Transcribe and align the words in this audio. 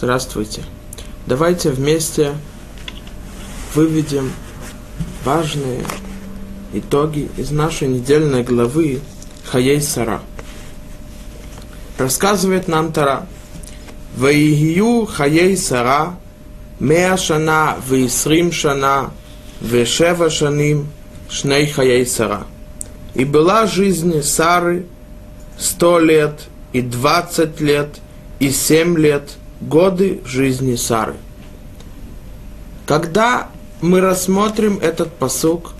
Здравствуйте. 0.00 0.62
Давайте 1.26 1.70
вместе 1.70 2.34
выведем 3.74 4.30
важные 5.24 5.82
итоги 6.72 7.28
из 7.36 7.50
нашей 7.50 7.88
недельной 7.88 8.44
главы 8.44 9.00
Хаей 9.44 9.82
Сара. 9.82 10.20
Рассказывает 11.98 12.68
нам 12.68 12.92
Тара. 12.92 13.26
Ваигию 14.16 15.04
Хаей 15.04 15.56
Сара 15.56 16.14
Меа 16.78 17.16
Шана 17.16 17.76
Ваисрим 17.88 18.52
Шана 18.52 19.10
Вешева 19.60 20.30
Шаним 20.30 20.86
Шней 21.28 21.66
Хаей 21.66 22.06
Сара. 22.06 22.46
И 23.14 23.24
была 23.24 23.66
жизнь 23.66 24.22
Сары 24.22 24.86
сто 25.58 25.98
лет 25.98 26.42
и 26.72 26.82
двадцать 26.82 27.60
лет 27.60 27.96
и 28.38 28.52
семь 28.52 28.96
лет– 28.96 29.30
годы 29.60 30.20
жизни 30.24 30.76
Сары. 30.76 31.16
Когда 32.86 33.48
мы 33.80 34.00
рассмотрим 34.00 34.78
этот 34.80 35.12
посук, 35.12 35.72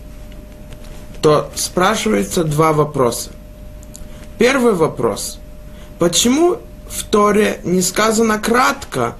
то 1.23 1.51
спрашивается 1.55 2.45
два 2.45 2.73
вопроса. 2.73 3.31
Первый 4.39 4.75
вопрос. 4.75 5.39
Почему 5.99 6.59
в 6.89 7.05
Торе 7.05 7.61
не 7.65 7.83
сказано 7.83 8.39
кратко 8.39 9.17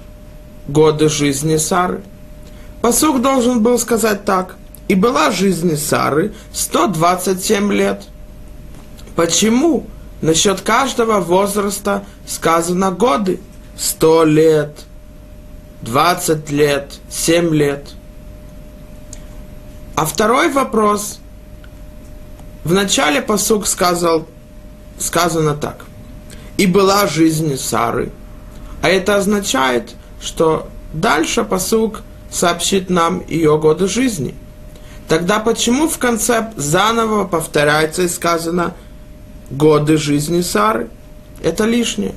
годы 0.67 1.09
жизни 1.09 1.57
Сары? 1.57 2.01
Посук 2.81 3.21
должен 3.21 3.61
был 3.61 3.77
сказать 3.77 4.23
так. 4.23 4.55
И 4.87 4.95
была 4.95 5.29
жизнь 5.31 5.75
Сары 5.75 6.33
127 6.53 7.71
лет. 7.73 8.03
Почему 9.15 9.85
насчет 10.21 10.61
каждого 10.61 11.19
возраста 11.19 12.05
сказано 12.25 12.91
годы? 12.91 13.39
Сто 13.79 14.25
лет, 14.25 14.77
двадцать 15.81 16.51
лет, 16.51 16.99
семь 17.09 17.55
лет. 17.55 17.91
А 19.95 20.05
второй 20.05 20.51
вопрос. 20.51 21.19
В 22.65 22.73
начале 22.73 23.21
посук 23.21 23.65
сказал, 23.65 24.27
сказано 24.99 25.55
так. 25.55 25.85
И 26.57 26.67
была 26.67 27.07
жизнь 27.07 27.55
Сары. 27.57 28.11
А 28.81 28.89
это 28.89 29.15
означает, 29.15 29.95
что 30.21 30.67
дальше 30.93 31.45
посук 31.45 32.01
сообщит 32.29 32.89
нам 32.89 33.23
ее 33.27 33.57
годы 33.57 33.87
жизни. 33.87 34.35
Тогда 35.07 35.39
почему 35.39 35.87
в 35.87 35.97
конце 35.97 36.51
заново 36.57 37.23
повторяется 37.25 38.03
и 38.03 38.09
сказано 38.09 38.75
годы 39.49 39.97
жизни 39.97 40.41
Сары? 40.41 40.89
Это 41.41 41.63
лишнее. 41.63 42.13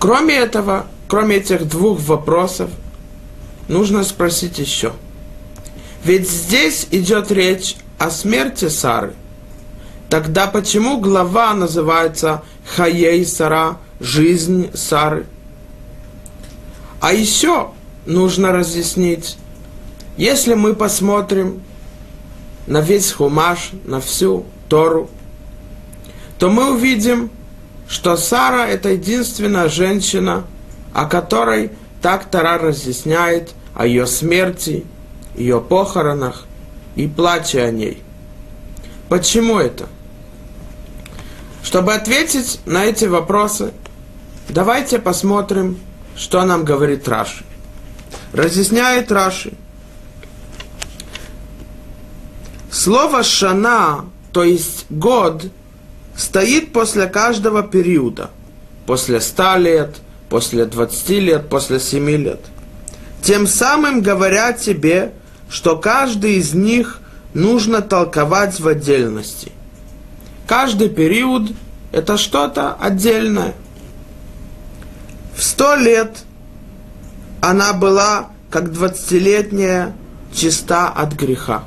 Кроме 0.00 0.34
этого, 0.34 0.86
кроме 1.08 1.36
этих 1.36 1.68
двух 1.68 2.00
вопросов, 2.00 2.70
нужно 3.68 4.02
спросить 4.02 4.58
еще. 4.58 4.94
Ведь 6.04 6.28
здесь 6.28 6.88
идет 6.90 7.30
речь 7.30 7.76
о 7.98 8.10
смерти 8.10 8.70
Сары. 8.70 9.12
Тогда 10.08 10.46
почему 10.46 10.98
глава 11.00 11.52
называется 11.52 12.42
Хаей 12.74 13.26
Сара, 13.26 13.76
жизнь 14.00 14.70
Сары? 14.72 15.26
А 17.02 17.12
еще 17.12 17.72
нужно 18.06 18.52
разъяснить, 18.52 19.36
если 20.16 20.54
мы 20.54 20.74
посмотрим 20.74 21.62
на 22.66 22.80
весь 22.80 23.12
хумаш, 23.12 23.72
на 23.84 24.00
всю 24.00 24.46
Тору, 24.70 25.10
то 26.38 26.48
мы 26.48 26.72
увидим, 26.72 27.30
что 27.90 28.16
Сара– 28.16 28.68
это 28.68 28.90
единственная 28.90 29.68
женщина, 29.68 30.44
о 30.94 31.06
которой 31.06 31.72
так 32.00 32.30
Тара 32.30 32.56
разъясняет 32.56 33.50
о 33.74 33.84
ее 33.84 34.06
смерти, 34.06 34.86
ее 35.34 35.60
похоронах 35.60 36.46
и 36.94 37.08
плаче 37.08 37.64
о 37.64 37.70
ней. 37.72 38.00
Почему 39.08 39.58
это? 39.58 39.88
Чтобы 41.64 41.92
ответить 41.92 42.60
на 42.64 42.84
эти 42.84 43.06
вопросы, 43.06 43.72
давайте 44.48 45.00
посмотрим, 45.00 45.76
что 46.16 46.44
нам 46.44 46.64
говорит 46.64 47.08
Раши. 47.08 47.44
Разъясняет 48.32 49.10
Раши. 49.10 49.52
Слово 52.70 53.24
«шана», 53.24 54.04
то 54.32 54.44
есть 54.44 54.86
«год», 54.90 55.46
стоит 56.20 56.72
после 56.72 57.06
каждого 57.06 57.62
периода. 57.62 58.30
После 58.86 59.20
100 59.20 59.56
лет, 59.56 59.96
после 60.28 60.66
20 60.66 61.08
лет, 61.10 61.48
после 61.48 61.80
7 61.80 62.10
лет. 62.10 62.40
Тем 63.22 63.46
самым 63.46 64.02
говоря 64.02 64.52
тебе, 64.52 65.12
что 65.48 65.76
каждый 65.76 66.34
из 66.34 66.52
них 66.54 67.00
нужно 67.32 67.80
толковать 67.80 68.60
в 68.60 68.68
отдельности. 68.68 69.52
Каждый 70.46 70.90
период– 70.90 71.52
это 71.92 72.18
что-то 72.18 72.74
отдельное. 72.74 73.54
В 75.34 75.42
сто 75.42 75.74
лет 75.74 76.24
она 77.40 77.72
была, 77.72 78.30
как 78.50 78.72
двадцатилетняя, 78.72 79.94
чиста 80.34 80.88
от 80.88 81.14
греха. 81.14 81.64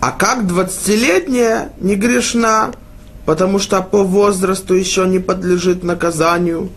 А 0.00 0.12
как 0.12 0.46
двадцатилетняя 0.46 1.72
не 1.80 1.96
грешна, 1.96 2.72
потому 3.26 3.58
что 3.58 3.82
по 3.82 4.04
возрасту 4.04 4.74
еще 4.74 5.06
не 5.06 5.18
подлежит 5.18 5.82
наказанию, 5.82 6.70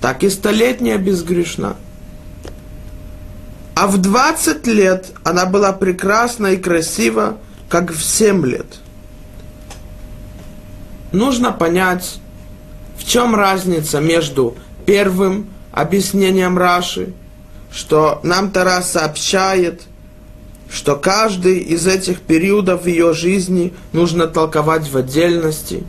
так 0.00 0.22
и 0.22 0.30
столетняя 0.30 0.96
безгрешна. 0.96 1.76
А 3.74 3.86
в 3.88 3.98
20 3.98 4.66
лет 4.68 5.06
она 5.24 5.46
была 5.46 5.72
прекрасна 5.72 6.48
и 6.48 6.56
красива, 6.56 7.38
как 7.68 7.92
в 7.92 8.02
7 8.02 8.46
лет. 8.46 8.66
Нужно 11.10 11.52
понять, 11.52 12.20
в 12.96 13.04
чем 13.04 13.34
разница 13.34 14.00
между 14.00 14.56
первым 14.86 15.48
объяснением 15.72 16.58
Раши, 16.58 17.12
что 17.72 18.20
нам 18.22 18.52
Тарас 18.52 18.92
сообщает– 18.92 19.82
что 20.70 20.96
каждый 20.96 21.58
из 21.58 21.86
этих 21.86 22.20
периодов 22.20 22.86
ее 22.86 23.14
жизни 23.14 23.72
нужно 23.92 24.26
толковать 24.26 24.88
в 24.90 24.96
отдельности. 24.96 25.84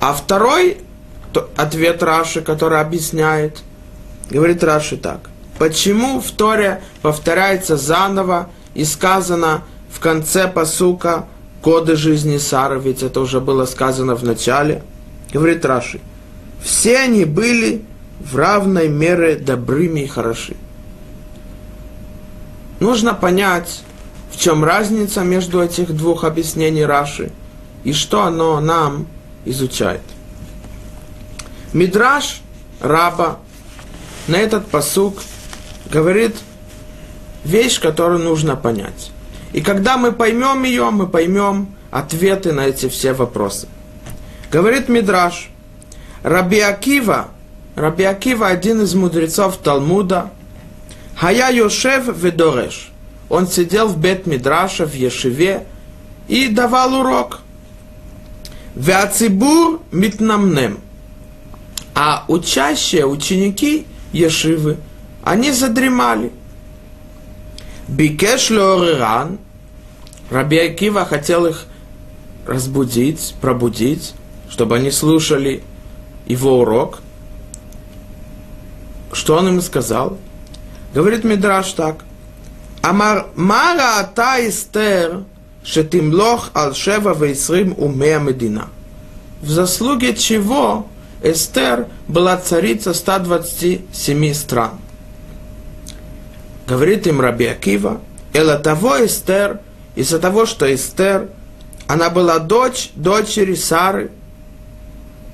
А 0.00 0.12
второй 0.12 0.78
ответ 1.56 2.02
Раши, 2.02 2.42
который 2.42 2.80
объясняет, 2.80 3.62
говорит 4.28 4.64
Раши 4.64 4.96
так. 4.96 5.30
Почему 5.58 6.20
в 6.20 6.30
Торе 6.32 6.82
повторяется 7.02 7.76
заново 7.76 8.50
и 8.74 8.84
сказано 8.84 9.62
в 9.90 10.00
конце 10.00 10.48
посука 10.48 11.26
коды 11.60 11.94
жизни 11.94 12.38
Сары, 12.38 12.80
ведь 12.80 13.04
это 13.04 13.20
уже 13.20 13.40
было 13.40 13.66
сказано 13.66 14.16
в 14.16 14.24
начале. 14.24 14.82
Говорит 15.32 15.64
Раши, 15.64 16.00
все 16.60 16.98
они 16.98 17.24
были 17.24 17.82
в 18.18 18.36
равной 18.36 18.88
мере 18.88 19.36
добрыми 19.36 20.00
и 20.00 20.06
хороши 20.08 20.56
нужно 22.82 23.14
понять, 23.14 23.82
в 24.30 24.36
чем 24.36 24.64
разница 24.64 25.22
между 25.22 25.62
этих 25.62 25.94
двух 25.96 26.24
объяснений 26.24 26.84
Раши 26.84 27.30
и 27.84 27.92
что 27.92 28.22
оно 28.24 28.60
нам 28.60 29.06
изучает. 29.44 30.02
Мидраш 31.72 32.42
Раба 32.80 33.38
на 34.26 34.36
этот 34.36 34.66
посук 34.66 35.22
говорит 35.90 36.36
вещь, 37.44 37.80
которую 37.80 38.20
нужно 38.20 38.56
понять. 38.56 39.10
И 39.52 39.60
когда 39.60 39.96
мы 39.96 40.12
поймем 40.12 40.64
ее, 40.64 40.90
мы 40.90 41.06
поймем 41.06 41.68
ответы 41.90 42.52
на 42.52 42.66
эти 42.66 42.88
все 42.88 43.12
вопросы. 43.12 43.68
Говорит 44.50 44.88
Мидраш, 44.88 45.50
Раби 46.22 46.60
Акива, 46.60 47.28
Раби 47.76 48.04
Акива 48.04 48.48
один 48.48 48.82
из 48.82 48.94
мудрецов 48.94 49.56
Талмуда– 49.58 50.32
Хая 51.16 51.52
Йошев 51.52 52.08
Ведореш. 52.16 52.90
Он 53.28 53.46
сидел 53.46 53.88
в 53.88 53.98
Бет 53.98 54.26
Мидраша, 54.26 54.86
в 54.86 54.94
Ешиве, 54.94 55.66
и 56.28 56.48
давал 56.48 56.94
урок. 56.94 57.40
Веацибур 58.74 59.80
митнамнем. 59.90 60.80
А 61.94 62.24
учащие, 62.28 63.06
ученики 63.06 63.86
Ешивы, 64.12 64.78
они 65.22 65.52
задремали. 65.52 66.32
Бикеш 67.88 68.50
Леориран, 68.50 69.38
Раби 70.30 70.58
Акива 70.58 71.04
хотел 71.04 71.46
их 71.46 71.66
разбудить, 72.46 73.34
пробудить, 73.40 74.14
чтобы 74.48 74.76
они 74.76 74.90
слушали 74.90 75.62
его 76.26 76.60
урок. 76.60 77.00
Что 79.12 79.36
он 79.36 79.48
им 79.48 79.60
сказал? 79.60 80.18
Говорит 80.94 81.24
Мидраш 81.24 81.72
так. 81.72 82.04
Амар 82.82 83.26
Мара 83.34 84.00
ата 84.00 84.36
Эстер, 84.46 85.24
шетимлох 85.64 86.50
ал 86.54 86.74
шева 86.74 87.14
вейсрим 87.14 87.74
умея 87.78 88.18
медина. 88.18 88.68
В 89.40 89.50
заслуге 89.50 90.14
чего 90.14 90.86
Эстер 91.22 91.86
была 92.08 92.36
царица 92.36 92.92
127 92.94 94.34
стран. 94.34 94.72
Говорит 96.66 97.06
им 97.06 97.20
Раби 97.20 97.46
Акива, 97.46 98.00
Эла 98.32 98.58
того 98.58 99.04
Эстер, 99.04 99.60
из-за 99.94 100.18
того, 100.18 100.46
что 100.46 100.72
Эстер, 100.72 101.28
она 101.86 102.10
была 102.10 102.38
дочь 102.38 102.90
дочери 102.94 103.54
Сары, 103.54 104.10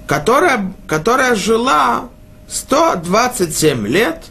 которая, 0.07 0.73
которая 0.87 1.35
жила 1.35 2.09
127 2.49 3.87
лет, 3.87 4.25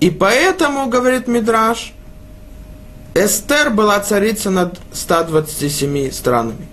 и 0.00 0.10
поэтому, 0.10 0.88
говорит 0.88 1.28
Мидраш, 1.28 1.92
Эстер 3.14 3.70
была 3.70 4.00
царица 4.00 4.50
над 4.50 4.78
127 4.92 6.10
странами. 6.10 6.68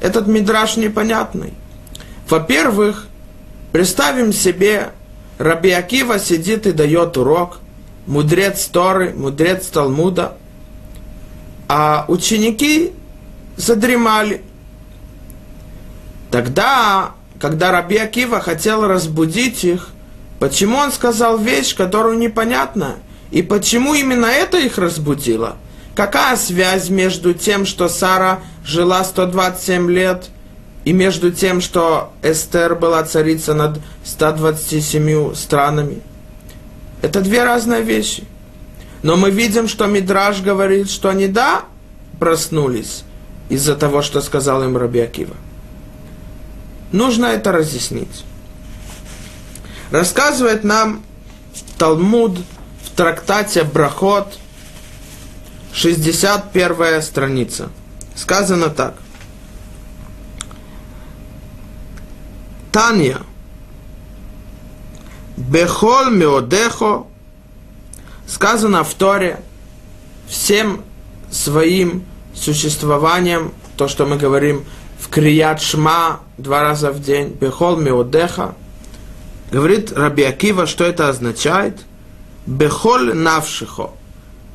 Этот 0.00 0.26
мидраж 0.26 0.76
непонятный. 0.76 1.54
Во-первых, 2.28 3.06
представим 3.72 4.32
себе, 4.32 4.90
Раби 5.38 5.70
Акива 5.70 6.18
сидит 6.18 6.66
и 6.66 6.72
дает 6.72 7.16
урок, 7.16 7.60
мудрец 8.06 8.66
Торы, 8.66 9.14
мудрец 9.14 9.66
Талмуда, 9.68 10.36
а 11.68 12.04
ученики 12.08 12.92
задремали. 13.56 14.42
Тогда, 16.30 17.12
когда 17.38 17.70
Раби 17.72 17.96
Акива 17.96 18.40
хотел 18.40 18.86
разбудить 18.86 19.64
их, 19.64 19.93
почему 20.44 20.76
он 20.76 20.92
сказал 20.92 21.38
вещь, 21.38 21.74
которую 21.74 22.18
непонятна, 22.18 22.96
и 23.30 23.40
почему 23.40 23.94
именно 23.94 24.26
это 24.26 24.58
их 24.58 24.76
разбудило? 24.76 25.56
Какая 25.96 26.36
связь 26.36 26.90
между 26.90 27.32
тем, 27.32 27.64
что 27.64 27.88
Сара 27.88 28.40
жила 28.62 29.02
127 29.04 29.90
лет, 29.90 30.26
и 30.84 30.92
между 30.92 31.32
тем, 31.32 31.62
что 31.62 32.12
Эстер 32.22 32.74
была 32.74 33.02
царица 33.04 33.54
над 33.54 33.80
127 34.04 35.34
странами. 35.34 36.02
Это 37.00 37.22
две 37.22 37.42
разные 37.42 37.80
вещи. 37.80 38.24
Но 39.02 39.16
мы 39.16 39.30
видим, 39.30 39.66
что 39.66 39.86
Мидраж 39.86 40.42
говорит, 40.42 40.90
что 40.90 41.08
они, 41.08 41.26
да, 41.26 41.62
проснулись 42.20 43.04
из-за 43.48 43.76
того, 43.76 44.02
что 44.02 44.20
сказал 44.20 44.62
им 44.62 44.76
Раби 44.76 45.00
Акива. 45.00 45.36
Нужно 46.92 47.24
это 47.24 47.50
разъяснить. 47.50 48.24
Рассказывает 49.94 50.64
нам 50.64 51.04
Талмуд 51.78 52.40
в 52.82 52.90
трактате 52.96 53.62
Брахот, 53.62 54.40
61 55.72 57.00
страница. 57.00 57.68
Сказано 58.16 58.70
так. 58.70 58.96
Таня. 62.72 63.18
Бехол 65.36 66.10
меодехо. 66.10 67.06
Сказано 68.26 68.82
в 68.82 68.92
Торе 68.94 69.44
всем 70.26 70.82
своим 71.30 72.04
существованием, 72.34 73.54
то, 73.76 73.86
что 73.86 74.06
мы 74.06 74.16
говорим 74.16 74.64
в 74.98 75.08
Крият 75.08 75.62
Шма 75.62 76.18
два 76.36 76.62
раза 76.62 76.90
в 76.90 77.00
день, 77.00 77.28
Бехол 77.28 77.76
меодеха. 77.76 78.56
Говорит 79.54 79.92
Раби 79.92 80.24
Акива, 80.24 80.66
что 80.66 80.82
это 80.82 81.08
означает? 81.08 81.78
Бехол 82.44 83.14
навшихо. 83.14 83.92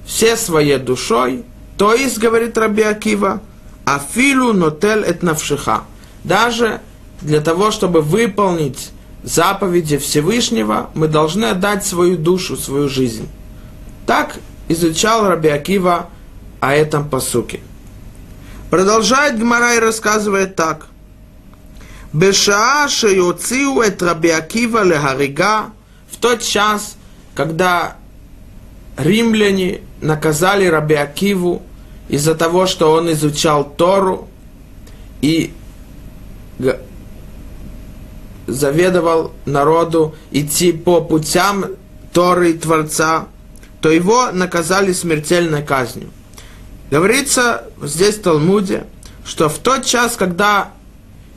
Все 0.06 0.36
своей 0.36 0.78
душой, 0.78 1.46
то 1.78 1.94
есть, 1.94 2.18
говорит 2.18 2.58
Раби 2.58 2.82
Акива, 2.82 3.40
афилу 3.86 4.52
нотель 4.52 5.06
эт 5.06 5.24
навшиха. 5.24 5.84
Даже 6.26 6.82
для 7.22 7.40
того, 7.40 7.72
чтобы 7.72 8.02
выполнить 8.02 8.92
заповеди 9.24 9.98
Всевышнего, 9.98 10.90
мы 10.94 11.08
должны 11.08 11.46
отдать 11.46 11.86
свою 11.86 12.18
душу, 12.18 12.58
свою 12.58 12.90
жизнь. 12.90 13.30
Так 14.06 14.36
изучал 14.68 15.26
Раби 15.30 15.48
Акива 15.48 16.10
о 16.60 16.74
этом 16.74 17.10
посуке. 17.10 17.62
Продолжает 18.70 19.40
Гмара 19.40 19.76
и 19.76 19.80
рассказывает 19.80 20.58
так. 20.58 20.88
Бешаа 22.12 22.88
шеюциу 22.88 23.82
эт 23.82 24.02
Раби 24.02 24.30
Акива 24.30 24.84
лехарига 24.84 25.72
в 26.12 26.18
тот 26.18 26.42
час, 26.42 26.96
когда 27.36 27.98
римляне 28.98 29.82
наказали 30.02 30.66
Раби 30.66 30.96
Акиву 30.96 31.62
из-за 32.08 32.34
того, 32.34 32.66
что 32.66 32.94
он 32.94 33.12
изучал 33.12 33.64
Тору 33.64 34.28
и 35.22 35.54
заведовал 38.48 39.32
народу 39.46 40.16
идти 40.32 40.72
по 40.72 41.02
путям 41.02 41.66
Торы 42.12 42.54
Творца, 42.54 43.28
то 43.82 43.92
его 43.92 44.32
наказали 44.32 44.94
смертельной 44.94 45.62
казнью. 45.62 46.10
Говорится 46.90 47.66
здесь 47.84 48.16
в 48.16 48.24
Талмуде, 48.24 48.88
что 49.24 49.48
в 49.48 49.60
тот 49.60 49.86
час, 49.86 50.16
когда 50.16 50.72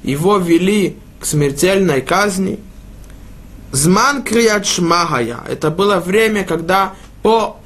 его 0.03 0.37
вели 0.37 0.97
к 1.19 1.25
смертельной 1.25 2.01
казни, 2.01 2.59
Зман 3.71 4.23
Крият 4.23 4.65
Шмагая, 4.65 5.39
это 5.47 5.69
было 5.71 5.99
время, 5.99 6.43
когда 6.43 6.93
по 7.21 7.57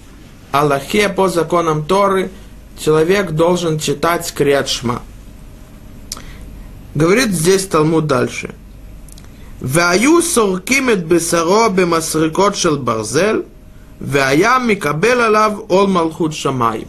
Аллахе, 0.51 1.10
по 1.10 1.30
законам 1.30 1.86
Торы, 1.86 2.31
человек 2.80 3.31
должен 3.31 3.80
читать 3.80 4.31
Крият 4.33 4.68
Шма. 4.68 5.01
Говорит 6.95 7.31
здесь 7.31 7.66
Талмуд 7.68 8.07
дальше – 8.07 8.62
והיו 9.62 10.22
סורקים 10.22 10.89
את 10.89 11.07
בשרו 11.07 11.69
במסריקות 11.75 12.56
של 12.56 12.75
ברזל, 12.75 13.42
והיה 14.01 14.57
מקבל 14.68 15.22
עליו 15.22 15.51
עול 15.68 15.89
מלכות 15.89 16.33
שמיים. 16.33 16.86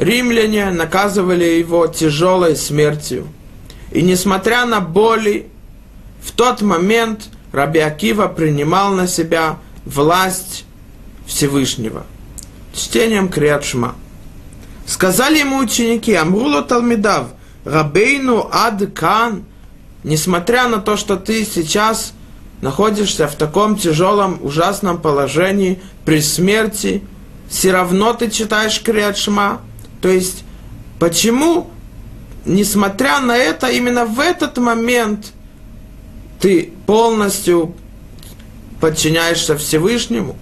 Римляне 0.00 0.70
наказывали 0.70 1.44
его 1.44 1.86
тяжелой 1.86 2.56
смертью. 2.56 3.28
и 3.91 4.01
несмотря 4.01 4.65
на 4.65 4.81
боли, 4.81 5.47
в 6.21 6.31
тот 6.31 6.61
момент 6.61 7.29
Раби 7.51 7.79
Акива 7.79 8.27
принимал 8.27 8.93
на 8.93 9.07
себя 9.07 9.57
власть 9.85 10.65
Всевышнего. 11.25 12.05
Чтением 12.73 13.29
Криадшма. 13.29 13.95
Сказали 14.85 15.39
ему 15.39 15.57
ученики, 15.57 16.13
Амруло 16.13 16.61
Талмидав, 16.61 17.27
Рабейну 17.65 18.49
Ад 18.51 18.81
Кан, 18.93 19.43
несмотря 20.03 20.67
на 20.67 20.79
то, 20.79 20.97
что 20.97 21.15
ты 21.15 21.45
сейчас 21.45 22.13
находишься 22.61 23.27
в 23.27 23.35
таком 23.35 23.75
тяжелом, 23.75 24.39
ужасном 24.41 24.99
положении, 24.99 25.81
при 26.05 26.21
смерти, 26.21 27.03
все 27.49 27.71
равно 27.71 28.13
ты 28.13 28.29
читаешь 28.29 28.81
Криат 28.81 29.17
Шма. 29.17 29.61
То 30.01 30.09
есть, 30.09 30.43
почему, 30.99 31.69
несмотря 32.45 33.19
на 33.19 33.35
это, 33.35 33.67
именно 33.67 34.05
в 34.05 34.19
этот 34.19 34.57
момент 34.57 35.33
ты 36.39 36.73
полностью 36.85 37.75
подчиняешься 38.79 39.57
Всевышнему. 39.57 40.37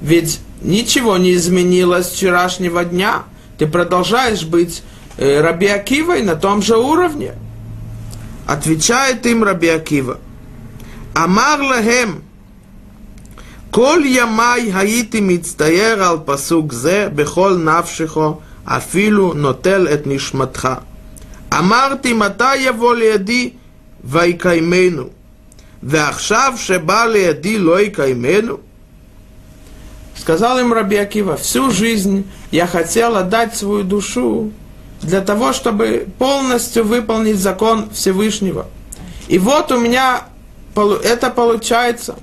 Ведь 0.00 0.40
ничего 0.62 1.16
не 1.16 1.34
изменилось 1.34 2.06
с 2.06 2.12
вчерашнего 2.12 2.84
дня. 2.84 3.24
Ты 3.58 3.66
продолжаешь 3.66 4.44
быть 4.44 4.82
э, 5.18 5.40
Раби 5.40 5.66
Акивой 5.66 6.22
на 6.22 6.36
том 6.36 6.62
же 6.62 6.76
уровне. 6.76 7.34
Отвечает 8.46 9.26
им 9.26 9.44
Раби 9.44 9.68
Акива. 9.68 10.18
Амар 11.14 11.60
лахем. 11.60 12.22
Коль 13.70 14.06
ямай 14.08 14.70
хаити 14.72 15.18
мицтаер 15.18 16.00
ал 16.02 16.20
пасук 16.20 16.72
зе 16.72 17.08
бехол 17.08 17.56
навшихо 17.56 18.40
афилу 18.64 19.32
нотел 19.32 19.86
эт 19.86 20.06
нишматха. 20.06 20.82
אמרתי 21.53 22.13
מתי 22.13 22.57
יבוא 22.57 22.95
לידי 22.95 23.49
ויקיימנו, 24.03 25.03
ועכשיו 25.83 26.53
שבא 26.57 27.05
לידי 27.05 27.57
לא 27.57 27.81
יקיימנו? 27.81 28.57
Сказал 30.17 30.57
им 30.59 30.73
Раби 30.73 30.95
Акива, 30.95 31.35
всю 31.35 31.69
жизнь 31.71 32.25
я 32.49 32.67
хотел 32.67 33.15
отдать 33.17 33.55
свою 33.55 33.83
душу 33.83 34.51
для 35.01 35.21
того, 35.21 35.53
чтобы 35.53 36.07
полностью 36.17 36.85
выполнить 36.85 37.37
закон 37.37 37.89
Всевышнего. 37.91 38.65
И 39.27 39.37
вот 39.37 39.71
у 39.71 39.79
меня 39.79 40.23
это 41.03 41.29
получается, 41.29 42.15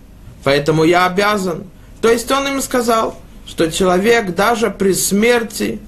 поэтому 0.42 0.84
я 0.84 1.06
обязан. 1.06 1.64
То 2.00 2.10
есть 2.10 2.30
он 2.30 2.48
им 2.48 2.62
сказал, 2.62 3.18
что 3.46 3.70
человек 3.70 4.34
даже 4.34 4.70
при 4.70 4.94
смерти 4.94 5.78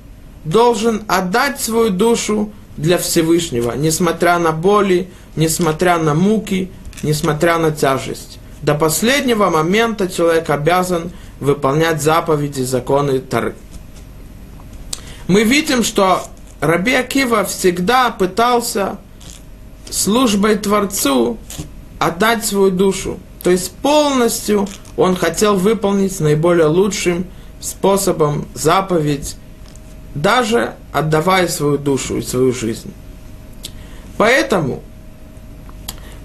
должен 0.44 1.04
отдать 1.08 1.60
свою 1.60 1.90
душу 1.90 2.52
для 2.79 2.97
Всевышнего, 2.97 3.73
несмотря 3.73 4.39
на 4.39 4.53
боли, 4.53 5.09
несмотря 5.35 5.97
на 5.97 6.13
муки, 6.13 6.71
несмотря 7.03 7.57
на 7.57 7.71
тяжесть. 7.71 8.39
До 8.61 8.73
последнего 8.73 9.49
момента 9.49 10.07
человек 10.07 10.49
обязан 10.49 11.11
выполнять 11.39 12.01
заповеди, 12.01 12.61
законы 12.61 13.19
Тары. 13.19 13.55
Мы 15.27 15.43
видим, 15.43 15.83
что 15.83 16.23
Раби 16.61 16.93
Акива 16.93 17.43
всегда 17.43 18.11
пытался 18.11 18.97
службой 19.89 20.55
Творцу 20.55 21.37
отдать 21.99 22.45
свою 22.45 22.71
душу. 22.71 23.19
То 23.43 23.49
есть 23.49 23.71
полностью 23.71 24.67
он 24.95 25.15
хотел 25.15 25.55
выполнить 25.55 26.19
наиболее 26.19 26.67
лучшим 26.67 27.25
способом 27.59 28.47
заповедь, 28.53 29.35
даже 30.21 30.73
отдавая 30.91 31.47
свою 31.47 31.77
душу 31.77 32.17
и 32.17 32.21
свою 32.21 32.53
жизнь. 32.53 32.93
Поэтому, 34.17 34.83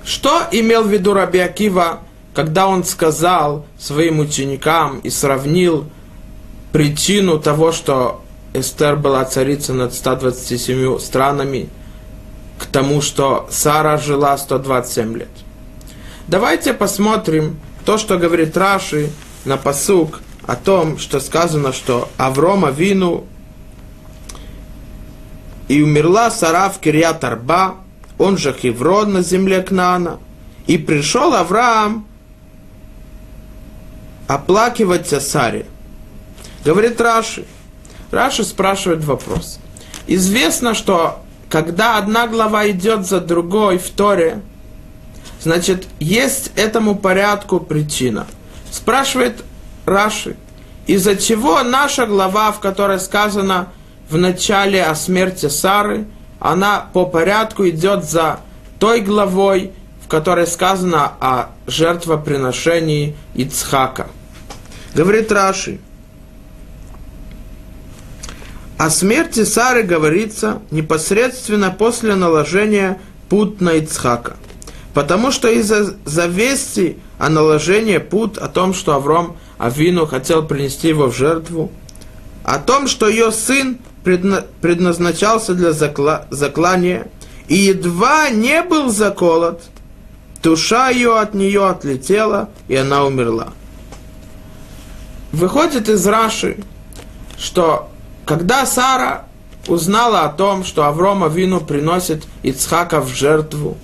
что 0.04 0.42
имел 0.50 0.84
в 0.84 0.92
виду 0.92 1.14
Раби 1.14 1.38
Акива, 1.38 2.00
когда 2.34 2.66
он 2.66 2.84
сказал 2.84 3.66
своим 3.78 4.18
ученикам 4.18 4.98
и 5.00 5.10
сравнил 5.10 5.86
причину 6.72 7.38
того, 7.38 7.70
что 7.72 8.22
Эстер 8.52 8.96
была 8.96 9.24
царицей 9.24 9.74
над 9.74 9.94
127 9.94 10.98
странами, 10.98 11.68
к 12.58 12.66
тому, 12.66 13.00
что 13.00 13.46
Сара 13.50 13.98
жила 13.98 14.36
127 14.36 15.18
лет. 15.18 15.28
Давайте 16.28 16.72
посмотрим 16.72 17.58
то, 17.84 17.98
что 17.98 18.16
говорит 18.16 18.56
Раши 18.56 19.10
на 19.44 19.56
посук 19.56 20.20
о 20.46 20.56
том, 20.56 20.98
что 20.98 21.20
сказано, 21.20 21.72
что 21.72 22.08
Аврома 22.16 22.70
вину 22.70 23.24
и 25.68 25.82
умерла 25.82 26.30
Сара 26.30 26.68
в 26.68 26.78
Кирьят 26.78 27.24
он 28.18 28.38
же 28.38 28.52
Хеврон 28.52 29.12
на 29.12 29.22
земле 29.22 29.62
Кнана, 29.62 30.18
и 30.66 30.78
пришел 30.78 31.34
Авраам 31.34 32.06
оплакивать 34.28 35.12
о 35.12 35.20
Саре. 35.20 35.66
Говорит 36.64 37.00
Раши. 37.00 37.44
Раши 38.10 38.44
спрашивает 38.44 39.04
вопрос. 39.04 39.58
Известно, 40.06 40.74
что 40.74 41.22
когда 41.48 41.98
одна 41.98 42.26
глава 42.26 42.68
идет 42.70 43.06
за 43.06 43.20
другой 43.20 43.78
в 43.78 43.90
Торе, 43.90 44.40
значит, 45.40 45.86
есть 45.98 46.52
этому 46.56 46.94
порядку 46.94 47.60
причина. 47.60 48.26
Спрашивает 48.70 49.44
Раши, 49.84 50.36
из-за 50.86 51.16
чего 51.16 51.62
наша 51.62 52.06
глава, 52.06 52.52
в 52.52 52.60
которой 52.60 52.98
сказано 52.98 53.68
в 54.08 54.16
начале 54.16 54.84
о 54.84 54.94
смерти 54.94 55.48
Сары, 55.48 56.06
она 56.38 56.86
по 56.92 57.06
порядку 57.06 57.68
идет 57.68 58.04
за 58.04 58.40
той 58.78 59.00
главой, 59.00 59.72
в 60.02 60.08
которой 60.08 60.46
сказано 60.46 61.12
о 61.20 61.50
жертвоприношении 61.66 63.16
Ицхака. 63.34 64.08
Говорит 64.94 65.32
Раши, 65.32 65.80
о 68.76 68.90
смерти 68.90 69.44
Сары 69.44 69.82
говорится 69.84 70.60
непосредственно 70.70 71.70
после 71.70 72.14
наложения 72.14 73.00
пут 73.28 73.60
на 73.60 73.74
Ицхака. 73.74 74.36
Потому 74.92 75.32
что 75.32 75.48
из-за 75.48 75.96
завести 76.04 76.98
о 77.18 77.28
наложении 77.28 77.98
пут, 77.98 78.38
о 78.38 78.48
том, 78.48 78.74
что 78.74 78.94
Авром 78.94 79.36
Авину 79.58 80.06
хотел 80.06 80.46
принести 80.46 80.88
его 80.88 81.06
в 81.06 81.16
жертву, 81.16 81.72
о 82.44 82.58
том, 82.58 82.86
что 82.86 83.08
ее 83.08 83.32
сын 83.32 83.78
предназначался 84.04 85.54
для 85.54 85.70
закла- 85.70 86.26
заклания, 86.30 87.08
и 87.48 87.56
едва 87.56 88.30
не 88.30 88.62
был 88.62 88.90
заколот, 88.90 89.62
душа 90.42 90.90
ее 90.90 91.18
от 91.18 91.34
нее 91.34 91.66
отлетела, 91.66 92.50
и 92.68 92.76
она 92.76 93.04
умерла. 93.04 93.48
Выходит 95.32 95.88
из 95.88 96.06
Раши, 96.06 96.58
что 97.38 97.90
когда 98.24 98.66
Сара 98.66 99.24
узнала 99.66 100.24
о 100.24 100.28
том, 100.28 100.64
что 100.64 100.84
Аврома 100.84 101.28
Вину 101.28 101.60
приносит 101.60 102.24
Ицхака 102.42 103.00
в 103.00 103.08
жертву, 103.08 103.76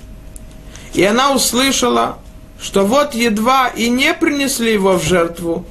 и 0.93 1.03
она 1.03 1.33
услышала, 1.33 2.19
что 2.61 2.85
вот 2.85 3.15
едва 3.15 3.69
и 3.69 3.89
не 3.89 4.13
принесли 4.13 4.73
его 4.73 4.99
в 4.99 5.03
жертву, 5.03 5.65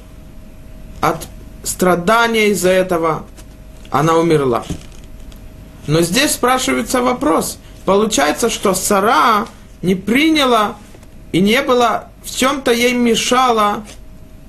от 1.00 1.26
страдания 1.62 2.48
из-за 2.48 2.70
этого 2.70 3.24
она 3.90 4.16
умерла. 4.16 4.64
Но 5.86 6.00
здесь 6.02 6.32
спрашивается 6.32 7.02
вопрос. 7.02 7.58
Получается, 7.84 8.50
что 8.50 8.74
Сара 8.74 9.46
не 9.82 9.94
приняла 9.94 10.76
и 11.32 11.40
не 11.40 11.62
было, 11.62 12.08
в 12.24 12.34
чем-то 12.34 12.72
ей 12.72 12.92
мешало 12.92 13.84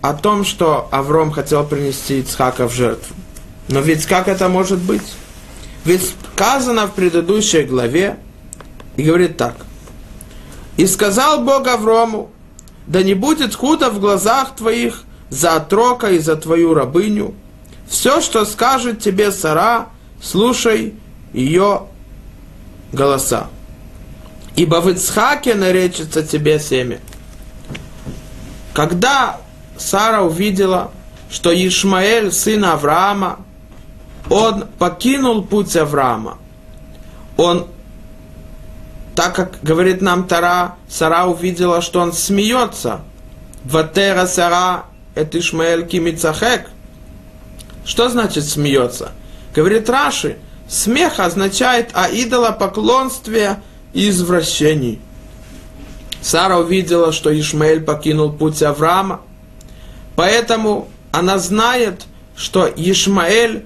о 0.01 0.13
том, 0.13 0.43
что 0.43 0.88
Авром 0.91 1.31
хотел 1.31 1.65
принести 1.65 2.19
Ицхака 2.19 2.67
в 2.67 2.74
жертву. 2.74 3.15
Но 3.67 3.79
ведь 3.79 4.05
как 4.05 4.27
это 4.27 4.50
может 4.50 4.79
быть? 4.79 5.15
Ведь 5.86 6.13
сказано 6.33 6.88
в 6.88 6.93
предыдущей 6.93 7.63
главе, 7.63 8.17
и 8.98 9.03
говорит 9.03 9.38
так. 9.38 9.55
«И 10.77 10.86
сказал 10.86 11.43
Бог 11.43 11.67
Аврому, 11.67 12.29
да 12.88 13.03
не 13.03 13.13
будет 13.13 13.55
худо 13.55 13.89
в 13.89 14.00
глазах 14.00 14.55
твоих 14.55 15.03
за 15.29 15.55
отрока 15.55 16.12
и 16.12 16.19
за 16.19 16.36
твою 16.36 16.74
рабыню. 16.74 17.33
Все, 17.91 18.21
что 18.21 18.45
скажет 18.45 19.01
тебе 19.01 19.33
Сара, 19.33 19.89
слушай 20.24 20.95
ее 21.33 21.88
голоса. 22.93 23.48
Ибо 24.55 24.75
в 24.79 24.89
Ицхаке 24.89 25.55
наречется 25.55 26.24
тебе 26.24 26.57
семя. 26.57 27.00
Когда 28.74 29.41
Сара 29.77 30.21
увидела, 30.21 30.91
что 31.29 31.51
Ишмаэль, 31.53 32.31
сын 32.31 32.63
Авраама, 32.63 33.39
он 34.29 34.67
покинул 34.79 35.43
путь 35.43 35.75
Авраама. 35.75 36.38
Он, 37.36 37.67
так 39.15 39.36
как 39.36 39.62
говорит 39.63 40.01
нам 40.01 40.29
Тара, 40.29 40.75
Сара 40.88 41.25
увидела, 41.25 41.81
что 41.81 42.00
он 42.00 42.13
смеется. 42.13 43.01
Ватера 43.65 44.27
Сара 44.27 44.86
это 45.13 45.38
Ишмаэль 45.39 45.86
Кимицахек. 45.86 46.69
Что 47.85 48.09
значит 48.09 48.45
смеется? 48.45 49.11
Говорит 49.55 49.89
Раши, 49.89 50.38
смех 50.67 51.19
означает 51.19 51.89
о 51.93 52.07
идолопоклонстве 52.07 53.57
и 53.93 54.09
извращении. 54.09 55.00
Сара 56.21 56.59
увидела, 56.59 57.11
что 57.11 57.38
Ишмаэль 57.38 57.81
покинул 57.81 58.31
путь 58.31 58.61
Авраама, 58.61 59.21
поэтому 60.15 60.88
она 61.11 61.39
знает, 61.39 62.03
что 62.35 62.67
Ишмаэль 62.67 63.65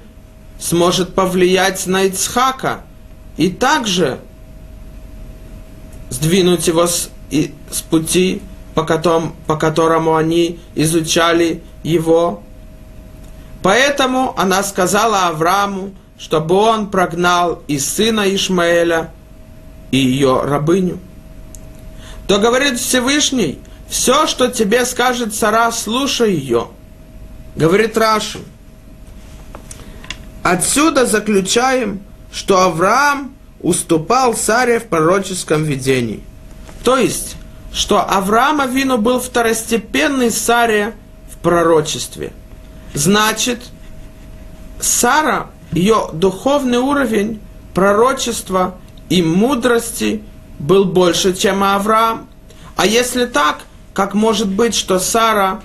сможет 0.59 1.13
повлиять 1.13 1.85
на 1.85 2.03
Ицхака 2.03 2.81
и 3.37 3.49
также 3.49 4.19
сдвинуть 6.09 6.67
его 6.67 6.87
с, 6.87 7.09
и, 7.29 7.53
с 7.69 7.81
пути, 7.81 8.41
по, 8.73 8.83
которому, 8.83 9.35
по 9.47 9.57
которому 9.57 10.15
они 10.15 10.59
изучали 10.75 11.61
его. 11.83 12.41
Поэтому 13.65 14.35
она 14.37 14.61
сказала 14.61 15.25
Аврааму, 15.25 15.95
чтобы 16.19 16.53
он 16.53 16.91
прогнал 16.91 17.63
и 17.67 17.79
сына 17.79 18.35
Ишмаэля, 18.35 19.09
и 19.89 19.97
ее 19.97 20.43
рабыню. 20.43 20.99
То 22.27 22.37
говорит 22.37 22.79
Всевышний, 22.79 23.57
все, 23.89 24.27
что 24.27 24.49
тебе 24.49 24.85
скажет 24.85 25.33
Сара, 25.33 25.71
слушай 25.71 26.35
ее. 26.35 26.67
Говорит 27.55 27.97
Раши– 27.97 28.37
Отсюда 30.43 31.07
заключаем, 31.07 32.03
что 32.31 32.61
Авраам 32.61 33.33
уступал 33.61 34.35
Саре 34.35 34.79
в 34.79 34.89
пророческом 34.89 35.63
видении. 35.63 36.21
То 36.83 36.97
есть, 36.97 37.35
что 37.73 37.99
Авраам 37.99 38.61
Авину 38.61 38.99
был 38.99 39.19
второстепенный 39.19 40.29
Саре 40.29 40.93
в 41.33 41.37
пророчестве. 41.37 42.31
Значит, 42.95 43.59
Сара, 44.79 45.47
ее 45.71 46.09
духовный 46.13 46.77
уровень 46.77 47.41
пророчества 47.73 48.75
и 49.09 49.21
мудрости 49.21 50.23
был 50.59 50.85
больше, 50.85 51.35
чем 51.35 51.63
Авраам. 51.63 52.27
А 52.77 52.85
если 52.85 53.25
так, 53.25 53.59
как 53.93 54.13
может 54.13 54.47
быть, 54.47 54.73
что 54.73 54.99
Сара 54.99 55.61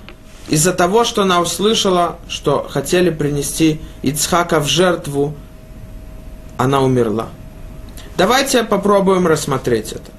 из-за 0.49 0.73
того, 0.73 1.05
что 1.05 1.21
она 1.21 1.39
услышала, 1.39 2.19
что 2.27 2.67
хотели 2.69 3.09
принести 3.09 3.79
Ицхака 4.01 4.59
в 4.59 4.67
жертву, 4.67 5.33
она 6.57 6.81
умерла. 6.81 7.29
Давайте 8.17 8.63
попробуем 8.65 9.25
рассмотреть 9.25 9.93
это. 9.93 10.11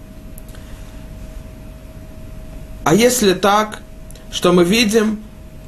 А 2.85 2.95
если 2.95 3.35
так, 3.35 3.81
что 4.31 4.53
мы 4.53 4.65
видим, 4.65 5.23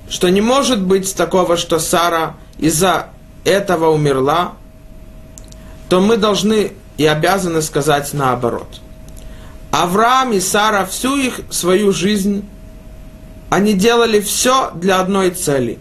что 0.09 0.29
не 0.29 0.41
может 0.41 0.81
быть 0.81 1.15
такого, 1.15 1.57
что 1.57 1.79
Сара 1.79 2.37
из-за 2.59 3.09
этого 3.45 3.91
умерла, 3.91 4.55
то 5.89 6.01
мы 6.01 6.17
должны 6.17 6.73
и 6.97 7.07
обязаны 7.07 7.63
сказать 7.63 8.13
наоборот. 8.13 8.81
Авраам 9.71 10.33
и 10.33 10.41
Сара 10.41 10.87
всю 10.87 11.17
их 11.17 11.41
свою 11.51 11.93
жизнь 11.93 12.49
они 13.51 13.75
делали 13.75 14.21
все 14.21 14.73
для 14.75 15.01
одной 15.01 15.31
цели. 15.31 15.79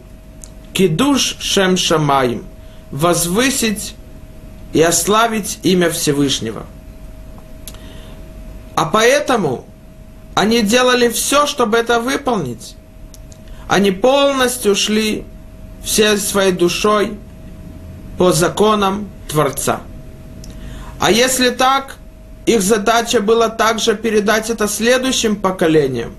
Кидуш 0.74 1.38
Шем 1.39 1.77
Шамаим. 1.77 2.46
Возвысить 2.92 3.96
и 4.74 4.82
ославить 4.82 5.60
имя 5.63 5.89
Всевышнего. 5.89 6.68
А 8.75 8.86
поэтому 8.86 9.65
они 10.36 10.62
делали 10.62 11.10
все, 11.10 11.48
чтобы 11.48 11.77
это 11.77 12.00
выполнить. 12.00 12.75
Они 13.67 13.91
полностью 13.91 14.75
шли 14.75 15.25
всей 15.84 16.17
своей 16.17 16.51
душой 16.51 17.17
по 18.17 18.32
законам 18.32 19.10
Творца. 19.27 19.82
А 21.00 21.12
если 21.12 21.50
так, 21.50 21.98
их 22.46 22.62
задача 22.62 23.22
была 23.22 23.50
также 23.50 23.96
передать 23.96 24.50
это 24.50 24.67
следующим 24.67 25.36
поколениям, 25.36 26.15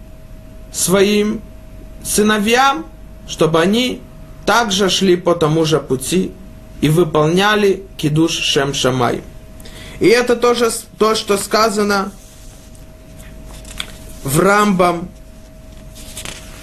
своим 0.72 1.40
сыновьям, 2.02 2.86
чтобы 3.28 3.60
они 3.60 4.00
также 4.44 4.90
шли 4.90 5.16
по 5.16 5.34
тому 5.34 5.64
же 5.64 5.80
пути 5.80 6.32
и 6.80 6.88
выполняли 6.88 7.84
кидуш 7.96 8.32
Шем 8.32 8.74
Шамай. 8.74 9.22
И 10.00 10.06
это 10.06 10.36
тоже 10.36 10.70
то, 10.98 11.14
что 11.14 11.38
сказано 11.38 12.12
в 14.22 14.40
Рамбам 14.40 15.08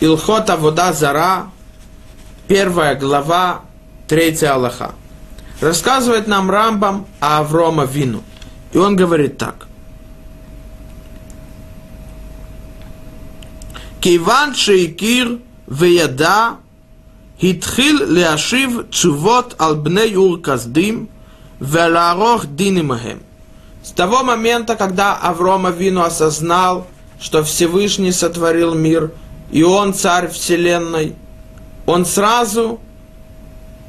Илхота 0.01 0.57
вода 0.57 0.93
зара, 0.93 1.51
первая 2.47 2.95
глава, 2.95 3.61
третья 4.07 4.55
Аллаха. 4.55 4.95
Рассказывает 5.61 6.25
нам 6.25 6.49
Рамбам 6.49 7.05
о 7.19 7.37
Аврома 7.37 7.85
Вину. 7.85 8.23
И 8.73 8.79
он 8.79 8.95
говорит 8.95 9.37
так. 9.37 9.67
Киван 13.99 14.55
Шейкир 14.55 15.37
Веяда 15.67 16.55
Хитхил 17.39 18.03
Леашив 18.07 18.89
Чувот 18.89 19.55
Албне 19.59 20.07
Юр 20.07 20.41
Каздим 20.41 21.09
Веларох 21.59 22.47
Динимахем. 22.47 23.21
С 23.83 23.91
того 23.91 24.23
момента, 24.23 24.75
когда 24.75 25.15
Аврома 25.15 25.69
Вину 25.69 26.01
осознал, 26.01 26.87
что 27.19 27.43
Всевышний 27.43 28.11
сотворил 28.11 28.73
мир– 28.73 29.11
и 29.51 29.63
он 29.63 29.93
царь 29.93 30.29
вселенной, 30.29 31.15
он 31.85 32.05
сразу 32.05 32.79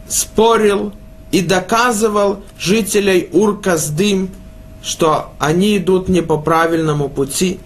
спорил 0.08 0.92
и 1.30 1.40
доказывал 1.40 2.42
жителей 2.58 3.28
Ур-Каздым, 3.32 4.30
что 4.82 5.32
они 5.38 5.78
идут 5.78 6.08
не 6.08 6.20
по 6.20 6.36
правильному 6.36 7.08
пути, 7.08 7.60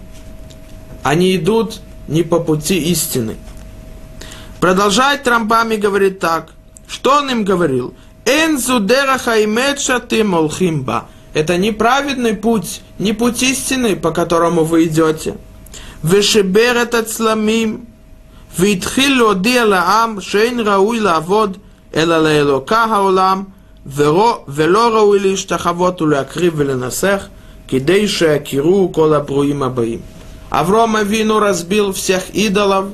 они 1.02 1.34
идут 1.36 1.80
не 2.08 2.22
по 2.22 2.38
пути 2.40 2.78
истины. 2.90 3.36
Продолжает 4.60 5.22
Трампами 5.22 5.76
говорит 5.76 6.20
так, 6.20 6.50
что 6.86 7.18
он 7.18 7.30
им 7.30 7.44
говорил? 7.44 7.94
Энзудераха 8.24 9.44
имеча 9.44 10.00
ты 10.00 10.24
молхимба. 10.24 11.08
Это 11.34 11.58
неправедный 11.58 12.34
путь, 12.34 12.80
не 12.98 13.12
путь 13.12 13.42
истины, 13.42 13.96
по 13.96 14.10
которому 14.10 14.64
вы 14.64 14.84
идете. 14.84 15.36
ושיבר 16.05 16.81
את 16.81 16.93
הצלמים, 16.93 17.83
והתחיל 18.60 19.17
להודיע 19.17 19.65
לעם 19.65 20.21
שאין 20.21 20.60
ראוי 20.60 21.00
לעבוד 21.00 21.57
אלא 21.95 22.17
לאלוקה 22.17 22.83
העולם, 22.83 23.43
ולא 24.48 24.89
ראוי 24.93 25.19
להשתחוות 25.19 26.01
ולהקריב 26.01 26.53
ולנסח, 26.57 27.27
כדי 27.67 28.07
שיכירו 28.07 28.91
כל 28.93 29.13
הברואים 29.13 29.63
הבאים. 29.63 30.00
Авром 30.51 30.98
Авину 30.98 31.39
разбил 31.39 31.93
всех 31.93 32.29
идолов 32.31 32.88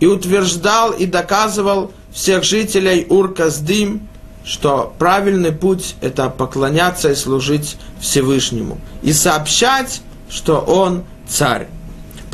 и 0.00 0.06
утверждал 0.06 0.92
и 0.92 1.06
доказывал 1.06 1.92
всех 2.12 2.44
жителей 2.44 3.06
Ур-Каздим, 3.08 4.06
что 4.44 4.92
правильный 4.98 5.52
путь – 5.52 6.00
это 6.02 6.28
поклоняться 6.28 7.10
и 7.10 7.14
служить 7.14 7.78
Всевышнему, 8.00 8.78
и 9.02 9.14
сообщать, 9.14 10.02
что 10.28 10.58
Он 10.58 11.04
царь. 11.26 11.68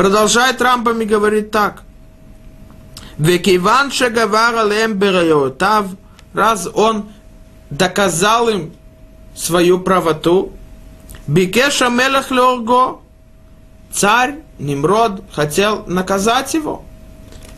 Продолжает 0.02 0.60
Рамбам 0.60 1.00
и 1.02 1.06
говорит 1.06 1.52
так. 1.52 1.84
Векиван 3.20 3.92
шагавар 3.92 4.56
алем 4.56 4.94
берайотав, 4.94 5.90
раз 6.34 6.68
он 6.74 7.10
доказал 7.70 8.50
им 8.50 8.74
свою 9.36 9.80
правоту, 9.80 10.54
бикеша 11.28 11.90
мелах 11.90 12.32
леорго, 12.32 13.02
царь 13.94 14.40
Nimрод 14.58 15.22
хотел 15.32 15.86
наказать 15.86 16.52
его. 16.56 16.84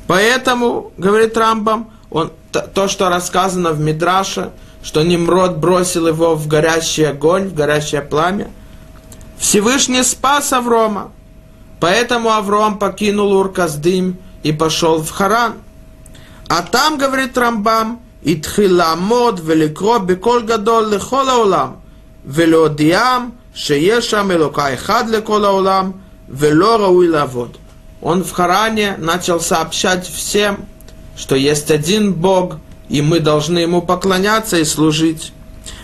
Поэтому, 0.07 0.91
говорит 0.97 1.37
Рамбам, 1.37 1.91
он, 2.09 2.33
то, 2.51 2.89
что 2.89 3.07
рассказано 3.07 3.71
в 3.71 3.79
Мидраше, 3.79 4.51
что 4.83 5.01
Nimрод 5.01 5.59
бросил 5.59 6.09
его 6.09 6.35
в 6.35 6.49
горящий 6.49 7.05
огонь, 7.05 7.47
в 7.47 7.53
горящее 7.53 8.01
пламя, 8.01 8.51
Всевышний 9.39 10.03
спас 10.03 10.51
Аврома. 10.51 11.13
Поэтому 11.82 12.30
Авром 12.30 12.78
покинул 12.78 13.32
Урказдым 13.32 14.16
и 14.42 14.52
пошел 14.52 15.02
в 15.02 15.10
Харан. 15.10 15.54
А 16.48 16.62
там, 16.62 16.98
говорит 16.98 17.36
Рамбам, 17.36 17.98
התחיל 18.26 18.72
לעמוד 18.72 19.40
ולקרוא 19.44 19.98
בקול 19.98 20.42
גדול 20.42 20.84
לכל 20.84 21.28
העולם, 21.28 21.68
ולהודיעם 22.26 23.30
שיש 23.54 24.10
שם 24.10 24.30
אלוקה 24.30 24.74
אחד 24.74 25.08
לכל 25.08 25.44
העולם, 25.44 25.90
ולא 26.28 26.76
ראוי 26.76 27.08
לעבוד. 27.08 27.56
Он 28.00 28.22
в 28.22 28.30
Харане 28.32 28.96
начал 28.98 29.40
сообщать 29.40 30.06
всем, 30.06 30.64
что 31.16 31.34
есть 31.34 31.70
один 31.70 32.14
Бог, 32.14 32.56
и 32.88 33.02
мы 33.02 33.18
должны 33.18 33.58
Ему 33.58 33.82
поклоняться 33.82 34.58
и 34.58 34.64
служить. 34.64 35.32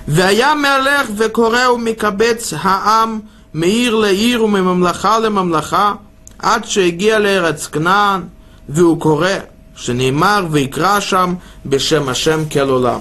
והיה 0.09 0.55
מלך 0.55 1.11
וקורא 1.17 1.69
ומקבץ 1.69 2.55
העם 2.61 3.21
מעיר 3.55 3.95
לעיר 3.95 4.45
ומממלכה 4.45 5.19
לממלכה, 5.19 5.95
עד 6.39 6.65
שהגיע 6.65 7.19
לארץ 7.19 7.67
כנען, 7.67 8.21
והוא 8.69 9.01
קורא, 9.01 9.29
שנאמר 9.77 10.47
ויקרא 10.51 11.01
שם 11.01 11.35
בשם 11.67 12.09
השם 12.09 12.41
כל 12.53 12.69
עולם. 12.69 13.01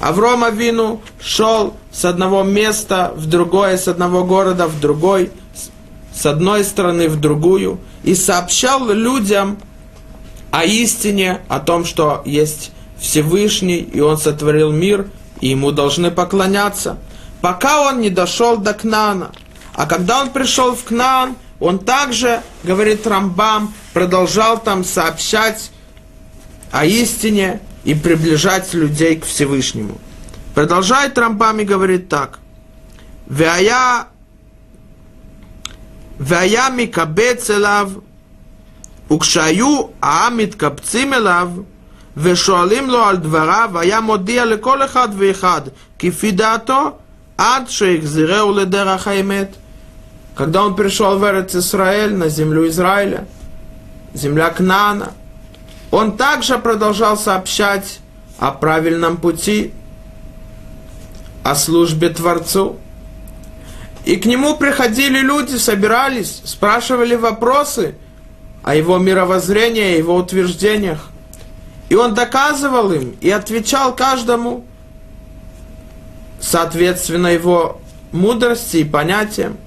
Авром 0.00 0.42
Авину 0.42 1.00
шел 1.20 1.74
с 1.92 2.04
одного 2.04 2.42
места 2.42 3.12
в 3.14 3.26
другое, 3.26 3.76
с 3.76 3.86
одного 3.86 4.24
города 4.24 4.66
в 4.66 4.80
другой, 4.80 5.30
с 6.12 6.26
одной 6.26 6.64
стороны 6.64 7.08
в 7.08 7.20
другую, 7.20 7.78
и 8.02 8.16
сообщал 8.16 8.88
людям 8.88 9.58
о 10.50 10.64
истине, 10.64 11.42
о 11.46 11.60
том, 11.60 11.84
что 11.84 12.20
есть 12.24 12.72
Всевышний, 12.98 13.78
и 13.78 14.00
Он 14.00 14.18
сотворил 14.18 14.72
мир, 14.72 15.06
и 15.40 15.50
Ему 15.50 15.70
должны 15.70 16.10
поклоняться, 16.10 16.98
пока 17.40 17.82
он 17.82 18.00
не 18.00 18.10
дошел 18.10 18.56
до 18.56 18.74
Кнана. 18.74 19.30
А 19.76 19.86
когда 19.86 20.20
он 20.20 20.30
пришел 20.30 20.74
в 20.74 20.84
Кнаан, 20.84 21.36
он 21.60 21.78
также, 21.78 22.42
говорит 22.64 23.06
Рамбам, 23.06 23.72
продолжал 23.92 24.58
там 24.58 24.84
сообщать 24.84 25.70
о 26.70 26.84
истине 26.84 27.60
и 27.84 27.94
приближать 27.94 28.74
людей 28.74 29.16
к 29.16 29.24
Всевышнему. 29.24 29.98
Продолжает 30.54 31.16
Рамбам 31.16 31.60
и 31.60 31.64
говорит 31.64 32.08
так. 32.08 32.38
Вая 33.26 34.06
והיה 36.20 36.70
מקבץ 36.76 37.50
אליו, 37.50 37.90
וכשהיו 39.10 39.82
העם 40.02 40.36
מתקבצים 40.36 41.14
אליו, 41.14 41.50
ושואלים 42.16 42.90
לו 42.90 43.04
על 43.04 43.16
דבריו, 43.16 43.70
היה 43.74 44.00
מודיע 44.00 44.44
לכל 44.44 44.84
אחד 44.84 45.08
ואחד, 45.18 45.60
כפי 45.98 46.30
דעתו, 46.30 46.90
עד 47.38 47.68
שהחזירהו 47.68 48.52
לדרך 48.52 49.08
האמת. 49.08 49.56
когда 50.37 50.63
он 50.63 50.75
пришел 50.75 51.17
в 51.17 51.23
Эрец 51.23 51.55
Израиль, 51.55 52.13
на 52.13 52.29
землю 52.29 52.67
Израиля, 52.67 53.25
земля 54.13 54.49
Кнана, 54.51 55.13
он 55.89 56.15
также 56.15 56.59
продолжал 56.59 57.17
сообщать 57.17 57.99
о 58.37 58.51
правильном 58.51 59.17
пути, 59.17 59.73
о 61.43 61.55
службе 61.55 62.09
Творцу. 62.09 62.77
И 64.05 64.17
к 64.17 64.25
нему 64.27 64.55
приходили 64.55 65.21
люди, 65.21 65.55
собирались, 65.55 66.41
спрашивали 66.45 67.15
вопросы 67.15 67.95
о 68.61 68.75
его 68.75 68.99
мировоззрении, 68.99 69.95
о 69.95 69.97
его 69.97 70.15
утверждениях. 70.17 71.09
И 71.89 71.95
он 71.95 72.13
доказывал 72.13 72.91
им 72.91 73.15
и 73.21 73.31
отвечал 73.31 73.95
каждому 73.95 74.65
соответственно 76.39 77.27
его 77.27 77.81
мудрости 78.11 78.77
и 78.77 78.83
понятиям, 78.83 79.57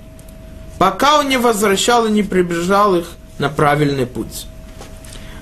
пока 0.81 1.19
он 1.19 1.29
не 1.29 1.37
возвращал 1.37 2.07
и 2.07 2.11
не 2.11 2.23
прибежал 2.23 2.97
их 2.97 3.05
на 3.39 3.51
правильный 3.51 4.07
путь. 4.07 4.47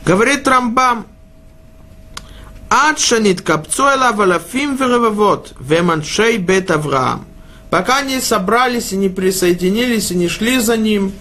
Говорит 0.05 0.49
Рамбам, 0.49 1.07
Адшанит 2.69 3.43
капцуэла 3.43 4.11
валафим 4.15 4.75
веревавот, 4.75 5.53
веманшей 5.61 6.39
бет 6.39 6.73
Авраам. 6.73 7.25
Пока 7.71 8.03
не 8.03 8.21
собрались 8.21 8.93
и 8.93 8.97
не 8.97 9.09
присоединились 9.09 10.11
и 10.11 10.17
не 10.17 10.27
шли 10.29 10.59
за 10.59 10.77
ним 10.77 11.13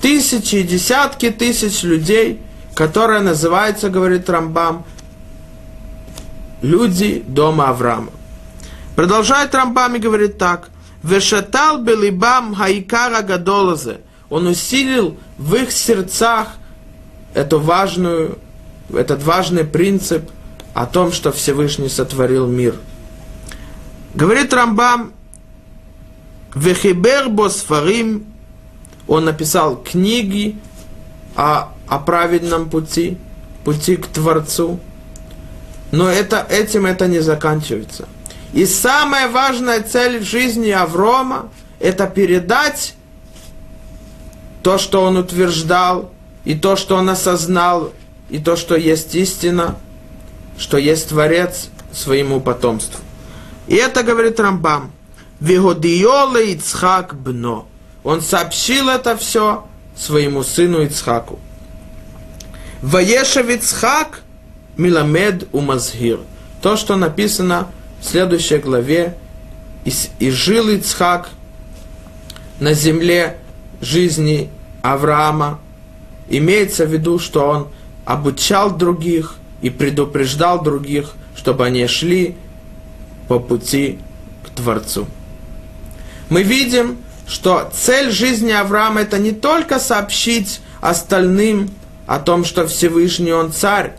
тысячи 0.00 0.56
и 0.56 0.64
десятки 0.64 1.30
тысяч 1.30 1.84
людей, 1.84 2.40
которая 2.74 3.20
называется, 3.20 3.90
говорит 3.90 4.28
Рамбам, 4.28 4.84
люди 6.62 7.22
дома 7.28 7.68
Авраама. 7.68 8.10
Продолжает 8.96 9.54
Рамбам 9.54 9.94
и 9.94 10.00
говорит 10.00 10.36
так– 10.36 10.68
Вешатал 11.02 11.78
белибам 11.78 12.54
хаикара 12.54 13.22
гадолазе. 13.22 14.00
он 14.30 14.46
усилил 14.46 15.16
в 15.36 15.54
их 15.56 15.72
сердцах 15.72 16.48
эту 17.34 17.58
важную, 17.58 18.38
этот 18.94 19.22
важный 19.22 19.64
принцип 19.64 20.30
о 20.74 20.86
том, 20.86 21.12
что 21.12 21.32
Всевышний 21.32 21.88
сотворил 21.88 22.46
мир. 22.46 22.76
Говорит 24.14 24.52
Рамбам, 24.54 25.12
Вехибер 26.54 27.28
Босфарим, 27.28 28.26
он 29.08 29.24
написал 29.24 29.76
книги 29.76 30.56
о, 31.34 31.72
о 31.86 31.98
праведном 31.98 32.70
пути, 32.70 33.18
пути 33.64 33.96
к 33.96 34.06
Творцу. 34.06 34.80
Но 35.90 36.08
это, 36.08 36.46
этим 36.48 36.86
это 36.86 37.06
не 37.06 37.20
заканчивается. 37.20 38.08
И 38.52 38.66
самая 38.66 39.28
важная 39.28 39.82
цель 39.82 40.18
в 40.18 40.24
жизни 40.24 40.70
Аврома– 40.70 41.48
это 41.80 42.06
передать 42.06 42.94
то, 44.62 44.78
что 44.78 45.02
он 45.02 45.16
утверждал, 45.16 46.12
и 46.44 46.54
то, 46.54 46.76
что 46.76 46.96
он 46.96 47.08
осознал, 47.08 47.92
и 48.28 48.38
то, 48.38 48.56
что 48.56 48.76
есть 48.76 49.14
истина, 49.14 49.76
что 50.58 50.76
есть 50.76 51.08
Творец 51.08 51.68
своему 51.92 52.40
потомству. 52.40 53.00
И 53.66 53.74
это 53.74 54.02
говорит 54.02 54.38
Рамбам. 54.38 54.92
Вигодиоле 55.40 56.52
Ицхак 56.52 57.14
бно. 57.14 57.66
Он 58.04 58.20
сообщил 58.20 58.88
это 58.88 59.16
все 59.16 59.66
своему 59.96 60.42
сыну 60.42 60.82
Ицхаку. 60.82 61.38
Ваешев 62.80 63.48
Ицхак 63.48 64.22
Миламед 64.76 65.48
Умазгир. 65.52 66.20
То, 66.60 66.76
что 66.76 66.96
написано 66.96 67.68
в 68.02 68.06
следующей 68.06 68.58
главе. 68.58 69.16
И, 69.84 69.92
и 70.18 70.30
жил 70.30 70.68
Ицхак 70.68 71.30
на 72.60 72.74
земле 72.74 73.38
жизни 73.80 74.50
Авраама. 74.82 75.60
Имеется 76.28 76.84
в 76.84 76.92
виду, 76.92 77.18
что 77.18 77.46
он 77.46 77.68
обучал 78.04 78.76
других 78.76 79.36
и 79.60 79.70
предупреждал 79.70 80.62
других, 80.62 81.12
чтобы 81.36 81.64
они 81.64 81.86
шли 81.86 82.36
по 83.28 83.38
пути 83.38 83.98
к 84.44 84.50
Творцу. 84.50 85.06
Мы 86.28 86.42
видим, 86.42 86.98
что 87.26 87.70
цель 87.72 88.10
жизни 88.10 88.50
Авраама 88.50 89.02
это 89.02 89.18
не 89.18 89.32
только 89.32 89.78
сообщить 89.78 90.60
остальным 90.80 91.70
о 92.06 92.18
том, 92.18 92.44
что 92.44 92.66
Всевышний 92.66 93.32
Он 93.32 93.52
царь, 93.52 93.94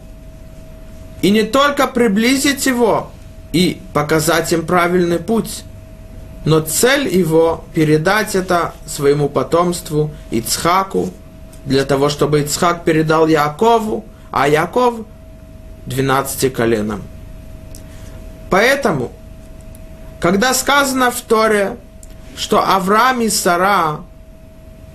и 1.22 1.32
не 1.32 1.44
только 1.44 1.88
приблизить 1.88 2.66
его 2.66 3.13
и 3.54 3.82
показать 3.94 4.52
им 4.52 4.66
правильный 4.66 5.20
путь, 5.20 5.64
но 6.44 6.60
цель 6.60 7.08
его 7.08 7.64
передать 7.74 8.36
это 8.36 8.74
своему 8.86 9.30
потомству 9.30 10.12
Ицхаку, 10.32 11.10
для 11.66 11.86
того, 11.86 12.10
чтобы 12.10 12.42
Ицхак 12.42 12.84
передал 12.84 13.28
Якову, 13.28 14.04
а 14.32 14.50
Яков– 14.50 14.96
12 15.86 16.54
коленам. 16.54 17.04
Поэтому, 18.50 19.12
когда 20.20 20.54
сказано 20.54 21.12
в 21.12 21.22
Торе, 21.22 21.78
что 22.38 22.64
Авраам 22.64 23.22
и 23.22 23.30
Сара 23.30 24.02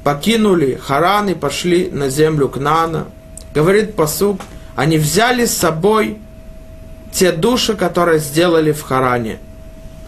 покинули 0.05 0.75
Харан 0.77 1.29
и 1.29 1.35
пошли 1.35 1.91
на 1.91 2.09
землю 2.09 2.49
Кнана, 2.49 3.09
говорит 3.55 3.95
посук, 3.95 4.41
они 4.77 4.99
взяли 4.99 5.45
с 5.45 5.57
собой 5.57 6.19
те 7.13 7.33
души, 7.33 7.75
которые 7.75 8.19
сделали 8.19 8.73
в 8.73 8.83
Харане. 8.83 9.39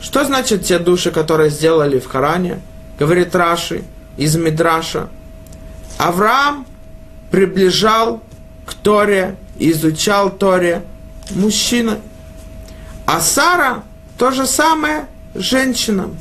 Что 0.01 0.25
значит 0.25 0.65
те 0.65 0.79
души, 0.79 1.11
которые 1.11 1.51
сделали 1.51 1.99
в 1.99 2.07
Харане? 2.07 2.61
Говорит 2.99 3.35
Раши 3.35 3.83
из 4.17 4.37
Мидраша. 4.37 5.09
Авраам 5.99 6.67
приближал 7.31 8.23
к 8.67 8.75
Торе, 8.75 9.37
изучал 9.59 10.31
Торе 10.31 10.83
мужчина. 11.31 11.99
А 13.07 13.21
Сара 13.21 13.83
то 14.19 14.31
же 14.31 14.47
самое 14.47 15.07
женщинам. 15.35 16.17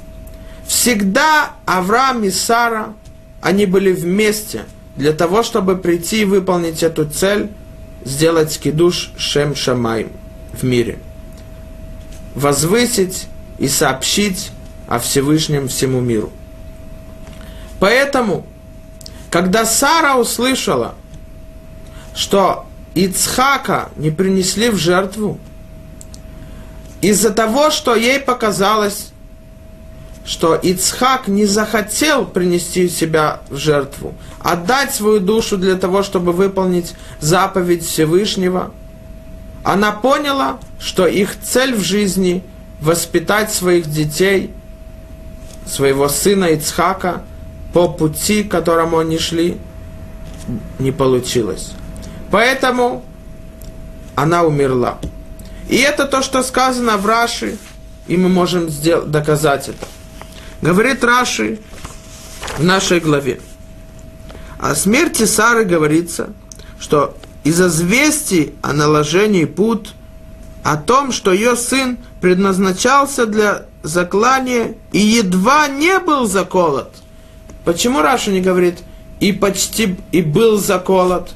Всегда 0.67 1.51
Авраам 1.65 2.23
и 2.23 2.29
Сара, 2.29 2.93
они 3.41 3.65
были 3.65 3.91
вместе 3.91 4.65
для 4.95 5.13
того, 5.13 5.43
чтобы 5.43 5.77
прийти 5.77 6.21
и 6.21 6.25
выполнить 6.25 6.83
эту 6.83 7.09
цель, 7.09 7.49
сделать 8.03 8.59
кидуш 8.59 9.11
Шем 9.17 9.55
Шамай 9.55 10.07
в 10.61 10.63
мире. 10.63 10.99
Возвысить 12.35 13.27
и 13.57 13.67
сообщить 13.67 14.51
о 14.87 14.99
Всевышнем 14.99 15.67
всему 15.67 16.01
миру. 16.01 16.31
Поэтому, 17.79 18.45
когда 19.29 19.65
Сара 19.65 20.15
услышала, 20.15 20.95
что 22.15 22.65
Ицхака 22.95 23.89
не 23.95 24.11
принесли 24.11 24.69
в 24.69 24.77
жертву, 24.77 25.39
из-за 27.01 27.29
того, 27.29 27.69
что 27.69 27.95
ей 27.95 28.19
показалось, 28.19 29.11
что 30.25 30.55
Ицхак 30.55 31.27
не 31.27 31.45
захотел 31.45 32.25
принести 32.25 32.89
себя 32.89 33.41
в 33.49 33.57
жертву, 33.57 34.13
отдать 34.39 34.93
свою 34.93 35.19
душу 35.19 35.57
для 35.57 35.75
того, 35.75 36.03
чтобы 36.03 36.33
выполнить 36.33 36.93
заповедь 37.19 37.85
Всевышнего, 37.85 38.71
она 39.63 39.91
поняла, 39.91 40.59
что 40.79 41.07
их 41.07 41.39
цель 41.41 41.75
в 41.75 41.81
жизни– 41.81 42.43
воспитать 42.81 43.51
своих 43.53 43.89
детей, 43.89 44.51
своего 45.65 46.09
сына 46.09 46.45
Ицхака 46.45 47.23
по 47.73 47.87
пути, 47.89 48.43
к 48.43 48.51
которому 48.51 48.97
они 48.99 49.17
шли, 49.17 49.57
не 50.79 50.91
получилось. 50.91 51.73
Поэтому 52.31 53.03
она 54.15 54.43
умерла. 54.43 54.97
И 55.67 55.77
это 55.77 56.05
то, 56.05 56.21
что 56.23 56.41
сказано 56.41 56.97
в 56.97 57.05
Раши, 57.05 57.57
и 58.07 58.17
мы 58.17 58.29
можем 58.29 58.69
сделать, 58.69 59.11
доказать 59.11 59.69
это. 59.69 59.85
Говорит 60.61 61.03
Раши 61.03 61.59
в 62.57 62.63
нашей 62.63 62.99
главе. 62.99 63.39
О 64.57 64.73
смерти 64.73 65.25
Сары 65.25 65.63
говорится, 65.63 66.31
что 66.79 67.15
из 67.49 67.59
известий 67.59 68.53
о 68.61 68.73
наложении 68.73 69.45
пут, 69.45 69.95
о 70.63 70.77
том, 70.77 71.11
что 71.11 71.33
ее 71.33 71.55
сын 71.55 71.97
предназначался 72.21 73.25
для 73.25 73.65
заклания 73.81 74.75
и 74.91 74.99
едва 74.99 75.67
не 75.67 75.97
был 75.97 76.27
заколот. 76.27 76.93
Почему 77.65 78.03
Раша 78.03 78.29
не 78.29 78.39
говорит 78.39 78.77
и 79.19 79.31
почти 79.31 79.97
и 80.11 80.21
был 80.21 80.59
заколот, 80.59 81.31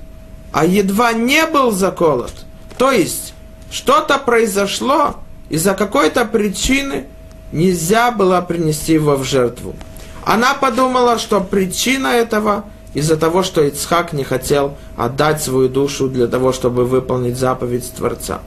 а 0.51 0.65
едва 0.65 1.13
не 1.13 1.47
был 1.47 1.71
заколот? 1.71 2.45
То 2.77 2.91
есть 2.91 3.33
что-то 3.71 4.19
произошло 4.19 5.15
из-за 5.49 5.73
какой-то 5.73 6.25
причины, 6.25 7.07
нельзя 7.51 8.11
было 8.11 8.39
принести 8.41 8.93
его 8.93 9.15
в 9.15 9.23
жертву. 9.23 9.75
Она 10.23 10.53
подумала, 10.53 11.17
что 11.17 11.41
причина 11.41 12.09
этого 12.09 12.65
из-за 12.93 13.17
того, 13.17 13.43
что 13.43 13.63
Ицхак 13.63 14.13
не 14.13 14.23
хотел 14.23 14.77
отдать 14.97 15.41
свою 15.41 15.69
душу 15.69 16.07
для 16.07 16.27
того, 16.27 16.53
чтобы 16.53 16.85
выполнить 16.85 17.37
заповедь 17.37 17.91
Творца. 17.93 18.41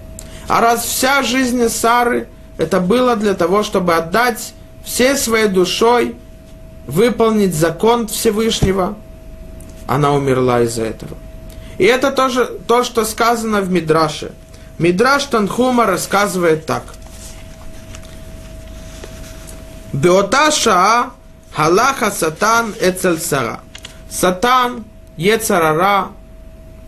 А 0.48 0.60
раз 0.60 0.84
вся 0.84 1.22
жизнь 1.22 1.68
Сары 1.68 2.28
это 2.58 2.80
было 2.80 3.16
для 3.16 3.34
того, 3.34 3.62
чтобы 3.62 3.94
отдать 3.94 4.54
всей 4.84 5.16
своей 5.16 5.48
душой, 5.48 6.16
выполнить 6.86 7.54
закон 7.54 8.06
Всевышнего, 8.06 8.96
она 9.86 10.12
умерла 10.12 10.62
из-за 10.62 10.84
этого. 10.84 11.16
И 11.78 11.84
это 11.84 12.10
тоже 12.10 12.46
то, 12.66 12.84
что 12.84 13.04
сказано 13.04 13.60
в 13.60 13.70
Мидраше. 13.70 14.32
Мидраш 14.78 15.24
Танхума 15.24 15.86
рассказывает 15.86 16.66
так. 16.66 16.84
Беота 19.92 20.50
шаа 20.50 21.10
халаха 21.52 22.10
сатан 22.10 22.74
эцель 22.80 23.20
сара. 23.20 23.60
Сатан, 24.08 24.84
Ецарара, 25.16 26.08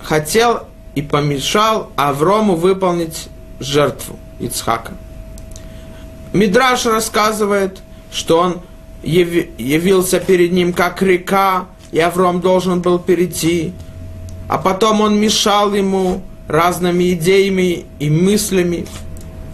хотел 0.00 0.66
и 0.94 1.02
помешал 1.02 1.90
Аврому 1.96 2.56
выполнить 2.56 3.28
жертву 3.60 4.18
Ицхака. 4.38 4.92
Мидраш 6.32 6.86
рассказывает, 6.86 7.80
что 8.12 8.38
он 8.38 8.60
явился 9.02 10.20
перед 10.20 10.52
ним 10.52 10.72
как 10.72 11.02
река, 11.02 11.66
и 11.90 11.98
Авром 11.98 12.40
должен 12.40 12.80
был 12.80 12.98
перейти. 12.98 13.72
А 14.48 14.58
потом 14.58 15.00
он 15.00 15.18
мешал 15.18 15.72
ему 15.74 16.22
разными 16.48 17.12
идеями 17.12 17.86
и 17.98 18.10
мыслями. 18.10 18.86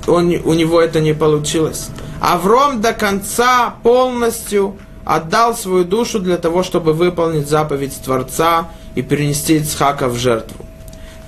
Он, 0.06 0.28
у 0.44 0.52
него 0.52 0.80
это 0.80 1.00
не 1.00 1.14
получилось. 1.14 1.88
Авром 2.20 2.80
до 2.80 2.92
конца 2.92 3.74
полностью 3.82 4.76
отдал 5.04 5.56
свою 5.56 5.84
душу 5.84 6.18
для 6.18 6.36
того, 6.36 6.62
чтобы 6.62 6.92
выполнить 6.92 7.48
заповедь 7.48 8.00
Творца 8.02 8.68
и 8.94 9.02
перенести 9.02 9.56
Ицхака 9.56 10.08
в 10.08 10.16
жертву. 10.16 10.64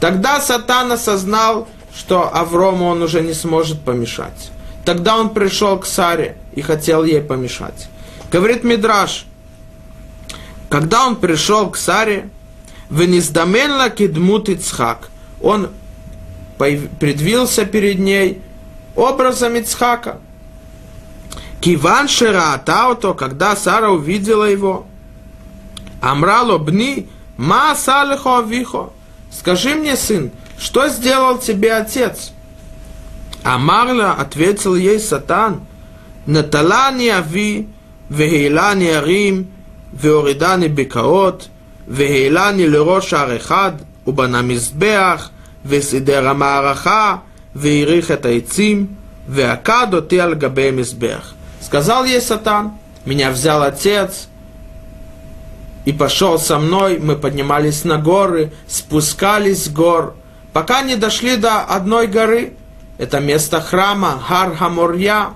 Тогда 0.01 0.41
Сатан 0.41 0.93
осознал, 0.93 1.69
что 1.95 2.29
Аврому 2.35 2.87
он 2.87 3.03
уже 3.03 3.23
не 3.23 3.35
сможет 3.35 3.81
помешать. 3.81 4.51
Тогда 4.85 5.17
он 5.17 5.31
пришел 5.31 5.79
к 5.79 5.87
Саре 5.87 6.37
и 6.55 6.63
хотел 6.63 7.05
ей 7.05 7.21
помешать. 7.21 7.89
Говорит 8.31 8.65
Мидраш, 8.65 9.27
Когда 10.69 11.07
он 11.07 11.17
пришел 11.17 11.71
к 11.71 11.77
Саре, 11.77 12.29
Вениздаменла 12.91 13.91
кидмут 13.91 14.49
Ицхак, 14.49 15.09
он 15.41 15.71
предвился 16.59 17.65
перед 17.65 17.99
ней 17.99 18.41
образом 18.95 19.55
Ицхака. 19.57 20.19
Киван 21.61 22.09
Шера 22.09 22.61
когда 23.17 23.57
Сара 23.57 23.91
увидела 23.91 24.45
его, 24.45 24.87
Амрало 26.01 26.59
Бни, 26.59 27.09
Ма 27.37 27.75
Салихо 27.75 28.43
Вихо, 28.43 28.91
скажи 29.31 29.75
мне, 29.75 29.97
сын, 29.97 30.31
что 30.59 30.89
сделал 30.89 31.39
тебе 31.39 31.75
отец? 31.75 32.33
Амарла 33.47 34.13
ответил 34.13 34.75
ей 34.75 34.99
Сатан, 34.99 35.61
Наталани 36.27 37.09
Ави, 37.09 37.69
Вегейлани 38.09 38.89
Арим, 38.89 39.49
Веоридани 39.93 40.67
Бикаот, 40.67 41.49
Вегейлани 41.87 42.65
Лерош 42.65 43.13
Арехад, 43.13 43.83
Убанамизбеах, 44.05 45.31
Весидера 45.63 46.35
Маараха, 46.35 47.23
Веирих 47.55 48.11
это 48.11 48.37
Ицим, 48.37 48.97
Веакад 49.29 49.95
оти 49.95 50.17
Алгабе 50.19 50.73
Мизбеах. 50.73 51.36
Сказал 51.61 52.05
ей 52.05 52.21
Сатан, 52.21 52.73
меня 53.05 53.31
взял 53.31 53.63
отец, 53.63 54.29
и 55.85 55.93
пошел 55.93 56.39
со 56.39 56.59
мной, 56.59 56.99
мы 56.99 57.17
поднимались 57.17 57.85
на 57.85 57.99
горы, 57.99 58.53
спускались 58.67 59.65
с 59.65 59.69
гор, 59.69 60.17
пока 60.53 60.83
не 60.83 60.97
дошли 60.97 61.37
до 61.37 61.61
одной 61.61 62.09
горы, 62.09 62.55
это 62.99 63.21
место 63.21 63.61
храма, 63.61 64.21
Хар 64.27 64.57
Хамурья, 64.57 65.31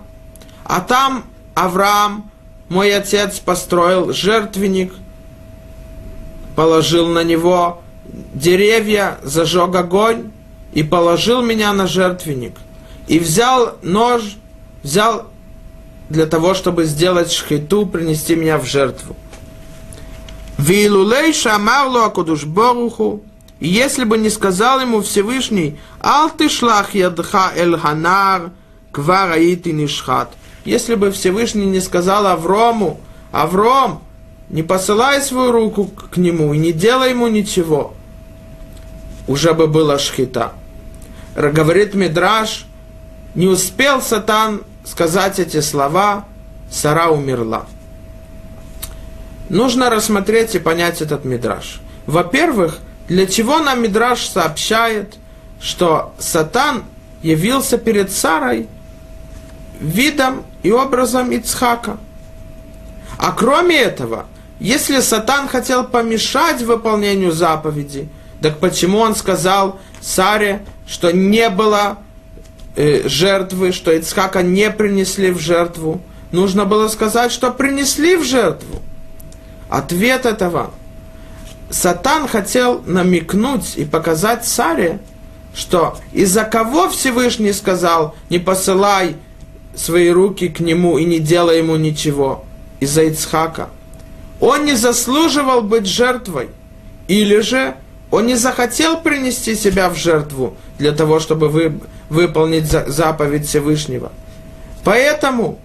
а 0.65 0.81
там 0.81 1.25
Авраам, 1.55 2.31
мой 2.69 2.95
отец, 2.95 3.39
построил 3.39 4.13
жертвенник, 4.13 4.93
положил 6.57 7.07
на 7.09 7.23
него 7.23 7.83
деревья, 8.35 9.19
зажег 9.23 9.75
огонь 9.75 10.31
и 10.73 10.83
положил 10.83 11.43
меня 11.43 11.73
на 11.73 11.87
жертвенник. 11.87 12.57
И 13.09 13.19
взял 13.19 13.77
нож, 13.83 14.37
взял 14.83 15.30
для 16.11 16.27
того, 16.27 16.55
чтобы 16.55 16.85
сделать 16.85 17.33
шхиту, 17.33 17.87
принести 17.87 18.35
меня 18.35 18.59
в 18.59 18.67
жертву. 18.67 19.17
Вилулей 20.59 21.33
шамарлу 21.33 22.01
акудуш 22.01 22.45
боруху, 22.45 23.23
и 23.61 23.69
если 23.69 24.05
бы 24.05 24.19
не 24.19 24.29
сказал 24.29 24.81
ему 24.81 25.01
Всевышний, 25.01 25.79
«Ал 26.01 26.31
ты 26.31 26.49
шлах 26.49 26.95
ядха 26.95 27.53
эль 27.57 27.79
ханар, 27.79 28.51
квар 28.93 29.33
аити 29.33 29.71
нишхат». 29.71 30.33
Если 30.65 30.97
бы 30.97 31.11
Всевышний 31.11 31.67
не 31.67 31.81
сказал 31.81 32.27
Аврому, 32.27 33.01
«Авром, 33.33 34.03
не 34.51 34.63
посылай 34.63 35.23
свою 35.23 35.53
руку 35.53 35.87
к 35.87 36.17
нему 36.17 36.53
и 36.53 36.59
не 36.59 36.73
делай 36.73 37.11
ему 37.11 37.29
ничего», 37.29 37.95
уже 39.29 39.55
бы 39.55 39.69
была 39.69 39.99
шхита. 39.99 40.53
Говорит 41.37 41.95
Мидраш, 41.95 42.67
не 43.35 43.47
успел 43.47 44.03
Сатан 44.03 44.63
сказать 44.85 45.39
эти 45.39 45.61
слова, 45.61 46.25
Сара 46.71 47.09
умерла. 47.09 47.67
Нужно 49.49 49.91
рассмотреть 49.91 50.55
и 50.55 50.61
понять 50.61 51.03
этот 51.03 51.25
Мидраш. 51.25 51.81
Во-первых, 52.07 52.79
для 53.09 53.27
чего 53.27 53.59
нам 53.59 53.83
Мидраш 53.83 54.27
сообщает, 54.27 55.17
что 55.61 56.15
Сатан 56.19 56.85
явился 57.23 57.77
перед 57.77 58.13
Сарой 58.13 58.69
видом 59.81 60.45
и 60.63 60.71
образом 60.71 61.33
Ицхака. 61.33 61.99
А 63.19 63.33
кроме 63.33 63.77
этого, 63.77 64.27
если 64.61 65.01
Сатан 65.01 65.49
хотел 65.49 65.85
помешать 65.85 66.63
выполнению 66.63 67.33
заповеди, 67.33 68.09
так 68.41 68.59
почему 68.59 68.99
он 68.99 69.15
сказал 69.15 69.79
Саре, 70.01 70.65
что 70.87 71.13
не 71.13 71.51
было 71.51 71.99
э, 72.77 73.09
жертвы, 73.09 73.73
что 73.73 73.93
Ицхака 73.93 74.43
не 74.43 74.71
принесли 74.71 75.31
в 75.31 75.39
жертву? 75.39 76.01
Нужно 76.33 76.65
было 76.65 76.89
сказать, 76.89 77.33
что 77.33 77.51
принесли 77.51 78.17
в 78.17 78.25
жертву. 78.25 78.81
Ответ 79.69 80.27
этого 80.27 80.71
Сатан 81.71 82.27
хотел 82.27 82.83
намекнуть 82.85 83.77
и 83.77 83.85
показать 83.85 84.45
царе, 84.45 84.99
что 85.55 85.97
из-за 86.13 86.45
кого 86.45 86.89
Всевышний 86.89 87.53
сказал, 87.53 88.15
не 88.29 88.39
посылай 88.39 89.17
свои 89.75 90.11
руки 90.11 90.49
к 90.49 90.61
нему 90.61 90.99
и 90.99 91.05
не 91.05 91.21
делай 91.21 91.59
ему 91.59 91.77
ничего, 91.77 92.45
из-за 92.81 93.05
Ицхака. 93.05 93.69
Он 94.41 94.65
не 94.65 94.75
заслуживал 94.75 95.63
быть 95.63 95.87
жертвой, 95.87 96.49
или 97.07 97.41
же 97.41 97.75
он 98.11 98.27
не 98.27 98.35
захотел 98.35 99.01
принести 99.01 99.55
себя 99.55 99.91
в 99.91 99.97
жертву 99.97 100.57
для 100.79 100.93
того, 100.93 101.21
чтобы 101.21 101.49
вы, 101.49 101.79
выполнить 102.11 102.67
заповедь 102.67 103.47
Всевышнего. 103.47 104.13
Поэтому 104.85 105.59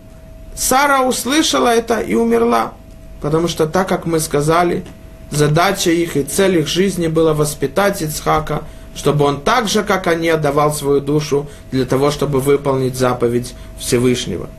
Сара 0.55 1.01
услышала 1.01 1.67
это 1.67 1.99
и 1.99 2.15
умерла, 2.15 2.73
потому 3.21 3.49
что 3.49 3.65
так, 3.67 3.89
как 3.89 4.05
мы 4.05 4.21
сказали, 4.21 4.85
задача 5.31 5.91
их 5.91 6.15
и 6.15 6.23
цель 6.23 6.59
их 6.59 6.67
жизни 6.67 7.07
была 7.07 7.33
воспитать 7.33 8.01
Ицхака, 8.01 8.63
чтобы 8.95 9.25
он 9.25 9.41
так 9.41 9.67
же, 9.67 9.83
как 9.83 10.07
они, 10.07 10.29
отдавал 10.29 10.73
свою 10.73 11.01
душу 11.01 11.47
для 11.71 11.85
того, 11.85 12.11
чтобы 12.11 12.39
выполнить 12.39 12.95
заповедь 12.95 13.53
Всевышнего. 13.77 14.49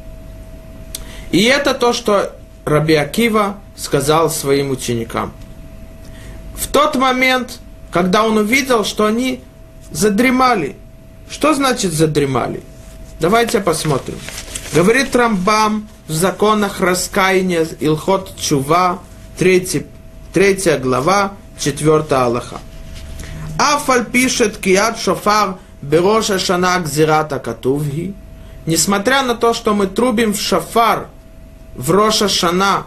И 1.31 1.43
это 1.45 1.73
то, 1.73 1.93
что 1.93 2.33
Раби 2.65 2.95
Акива 2.95 3.57
сказал 3.77 4.29
своим 4.29 4.71
ученикам. 4.71 5.33
В 6.55 6.67
тот 6.67 6.97
момент, 6.97 7.59
когда 7.91 8.27
он 8.27 8.37
увидел, 8.39 8.85
что 8.85 9.07
они 9.07 9.43
задремали. 9.91 10.77
Что 11.31 11.55
значит 11.55 11.93
задремали? 11.93 12.63
Давайте 13.21 13.61
посмотрим. 13.61 14.19
Говорит 14.75 15.15
Рамбам 15.15 15.89
в 16.07 16.13
законах 16.13 16.81
раскаяния 16.81 17.67
Илхот 17.81 18.37
Чува, 18.37 19.01
3 19.39 19.87
Третья 20.33 20.79
глава, 20.79 21.33
четвертая 21.59 22.27
Аллаха. 22.27 22.61
Афаль 23.59 24.05
пишет 24.05 24.59
Кият 24.59 24.99
Шофар 24.99 25.57
Бероша 25.81 26.39
Шанак 26.39 26.87
Зирата 26.87 27.39
Катувги. 27.39 28.15
Несмотря 28.67 29.23
на 29.23 29.35
то, 29.35 29.55
что 29.55 29.73
мы 29.73 29.87
трубим 29.87 30.35
в 30.35 30.41
шафар 30.41 31.07
в 31.75 31.91
Роша 31.91 32.29
Шана 32.29 32.85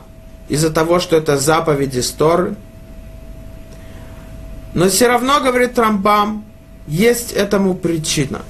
из-за 0.47 0.69
того, 0.69 0.99
что 0.99 1.15
это 1.15 1.38
заповеди 1.38 2.02
Сторы, 2.02 2.56
но 4.73 4.89
все 4.89 5.08
равно, 5.08 5.39
говорит 5.39 5.80
Рамбам, 5.80 6.45
есть 6.89 7.32
этому 7.32 7.75
причина. 7.75 8.41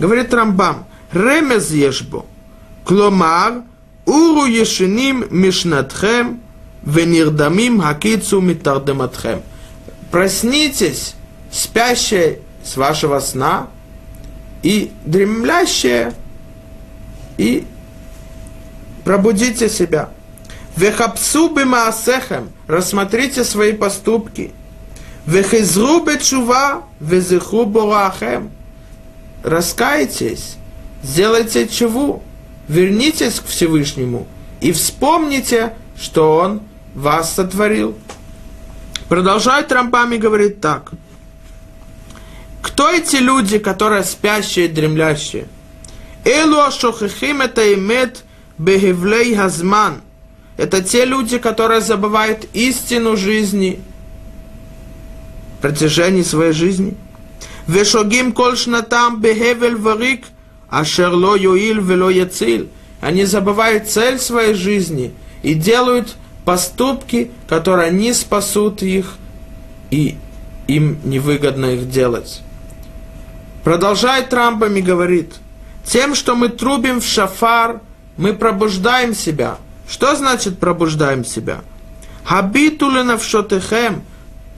Говорит 0.00 0.32
Рамбам, 0.34 0.86
ремез 1.12 1.70
ешбо, 1.70 2.24
кломар, 2.84 3.62
уру 4.06 4.46
ешиним 4.46 5.26
мишнатхем, 5.30 6.40
Венирдамим 6.82 7.80
хакицу 7.80 8.40
митардематхем. 8.40 9.42
Проснитесь, 10.10 11.14
спящие 11.50 12.40
с 12.64 12.76
вашего 12.76 13.18
сна, 13.18 13.68
и 14.62 14.90
дремлящие, 15.04 16.14
и 17.36 17.66
пробудите 19.04 19.68
себя. 19.68 20.10
Вехапсу 20.76 21.48
бимаасехем, 21.48 22.50
рассмотрите 22.66 23.44
свои 23.44 23.72
поступки. 23.72 24.52
Вехизру 25.28 26.00
бечува, 26.00 26.84
везиху 27.00 27.66
борахем. 27.66 28.50
Раскайтесь, 29.44 30.56
сделайте 31.02 31.68
чего, 31.68 32.22
вернитесь 32.66 33.38
к 33.38 33.44
Всевышнему 33.44 34.26
и 34.62 34.72
вспомните, 34.72 35.74
что 36.00 36.34
Он 36.38 36.62
вас 36.94 37.34
сотворил. 37.34 37.94
Продолжает 39.10 39.70
Рамбам 39.70 40.14
и 40.14 40.16
говорит 40.16 40.62
так. 40.62 40.92
Кто 42.62 42.90
эти 42.90 43.16
люди, 43.16 43.58
которые 43.58 44.04
спящие 44.04 44.64
и 44.64 44.68
дремлящие? 44.68 45.46
Элу 46.24 46.58
ашохихим 46.58 47.42
это 47.42 47.74
имет 47.74 48.24
бехевлей 48.56 49.34
газман. 49.34 50.00
Это 50.56 50.82
те 50.82 51.04
люди, 51.04 51.36
которые 51.36 51.82
забывают 51.82 52.46
истину 52.54 53.14
жизни, 53.18 53.82
протяжении 55.60 56.22
своей 56.22 56.52
жизни. 56.52 56.94
Вешогим 57.66 58.32
кол 58.32 58.56
шнатам 58.56 59.20
бехевель 59.20 59.76
варик, 59.76 60.24
ашерло 60.70 61.36
юил 61.36 61.82
вело 61.82 62.10
яцил. 62.10 62.68
Они 63.00 63.24
забывают 63.24 63.88
цель 63.88 64.18
своей 64.18 64.54
жизни 64.54 65.12
и 65.42 65.54
делают 65.54 66.16
поступки, 66.44 67.30
которые 67.48 67.92
не 67.92 68.12
спасут 68.12 68.82
их, 68.82 69.14
и 69.90 70.16
им 70.66 70.98
невыгодно 71.04 71.74
их 71.74 71.90
делать. 71.90 72.42
Продолжает 73.64 74.30
Трампом 74.30 74.76
и 74.76 74.80
говорит, 74.80 75.34
тем, 75.84 76.14
что 76.14 76.34
мы 76.34 76.48
трубим 76.48 77.00
в 77.00 77.06
шафар, 77.06 77.80
мы 78.16 78.32
пробуждаем 78.32 79.14
себя. 79.14 79.58
Что 79.88 80.16
значит 80.16 80.58
пробуждаем 80.58 81.24
себя? 81.24 81.62
Хабиту 82.24 82.90
навшотыхем. 82.90 84.02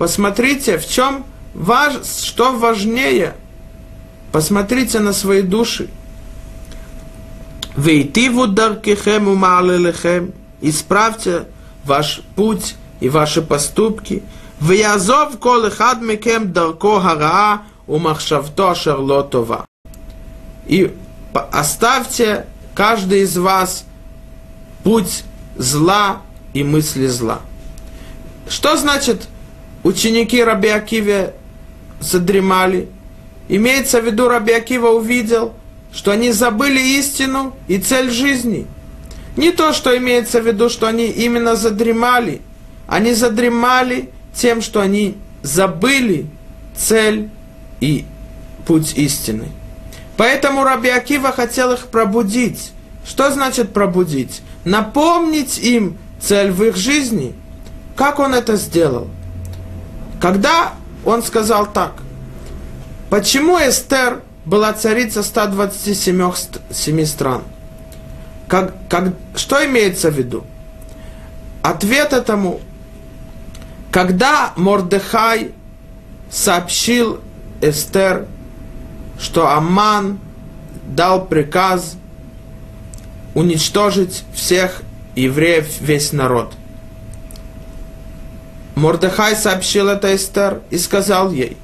Посмотрите, 0.01 0.79
в 0.79 0.89
чем 0.89 1.27
важ, 1.53 1.93
что 2.07 2.57
важнее. 2.57 3.35
Посмотрите 4.33 4.99
на 4.99 5.13
свои 5.13 5.43
души. 5.43 5.91
Вейтиву 7.77 8.47
даркихем 8.47 9.29
умалелехем. 9.29 10.33
Исправьте 10.63 11.49
ваш 11.85 12.23
путь 12.35 12.77
и 13.01 13.11
ваши 13.11 13.43
поступки. 13.43 14.23
Вязов 14.59 15.39
кол 15.39 15.67
эхад 15.67 16.01
мекем 16.01 16.51
дарко 16.51 16.99
хараа 16.99 17.65
умахшавто 17.87 18.75
шарлотова. 18.75 19.67
И 20.67 20.97
оставьте 21.53 22.47
каждый 22.75 23.21
из 23.21 23.37
вас 23.37 23.85
путь 24.83 25.25
зла 25.59 26.23
и 26.55 26.65
мысли 26.65 27.07
зла. 27.07 27.41
Что 28.49 28.79
значит 28.79 29.29
ученики 29.83 30.43
Раби 30.43 30.69
Акиве 30.69 31.35
задремали? 32.01 32.88
Имеется 33.49 34.01
в 34.01 34.07
виду, 34.07 34.29
Раби 34.29 34.53
Акива 34.53 34.88
увидел, 34.88 35.55
что 35.93 36.12
они 36.12 36.33
забыли 36.33 36.81
истину 36.99 37.57
и 37.69 37.79
цель 37.79 38.11
жизни. 38.11 38.66
Не 39.37 39.53
то, 39.53 39.73
что 39.73 39.97
имеется 39.97 40.40
в 40.40 40.47
виду, 40.47 40.69
что 40.69 40.87
они 40.87 41.07
именно 41.07 41.57
задремали. 41.57 42.43
Они 42.87 43.14
задремали 43.14 44.11
тем, 44.35 44.62
что 44.62 44.81
они 44.81 45.16
забыли 45.43 46.27
цель 46.77 47.29
и 47.81 48.05
путь 48.66 48.95
истины. 48.97 49.49
Поэтому 50.16 50.64
Раби 50.64 50.90
Акива 50.90 51.33
хотел 51.33 51.73
их 51.73 51.87
пробудить. 51.87 52.73
Что 53.07 53.31
значит 53.31 53.73
пробудить? 53.73 54.43
Напомнить 54.64 55.59
им 55.59 55.97
цель 56.21 56.51
в 56.51 56.62
их 56.64 56.77
жизни. 56.77 57.33
Как 57.97 58.19
он 58.19 58.35
это 58.35 58.57
сделал? 58.57 59.09
Когда 60.21 60.75
он 61.05 61.23
сказал 61.23 61.67
так, 61.73 61.95
почему 63.09 63.57
Эстер 63.57 64.23
была 64.45 64.73
царица 64.75 65.23
127 65.23 66.33
7 66.71 67.05
стран? 67.07 67.43
Как, 68.47 68.75
как, 68.89 69.15
что 69.35 69.65
имеется 69.65 70.11
в 70.11 70.15
виду? 70.19 70.45
Ответ 71.63 72.13
этому, 72.13 72.61
когда 73.91 74.53
Мордехай 74.57 75.53
сообщил 76.31 77.21
Эстер, 77.63 78.27
что 79.19 79.49
Аман 79.49 80.19
дал 80.87 81.25
приказ 81.27 81.97
уничтожить 83.35 84.25
всех 84.35 84.83
евреев, 85.15 85.81
весь 85.81 86.13
народ. 86.13 86.55
Мордехай 88.81 89.37
сообщил 89.37 89.88
это 89.88 90.16
Эстер 90.16 90.62
и 90.71 90.79
сказал 90.79 91.31
ей, 91.33 91.59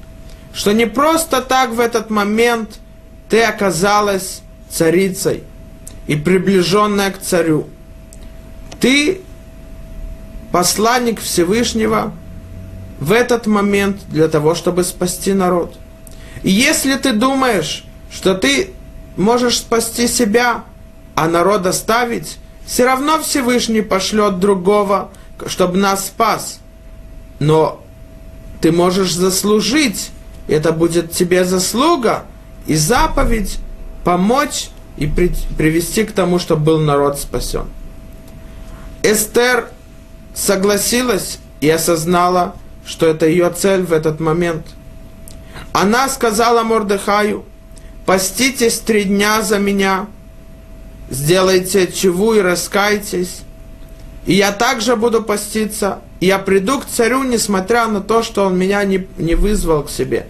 что 0.53 0.71
не 0.71 0.85
просто 0.85 1.41
так 1.41 1.71
в 1.71 1.79
этот 1.79 2.11
момент 2.11 2.79
ты 3.27 3.41
оказалась 3.41 4.41
царицей 4.69 5.43
и 6.05 6.15
приближенная 6.15 7.09
к 7.09 7.19
царю. 7.19 7.69
Ты 8.79 9.21
посланник 10.51 11.19
Всевышнего 11.19 12.13
в 12.99 13.11
этот 13.11 13.47
момент 13.47 13.97
для 14.09 14.27
того, 14.27 14.53
чтобы 14.53 14.83
спасти 14.83 15.33
народ. 15.33 15.75
И 16.43 16.51
если 16.51 16.93
ты 16.97 17.13
думаешь, 17.13 17.83
что 18.11 18.35
ты 18.35 18.75
можешь 19.15 19.57
спасти 19.57 20.07
себя, 20.07 20.65
а 21.15 21.27
народ 21.27 21.65
оставить, 21.65 22.37
все 22.67 22.85
равно 22.85 23.19
Всевышний 23.23 23.81
пошлет 23.81 24.39
другого, 24.39 25.09
чтобы 25.47 25.77
нас 25.77 26.05
спас. 26.05 26.59
Но 27.39 27.83
ты 28.61 28.71
можешь 28.71 29.13
заслужить, 29.13 30.11
это 30.47 30.71
будет 30.71 31.11
тебе 31.11 31.45
заслуга 31.45 32.25
и 32.65 32.75
заповедь 32.75 33.59
помочь 34.03 34.69
и 34.97 35.07
при, 35.07 35.31
привести 35.57 36.03
к 36.03 36.11
тому, 36.11 36.39
чтобы 36.39 36.63
был 36.63 36.79
народ 36.79 37.19
спасен. 37.19 37.65
Эстер 39.03 39.69
согласилась 40.33 41.39
и 41.61 41.69
осознала, 41.69 42.55
что 42.85 43.05
это 43.05 43.27
ее 43.27 43.49
цель 43.49 43.83
в 43.83 43.93
этот 43.93 44.19
момент. 44.19 44.65
Она 45.73 46.09
сказала 46.09 46.63
Мордыхаю, 46.63 47.45
поститесь 48.05 48.79
три 48.79 49.03
дня 49.03 49.41
за 49.41 49.59
меня– 49.59 50.07
сделайте 51.09 51.91
чеву 51.91 52.33
и 52.33 52.41
раскайтесь. 52.41 53.41
И 54.25 54.33
я 54.33 54.51
также 54.51 54.95
буду 54.95 55.23
поститься, 55.23 56.01
я 56.19 56.39
приду 56.39 56.79
к 56.79 56.85
царю, 56.85 57.23
несмотря 57.23 57.87
на 57.87 58.01
то, 58.01 58.23
что 58.23 58.45
он 58.45 58.57
меня 58.57 58.83
не, 58.83 59.07
не 59.17 59.35
вызвал 59.35 59.83
к 59.83 59.89
себе. 59.89 60.27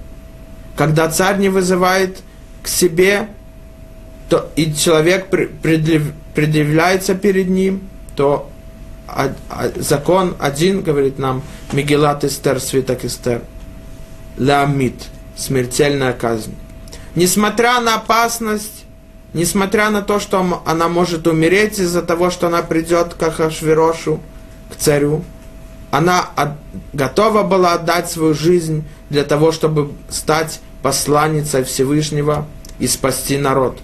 Когда 0.75 1.09
царь 1.09 1.37
не 1.37 1.49
вызывает 1.49 2.19
к 2.61 2.67
себе, 2.67 3.29
то 4.29 4.51
и 4.55 4.73
человек 4.73 5.27
предъявляется 5.29 7.15
перед 7.15 7.47
ним, 7.47 7.87
то 8.15 8.49
закон 9.75 10.35
один, 10.39 10.81
говорит 10.81 11.17
нам, 11.17 11.41
Мегелат 11.71 12.23
Эстер, 12.23 12.59
свиток 12.59 13.05
Эстер, 13.05 13.41
Ламит, 14.37 15.05
смертельная 15.35 16.13
казнь. 16.13 16.53
Несмотря 17.15 17.79
на 17.79 17.95
опасность, 17.95 18.85
несмотря 19.33 19.89
на 19.89 20.01
то, 20.01 20.19
что 20.19 20.61
она 20.65 20.89
может 20.89 21.25
умереть 21.25 21.79
из-за 21.79 22.01
того, 22.01 22.29
что 22.29 22.47
она 22.47 22.61
придет 22.61 23.13
к 23.13 23.23
Ахашвирошу, 23.23 24.19
к 24.71 24.75
царю, 24.75 25.23
она 25.91 26.21
от, 26.35 26.51
готова 26.93 27.43
была 27.43 27.73
отдать 27.73 28.09
свою 28.09 28.33
жизнь 28.33 28.83
для 29.09 29.23
того, 29.23 29.51
чтобы 29.51 29.91
стать 30.09 30.59
посланницей 30.81 31.63
Всевышнего 31.63 32.45
и 32.79 32.87
спасти 32.87 33.37
народ. 33.37 33.79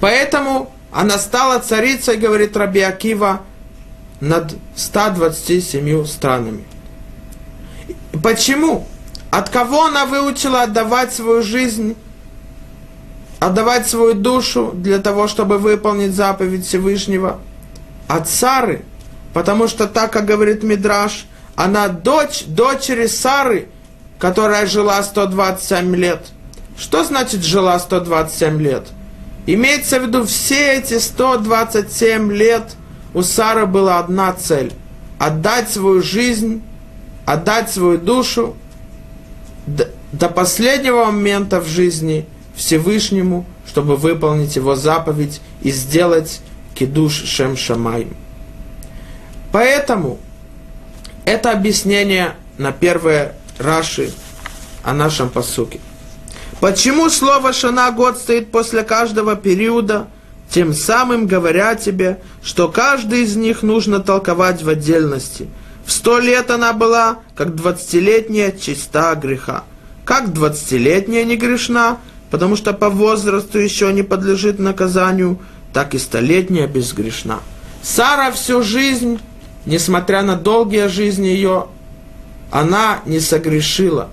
Поэтому 0.00 0.72
она 0.90 1.18
стала 1.18 1.58
царицей, 1.60 2.16
говорит 2.16 2.56
Раби 2.56 2.80
Акива, 2.80 3.40
над 4.20 4.54
127 4.76 6.04
странами. 6.06 6.64
Почему? 8.22 8.86
От 9.30 9.48
кого 9.48 9.86
она 9.86 10.06
выучила 10.06 10.62
отдавать 10.62 11.12
свою 11.12 11.42
жизнь 11.42 11.96
отдавать 13.42 13.88
свою 13.88 14.14
душу 14.14 14.70
для 14.72 14.98
того, 14.98 15.26
чтобы 15.26 15.58
выполнить 15.58 16.14
заповедь 16.14 16.64
Всевышнего 16.64 17.40
от 18.06 18.28
Сары, 18.28 18.84
потому 19.32 19.68
что 19.68 19.86
так, 19.86 20.12
как 20.12 20.26
говорит 20.26 20.62
Мидраш, 20.62 21.26
она 21.54 21.88
дочь 21.88 22.44
дочери 22.46 23.06
Сары, 23.06 23.68
которая 24.18 24.66
жила 24.66 25.02
127 25.02 25.94
лет. 25.96 26.20
Что 26.78 27.04
значит 27.04 27.44
жила 27.44 27.78
127 27.78 28.60
лет? 28.60 28.86
Имеется 29.46 30.00
в 30.00 30.06
виду, 30.06 30.24
все 30.24 30.78
эти 30.78 30.98
127 30.98 32.32
лет 32.32 32.76
у 33.14 33.22
Сары 33.22 33.66
была 33.66 33.98
одна 33.98 34.32
цель– 34.32 34.72
отдать 35.18 35.70
свою 35.70 36.02
жизнь, 36.02 36.62
отдать 37.26 37.70
свою 37.70 37.98
душу 37.98 38.56
до 39.66 40.28
последнего 40.28 41.06
момента 41.06 41.60
в 41.60 41.66
жизни– 41.66 42.26
Всевышнему, 42.54 43.46
чтобы 43.66 43.96
выполнить 43.96 44.56
его 44.56 44.74
заповедь 44.74 45.40
и 45.62 45.70
сделать 45.70 46.40
кидуш 46.74 47.24
Шем 47.24 47.56
Шамай. 47.56 48.08
Поэтому 49.52 50.18
это 51.24 51.52
объяснение 51.52 52.34
на 52.58 52.72
первое 52.72 53.34
Раши 53.58 54.12
о 54.82 54.92
нашем 54.92 55.28
посуке. 55.28 55.78
Почему 56.60 57.10
слово 57.10 57.52
«шана» 57.52 57.90
год 57.90 58.18
стоит 58.18 58.50
после 58.50 58.82
каждого 58.82 59.36
периода, 59.36 60.08
тем 60.48 60.72
самым 60.72 61.26
говоря 61.26 61.74
тебе, 61.74 62.20
что 62.42 62.68
каждый 62.68 63.22
из 63.22 63.36
них 63.36 63.62
нужно 63.62 64.00
толковать 64.00 64.62
в 64.62 64.68
отдельности. 64.68 65.48
В 65.84 65.92
сто 65.92 66.18
лет 66.18 66.50
она 66.50 66.72
была, 66.72 67.18
как 67.34 67.54
двадцатилетняя, 67.54 68.52
чиста 68.52 69.14
греха. 69.14 69.64
Как 70.04 70.32
двадцатилетняя 70.32 71.24
не 71.24 71.36
грешна, 71.36 71.98
потому 72.30 72.56
что 72.56 72.72
по 72.72 72.90
возрасту 72.90 73.58
еще 73.58 73.92
не 73.92 74.02
подлежит 74.02 74.58
наказанию, 74.58 75.38
так 75.72 75.94
и 75.94 75.98
столетняя 75.98 76.66
безгрешна. 76.66 77.40
Сара 77.82 78.30
всю 78.30 78.62
жизнь, 78.62 79.20
несмотря 79.66 80.22
на 80.22 80.36
долгие 80.36 80.88
жизни 80.88 81.26
ее, 81.26 81.66
она 82.50 83.00
не 83.06 83.20
согрешила. 83.20 84.10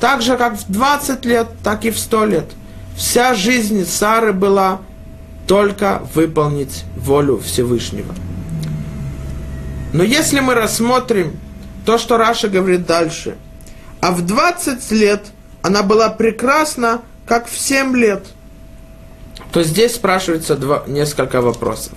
Так 0.00 0.22
же, 0.22 0.36
как 0.36 0.58
в 0.58 0.70
20 0.70 1.24
лет, 1.24 1.48
так 1.62 1.84
и 1.84 1.90
в 1.90 1.98
100 1.98 2.24
лет. 2.26 2.46
Вся 2.96 3.34
жизнь 3.34 3.86
Сары 3.86 4.32
была 4.32 4.80
только 5.46 6.02
выполнить 6.14 6.84
волю 6.96 7.38
Всевышнего. 7.38 8.14
Но 9.92 10.02
если 10.02 10.40
мы 10.40 10.54
рассмотрим 10.54 11.38
то, 11.84 11.98
что 11.98 12.16
Раша 12.16 12.48
говорит 12.48 12.86
дальше, 12.86 13.36
а 14.00 14.12
в 14.12 14.26
20 14.26 14.90
лет 14.92 15.26
она 15.62 15.82
была 15.82 16.10
прекрасна, 16.10 17.02
как 17.26 17.48
в 17.48 17.58
7 17.58 17.96
лет, 17.96 18.26
то 19.52 19.62
здесь 19.62 19.94
спрашивается 19.94 20.56
два, 20.56 20.84
несколько 20.86 21.40
вопросов. 21.40 21.92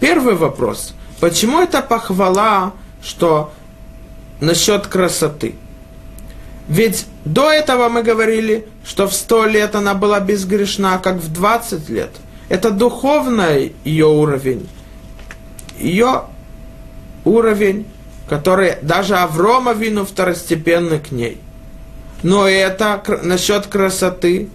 Первый 0.00 0.34
вопрос. 0.34 0.94
Почему 1.22 1.60
это 1.60 1.82
похвала 1.82 2.72
что 3.02 3.52
насчет 4.40 4.86
красоты. 4.86 5.54
Ведь 6.68 7.06
до 7.24 7.50
этого 7.50 7.88
мы 7.88 8.02
говорили, 8.02 8.66
что 8.84 9.06
в 9.06 9.12
сто 9.14 9.44
лет 9.44 9.74
она 9.74 9.94
была 9.94 10.20
безгрешна, 10.20 10.98
как 10.98 11.16
в 11.16 11.32
20 11.32 11.88
лет. 11.90 12.10
Это 12.48 12.70
духовный 12.70 13.74
ее 13.84 14.06
уровень. 14.06 14.68
Ее 15.78 16.24
уровень, 17.24 17.86
который 18.28 18.76
даже 18.82 19.16
Аврома 19.16 19.72
вину 19.72 20.04
второстепенный 20.04 21.00
к 21.00 21.10
ней. 21.10 21.40
Но 22.22 22.48
это 22.48 23.02
насчет 23.22 23.66
красоты, 23.66 24.48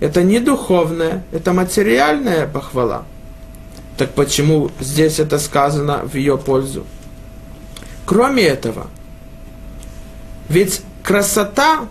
это 0.00 0.22
не 0.22 0.40
духовная, 0.40 1.24
это 1.32 1.52
материальная 1.52 2.46
похвала. 2.46 3.04
Так 4.02 4.14
почему 4.14 4.72
здесь 4.80 5.20
это 5.20 5.38
сказано 5.38 5.98
в 5.98 6.16
ее 6.16 6.36
пользу? 6.36 6.84
Кроме 8.04 8.42
этого, 8.42 8.88
ведь 10.48 10.82
красота 11.04 11.86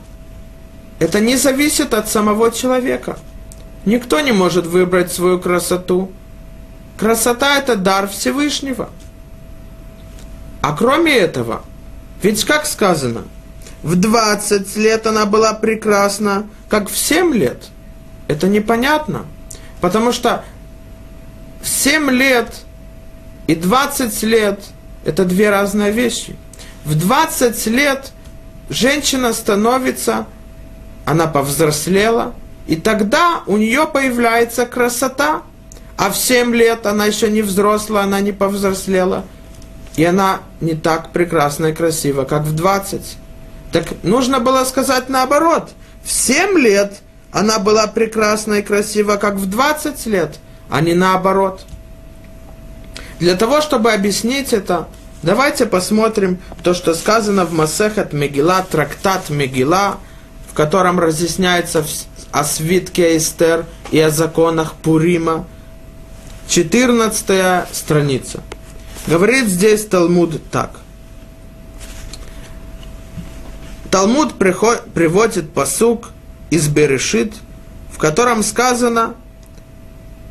это 0.99 1.21
не 1.21 1.37
зависит 1.37 1.93
от 1.93 2.09
самого 2.09 2.51
человека. 2.51 3.17
Никто 3.85 4.19
не 4.19 4.33
может 4.33 4.65
выбрать 4.65 5.13
свою 5.13 5.39
красоту. 5.39 6.11
Красота 6.97 7.57
это 7.57 7.77
дар 7.77 8.09
Всевышнего. 8.09 8.89
А 10.59 10.75
кроме 10.75 11.15
этого, 11.15 11.63
ведь 12.21 12.43
как 12.43 12.65
сказано, 12.65 13.21
в 13.83 13.95
20 13.95 14.75
лет 14.75 15.07
она 15.07 15.25
была 15.25 15.53
прекрасна, 15.53 16.45
как 16.67 16.89
в 16.89 16.97
7 16.97 17.33
лет. 17.33 17.69
Это 18.27 18.49
непонятно. 18.49 19.27
Потому 19.79 20.11
что 20.11 20.43
7 21.67 22.09
лет 22.11 22.53
и 23.47 23.55
20 23.55 24.23
лет– 24.23 24.59
это 25.05 25.25
две 25.25 25.49
разные 25.49 25.91
вещи. 25.91 26.35
В 26.85 26.95
20 26.95 27.65
лет 27.67 28.11
женщина 28.69 29.33
становится, 29.33 30.25
она 31.05 31.27
повзрослела, 31.27 32.33
и 32.67 32.75
тогда 32.75 33.43
у 33.47 33.57
нее 33.57 33.87
появляется 33.91 34.65
красота. 34.65 35.43
А 35.97 36.09
в 36.09 36.17
7 36.17 36.55
лет 36.55 36.85
она 36.85 37.05
еще 37.05 37.29
не 37.29 37.41
взрослая, 37.41 38.03
она 38.03 38.21
не 38.21 38.31
повзрослела. 38.31 39.25
И 39.97 40.03
она 40.03 40.39
не 40.61 40.73
так 40.73 41.11
прекрасна 41.11 41.67
и 41.67 41.73
красива, 41.73 42.23
как 42.23 42.43
в 42.43 42.55
20. 42.55 43.17
Так 43.71 43.85
нужно 44.03 44.39
было 44.39 44.63
сказать 44.63 45.09
наоборот. 45.09 45.71
В 46.03 46.11
7 46.11 46.57
лет 46.57 47.01
она 47.31 47.59
была 47.59 47.87
прекрасна 47.87 48.55
и 48.55 48.61
красива, 48.61 49.17
как 49.17 49.35
в 49.35 49.49
20 49.49 50.05
лет, 50.07 50.39
а 50.71 50.79
не 50.81 50.95
наоборот. 50.95 51.65
Для 53.19 53.35
того, 53.35 53.61
чтобы 53.61 53.91
объяснить 53.91 54.53
это, 54.53 54.87
давайте 55.21 55.65
посмотрим 55.65 56.39
то, 56.63 56.73
что 56.73 56.95
сказано 56.95 57.45
в 57.45 57.51
Масехат 57.53 58.13
Мегила, 58.13 58.65
трактат 58.71 59.29
Мегила, 59.29 59.97
в 60.49 60.53
котором 60.53 60.97
разъясняется 60.97 61.85
о 62.31 62.43
свитке 62.45 63.17
Эстер 63.17 63.65
и 63.91 63.99
о 63.99 64.09
законах 64.09 64.73
Пурима. 64.73 65.45
14 66.47 67.67
страница. 67.71 68.41
Говорит 69.07 69.47
здесь 69.47 69.85
Талмуд 69.85 70.41
так. 70.51 70.79
Талмуд 73.89 74.35
приход, 74.35 74.85
приводит 74.93 75.53
посук 75.53 76.11
из 76.49 76.69
Берешит, 76.69 77.33
в 77.91 77.97
котором 77.97 78.41
сказано, 78.41 79.15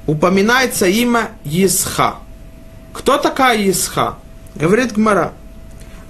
упоминается 0.06 0.86
имя 0.86 1.32
Исха. 1.44 2.16
Кто 2.92 3.18
такая 3.18 3.58
Исха? 3.68 4.16
Говорит 4.54 4.92
Гмара. 4.92 5.32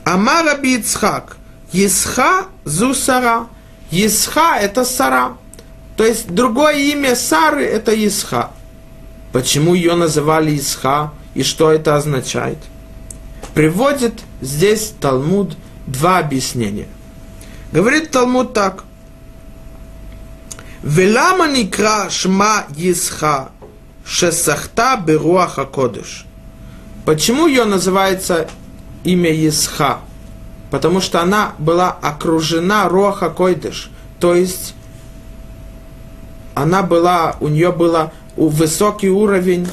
Амара 0.04 0.54
Ицхак. 0.54 1.36
Исха 1.72 2.46
зу 2.64 2.94
Сара. 2.94 3.46
Исха 3.90 4.56
это 4.58 4.84
Сара. 4.84 5.36
То 5.96 6.04
есть 6.04 6.28
другое 6.30 6.76
имя 6.76 7.14
Сары 7.14 7.64
это 7.64 7.92
Исха. 8.06 8.50
Почему 9.32 9.74
ее 9.74 9.94
называли 9.94 10.56
Исха 10.56 11.12
и 11.34 11.42
что 11.42 11.70
это 11.70 11.96
означает? 11.96 12.58
Приводит 13.54 14.14
здесь 14.40 14.94
Талмуд 15.00 15.56
два 15.86 16.18
объяснения. 16.18 16.88
Говорит 17.72 18.10
Талмуд 18.10 18.54
так. 18.54 18.84
Велама 20.82 21.46
никра 21.46 22.08
шма 22.08 22.64
Исха 22.76 23.50
шесахта 24.10 24.96
беруаха 24.96 25.64
кодыш. 25.64 26.26
Почему 27.04 27.46
ее 27.46 27.64
называется 27.64 28.48
имя 29.04 29.30
Исха? 29.30 30.00
Потому 30.70 31.00
что 31.00 31.22
она 31.22 31.52
была 31.58 31.90
окружена 31.90 32.88
Роха 32.88 33.30
Койдыш, 33.30 33.90
то 34.18 34.34
есть 34.34 34.74
она 36.54 36.82
была, 36.82 37.36
у 37.40 37.48
нее 37.48 37.72
был 37.72 37.96
высокий 38.36 39.08
уровень, 39.08 39.68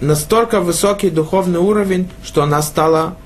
настолько 0.00 0.60
высокий 0.60 1.10
духовный 1.10 1.60
уровень, 1.60 2.10
что 2.24 2.42
она 2.42 2.62
стала 2.62 3.16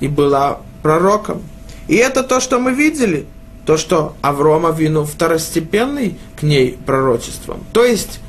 и 0.00 0.08
была 0.08 0.58
пророком. 0.82 1.42
И 1.86 1.94
это 1.94 2.22
то, 2.22 2.40
что 2.40 2.58
мы 2.58 2.72
видели, 2.74 3.26
то, 3.66 3.76
что 3.76 4.14
Аврома 4.20 4.70
вину 4.70 5.04
второстепенный 5.04 6.18
к 6.38 6.42
ней 6.42 6.78
пророчеством. 6.84 7.64
То 7.72 7.84
есть, 7.84 8.20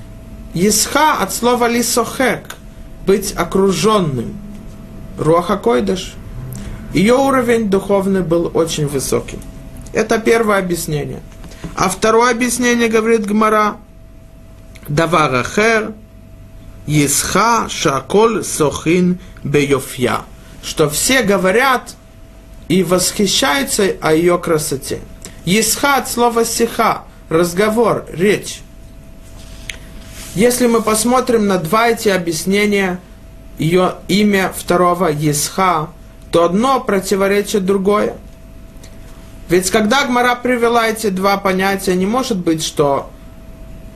Исха 0.53 1.13
от 1.19 1.33
слова 1.33 1.67
лисохек, 1.67 2.55
быть 3.05 3.33
окруженным. 3.35 4.37
Руаха 5.17 5.57
Койдыш. 5.57 6.13
Ее 6.93 7.15
уровень 7.15 7.69
духовный 7.69 8.21
был 8.21 8.49
очень 8.53 8.87
высокий. 8.87 9.39
Это 9.93 10.17
первое 10.17 10.59
объяснение. 10.59 11.21
А 11.75 11.89
второе 11.89 12.31
объяснение 12.31 12.87
говорит 12.87 13.25
Гмара. 13.25 13.77
Даварахер, 14.87 15.93
Исха 16.87 17.67
Шаколь 17.69 18.43
Сохин 18.43 19.19
Беyoфья. 19.43 20.21
Что 20.63 20.89
все 20.89 21.21
говорят 21.21 21.95
и 22.69 22.83
восхищаются 22.83 23.95
о 24.01 24.13
ее 24.13 24.39
красоте. 24.39 24.99
Исха 25.45 25.97
от 25.97 26.09
слова 26.09 26.43
сиха, 26.43 27.03
разговор, 27.29 28.05
речь. 28.11 28.61
Если 30.35 30.67
мы 30.67 30.81
посмотрим 30.81 31.47
на 31.47 31.57
два 31.57 31.89
эти 31.89 32.09
объяснения, 32.09 32.99
ее 33.57 33.95
имя 34.07 34.53
второго 34.55 35.11
Исха, 35.11 35.89
то 36.31 36.43
одно 36.43 36.79
противоречит 36.81 37.65
другое. 37.65 38.15
Ведь 39.49 39.71
когда 39.71 40.05
Гмара 40.05 40.35
привела 40.35 40.87
эти 40.87 41.09
два 41.09 41.37
понятия, 41.37 41.95
не 41.95 42.05
может 42.05 42.37
быть, 42.37 42.63
что 42.63 43.09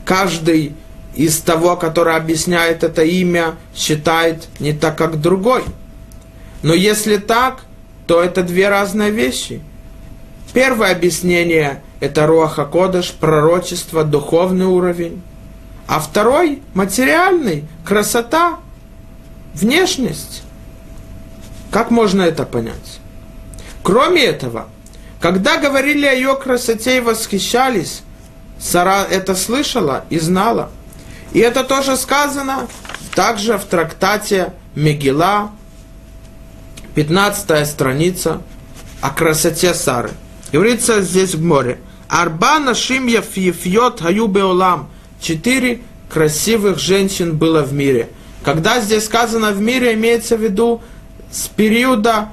каждый 0.06 0.76
из 1.16 1.40
того, 1.40 1.76
который 1.76 2.16
объясняет 2.16 2.84
это 2.84 3.04
имя, 3.04 3.56
считает 3.76 4.48
не 4.60 4.74
так, 4.74 4.98
как 4.98 5.22
другой. 5.22 5.64
Но 6.64 6.74
если 6.74 7.18
так, 7.18 7.66
то 8.08 8.22
это 8.22 8.42
две 8.42 8.70
разные 8.70 9.12
вещи. 9.12 9.62
Первое 10.54 10.92
объяснение– 10.92 11.84
это 12.00 12.26
Руаха 12.26 12.66
Кодыш, 12.66 13.12
пророчество, 13.12 14.04
духовный 14.04 14.66
уровень. 14.66 15.22
А 15.88 16.00
второй– 16.00 16.62
материальный, 16.74 17.66
красота, 17.86 18.60
внешность. 19.54 20.44
Как 21.72 21.92
можно 21.92 22.22
это 22.22 22.46
понять? 22.46 23.00
Кроме 23.84 24.24
этого, 24.24 24.68
когда 25.20 25.58
говорили 25.58 26.06
о 26.06 26.14
ее 26.14 26.36
красоте 26.36 26.98
и 26.98 27.02
восхищались, 27.02 28.02
Сара 28.60 29.04
это 29.04 29.36
слышала 29.36 30.06
и 30.10 30.20
знала. 30.20 30.72
И 31.34 31.40
это 31.40 31.64
тоже 31.64 31.98
сказано 31.98 32.68
также 33.14 33.58
в 33.58 33.66
трактате 33.66 34.54
Мегила, 34.76 35.52
15 36.96 37.68
страница, 37.68 38.42
о 39.02 39.10
красоте 39.10 39.74
Сары. 39.74 40.12
Говорится 40.52 41.02
здесь 41.02 41.36
в 41.36 41.44
море. 41.44 41.80
Арба 42.08 42.60
нашим 42.60 43.08
яфьет 43.08 44.00
хаю 44.00 44.28
беолам. 44.28 44.90
Четыре 45.24 45.80
красивых 46.10 46.80
женщин 46.80 47.38
было 47.38 47.62
в 47.62 47.72
мире. 47.72 48.10
Когда 48.44 48.82
здесь 48.82 49.06
сказано 49.06 49.52
в 49.52 49.62
мире, 49.62 49.94
имеется 49.94 50.36
в 50.36 50.42
виду 50.42 50.82
с 51.32 51.48
периода 51.48 52.28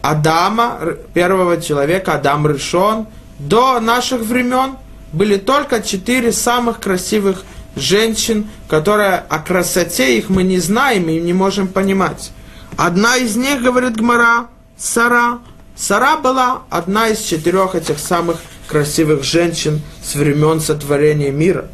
Адама, 0.00 0.78
первого 1.12 1.60
человека, 1.60 2.14
Адам 2.14 2.46
Ришон, 2.46 3.08
до 3.40 3.80
наших 3.80 4.20
времен 4.20 4.76
были 5.12 5.38
только 5.38 5.82
четыре 5.82 6.30
самых 6.30 6.78
красивых 6.78 7.42
женщин, 7.74 8.48
которые 8.68 9.16
о 9.16 9.40
красоте 9.40 10.16
их 10.16 10.28
мы 10.28 10.44
не 10.44 10.60
знаем 10.60 11.08
и 11.08 11.18
не 11.18 11.32
можем 11.32 11.66
понимать. 11.66 12.30
Одна 12.76 13.16
из 13.16 13.34
них, 13.34 13.60
говорит 13.60 13.96
Гмара, 13.96 14.46
Сара. 14.76 15.40
Сара 15.74 16.16
была 16.16 16.62
одна 16.70 17.08
из 17.08 17.22
четырех 17.22 17.74
этих 17.74 17.98
самых 17.98 18.36
красивых 18.68 19.24
женщин 19.24 19.82
с 20.00 20.14
времен 20.14 20.60
сотворения 20.60 21.32
мира. 21.32 21.66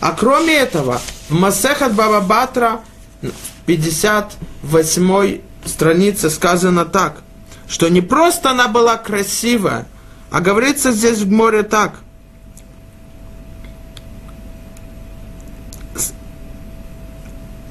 А 0.00 0.12
кроме 0.12 0.54
этого, 0.54 1.00
Масехат 1.28 1.94
Баба 1.94 2.20
Батра, 2.20 2.80
58 3.66 5.40
странице 5.64 6.30
сказано 6.30 6.86
так, 6.86 7.22
что 7.68 7.88
не 7.88 8.00
просто 8.00 8.50
она 8.50 8.68
была 8.68 8.96
красивая, 8.96 9.86
а 10.30 10.40
говорится 10.40 10.92
здесь 10.92 11.18
в 11.18 11.30
море 11.30 11.62
так. 11.62 12.00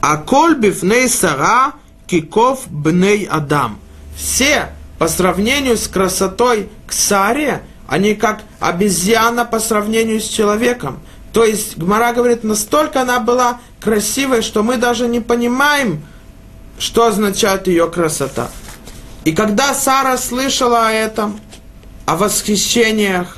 А 0.02 0.18
кольбив 0.18 0.84
ней 0.84 1.10
сара 1.10 1.74
киков 2.08 2.68
бней 2.68 3.26
адам. 3.26 3.80
Все 4.16 4.70
по 4.98 5.08
сравнению 5.08 5.78
с 5.78 5.88
красотой 5.88 6.70
к 6.88 6.94
Саре, 6.94 7.64
они 7.88 8.16
как 8.16 8.42
обезьяна 8.60 9.46
по 9.46 9.60
сравнению 9.60 10.20
с 10.20 10.28
человеком. 10.28 11.00
То 11.34 11.46
есть 11.46 11.78
Гмара 11.78 12.14
говорит, 12.14 12.44
настолько 12.44 13.02
она 13.02 13.20
была 13.20 13.60
красивой, 13.80 14.42
что 14.42 14.64
мы 14.64 14.78
даже 14.78 15.08
не 15.08 15.20
понимаем, 15.20 16.04
что 16.80 17.06
означает 17.06 17.68
ее 17.68 17.90
красота. 17.90 18.50
И 19.26 19.34
когда 19.34 19.74
Сара 19.74 20.18
слышала 20.18 20.88
о 20.88 20.92
этом, 20.92 21.40
о 22.06 22.16
восхищениях, 22.16 23.38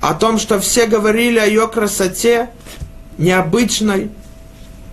о 0.00 0.14
том, 0.14 0.38
что 0.38 0.58
все 0.58 0.86
говорили 0.86 1.38
о 1.38 1.46
ее 1.46 1.68
красоте 1.68 2.50
необычной, 3.18 4.10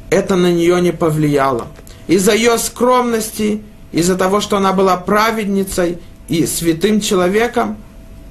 это 0.09 0.35
на 0.35 0.51
нее 0.51 0.79
не 0.81 0.91
повлияло. 0.91 1.67
Из-за 2.07 2.33
ее 2.33 2.57
скромности, 2.57 3.63
из-за 3.91 4.15
того, 4.15 4.41
что 4.41 4.57
она 4.57 4.73
была 4.73 4.97
праведницей 4.97 5.99
и 6.27 6.45
святым 6.45 7.01
человеком, 7.01 7.77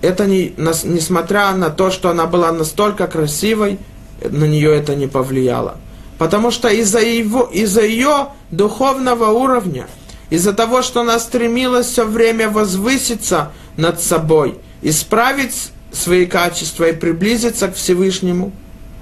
это 0.03 0.27
не, 0.27 0.55
несмотря 0.57 1.53
на 1.53 1.71
то, 1.71 1.91
что 1.91 2.11
она 2.11 2.27
была 2.27 2.53
настолько 2.53 3.07
красивой, 3.07 3.79
на 4.23 4.45
нее 4.45 4.75
это 4.75 4.95
не 4.95 5.07
повлияло. 5.07 5.77
Потому 6.19 6.51
что 6.51 6.69
из-за, 6.69 7.01
его, 7.01 7.43
из-за 7.43 7.83
ее 7.83 8.29
духовного 8.51 9.31
уровня, 9.31 9.87
из-за 10.31 10.53
того, 10.53 10.83
что 10.83 11.03
она 11.03 11.19
стремилась 11.19 11.87
все 11.87 12.05
время 12.05 12.49
возвыситься 12.49 13.53
над 13.77 14.01
собой, 14.01 14.59
исправить 14.83 15.73
свои 15.93 16.27
качества 16.27 16.89
и 16.89 16.93
приблизиться 16.93 17.69
к 17.69 17.75
Всевышнему, 17.75 18.53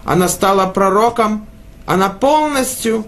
она 0.05 0.29
стала 0.29 0.67
пророком, 0.67 1.47
она 1.87 2.09
полностью 2.09 3.05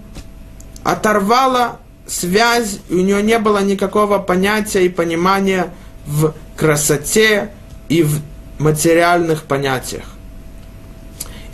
оторвала 0.83 1.79
связь, 2.07 2.79
у 2.89 2.95
нее 2.95 3.23
не 3.23 3.39
было 3.39 3.63
никакого 3.63 4.19
понятия 4.19 4.85
и 4.85 4.89
понимания 4.89 5.75
в 6.07 6.35
красоте 6.57 7.51
и 7.89 8.03
в 8.03 8.21
материальных 8.59 9.43
понятиях. 9.43 10.16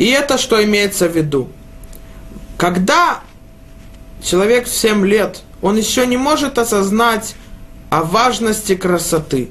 И 0.03 0.07
это 0.07 0.37
что 0.37 0.61
имеется 0.65 1.09
в 1.09 1.15
виду? 1.17 1.49
Когда 2.59 3.21
человек 4.21 4.67
в 4.67 4.75
7 4.75 5.07
лет, 5.07 5.43
он 5.63 5.77
еще 5.77 6.09
не 6.09 6.17
может 6.17 6.59
осознать 6.59 7.37
о 7.89 8.03
важности 8.03 8.75
красоты. 8.75 9.51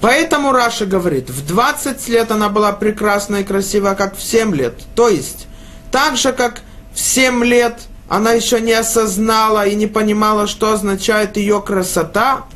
Поэтому 0.00 0.50
Раша 0.50 0.84
говорит, 0.84 1.30
в 1.30 1.46
20 1.46 2.08
лет 2.08 2.32
она 2.32 2.48
была 2.48 2.72
прекрасна 2.72 3.36
и 3.36 3.44
красива, 3.44 3.94
как 3.94 4.16
в 4.16 4.20
7 4.20 4.52
лет. 4.52 4.74
То 4.96 5.08
есть, 5.08 5.46
так 5.92 6.16
же, 6.16 6.32
как 6.32 6.62
в 6.92 6.98
7 6.98 7.44
лет 7.44 7.82
она 8.08 8.32
еще 8.32 8.60
не 8.60 8.72
осознала 8.72 9.64
и 9.64 9.76
не 9.76 9.86
понимала, 9.86 10.48
что 10.48 10.72
означает 10.72 11.36
ее 11.36 11.62
красота 11.62 12.46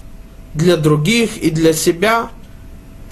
для 0.54 0.76
других 0.76 1.36
и 1.36 1.52
для 1.52 1.72
себя, 1.72 2.30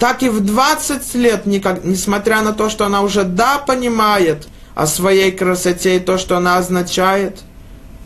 так 0.03 0.21
и 0.21 0.27
в 0.27 0.41
20 0.41 1.15
лет, 1.15 1.45
несмотря 1.45 2.41
на 2.41 2.51
то, 2.51 2.67
что 2.67 2.85
она 2.85 3.03
уже 3.03 3.23
да 3.23 3.57
понимает 3.57 4.49
о 4.75 4.85
своей 4.85 5.31
красоте 5.31 5.95
и 5.95 5.99
то, 6.01 6.17
что 6.17 6.35
она 6.35 6.57
означает, 6.57 7.39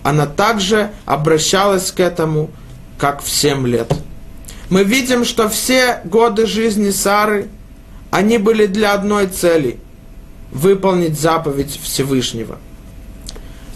она 0.03 0.27
также 0.27 0.91
обращалась 1.07 1.91
к 1.91 1.99
этому, 1.99 2.51
как 2.99 3.23
в 3.23 3.29
7 3.31 3.65
лет. 3.65 3.91
Мы 4.69 4.83
видим, 4.83 5.25
что 5.25 5.49
все 5.49 6.01
годы 6.03 6.45
жизни 6.45 6.91
Сары, 6.91 7.49
они 8.11 8.37
были 8.37 8.67
для 8.67 8.93
одной 8.93 9.25
цели– 9.25 9.79
выполнить 10.51 11.19
заповедь 11.19 11.79
Всевышнего. 11.81 12.59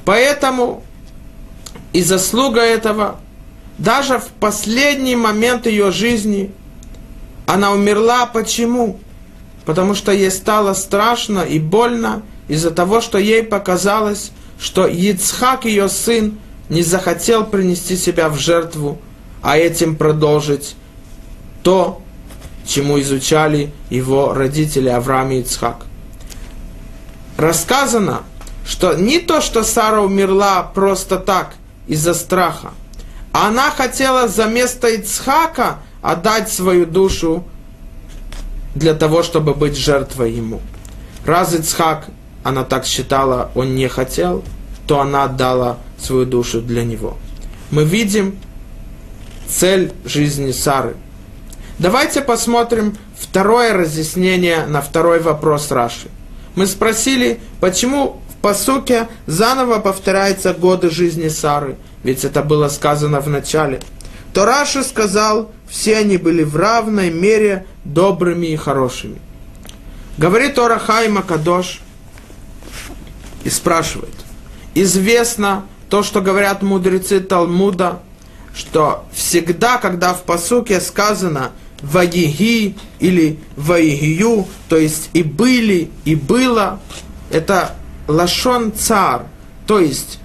Поэтому 0.05 0.84
и 1.91 2.03
заслуга 2.03 2.61
этого, 2.61 3.19
даже 3.80 4.19
в 4.19 4.28
последний 4.39 5.15
момент 5.15 5.65
ее 5.65 5.89
жизни, 5.89 6.51
она 7.53 7.71
умерла. 7.71 8.25
Почему? 8.25 8.99
Потому 9.65 9.93
что 9.93 10.11
ей 10.11 10.31
стало 10.31 10.73
страшно 10.73 11.41
и 11.41 11.59
больно 11.59 12.23
из-за 12.47 12.71
того, 12.71 13.01
что 13.01 13.17
ей 13.17 13.43
показалось, 13.43 14.31
что 14.59 14.87
Ицхак, 14.87 15.65
ее 15.65 15.89
сын, 15.89 16.39
не 16.69 16.81
захотел 16.81 17.45
принести 17.45 17.97
себя 17.97 18.29
в 18.29 18.37
жертву, 18.37 19.01
а 19.41 19.57
этим 19.57 19.97
продолжить 19.97 20.75
то, 21.61 22.01
чему 22.65 23.01
изучали 23.01 23.73
его 23.89 24.33
родители 24.33 24.87
Авраам 24.87 25.31
и 25.31 25.41
Ицхак. 25.41 25.85
Рассказано, 27.37 28.21
что 28.65 28.93
не 28.93 29.19
то, 29.19 29.41
что 29.41 29.63
Сара 29.63 30.01
умерла 30.01 30.63
просто 30.63 31.17
так, 31.17 31.55
из-за 31.87 32.13
страха, 32.13 32.71
а 33.33 33.47
она 33.47 33.71
хотела 33.71 34.29
за 34.29 34.45
место 34.45 34.87
Ицхака 34.87 35.79
отдать 36.01 36.51
свою 36.51 36.85
душу 36.85 37.43
для 38.75 38.93
того, 38.93 39.23
чтобы 39.23 39.53
быть 39.53 39.77
жертвой 39.77 40.31
ему. 40.31 40.61
Раз 41.25 41.53
Ицхак 41.53 42.07
она 42.43 42.63
так 42.63 42.85
считала, 42.85 43.51
он 43.55 43.75
не 43.75 43.87
хотел, 43.87 44.43
то 44.87 44.99
она 44.99 45.25
отдала 45.25 45.77
свою 45.99 46.25
душу 46.25 46.61
для 46.61 46.83
него. 46.83 47.17
Мы 47.69 47.83
видим 47.83 48.37
цель 49.47 49.93
жизни 50.05 50.51
Сары. 50.51 50.95
Давайте 51.77 52.21
посмотрим 52.21 52.97
второе 53.17 53.73
разъяснение 53.73 54.65
на 54.65 54.81
второй 54.81 55.19
вопрос 55.19 55.71
Раши. 55.71 56.07
Мы 56.55 56.67
спросили, 56.67 57.39
почему 57.59 58.21
в 58.29 58.41
посуке 58.41 59.07
заново 59.27 59.79
повторяются 59.79 60.53
годы 60.53 60.89
жизни 60.89 61.27
Сары, 61.27 61.77
ведь 62.03 62.25
это 62.25 62.41
было 62.41 62.67
сказано 62.69 63.21
в 63.21 63.29
начале. 63.29 63.79
То 64.33 64.45
Раши 64.45 64.83
сказал, 64.83 65.51
все 65.72 65.97
они 65.97 66.17
были 66.17 66.43
в 66.43 66.55
равной 66.55 67.09
мере 67.09 67.65
добрыми 67.86 68.45
и 68.45 68.55
хорошими. 68.55 69.19
Говорит 70.17 70.59
Орахай 70.59 71.07
Макадош– 71.07 71.80
и 73.43 73.49
спрашивает. 73.49 74.13
Известно 74.76 75.65
то, 75.89 76.03
что 76.03 76.22
говорят 76.22 76.61
мудрецы 76.61 77.19
Талмуда, 77.19 77.99
что 78.53 79.05
всегда, 79.13 79.78
когда 79.78 80.13
в 80.13 80.24
посуке 80.24 80.80
сказано 80.80 81.51
«ваиги» 81.82 82.76
или 82.99 83.39
«ваигию», 83.55 84.47
то 84.69 84.78
есть 84.78 85.09
«и 85.13 85.24
были», 85.24 85.89
«и 86.05 86.15
было», 86.15 86.80
это 87.30 87.76
лашон 88.07 88.74
цар, 88.74 89.26
то 89.67 89.80
есть 89.80 90.19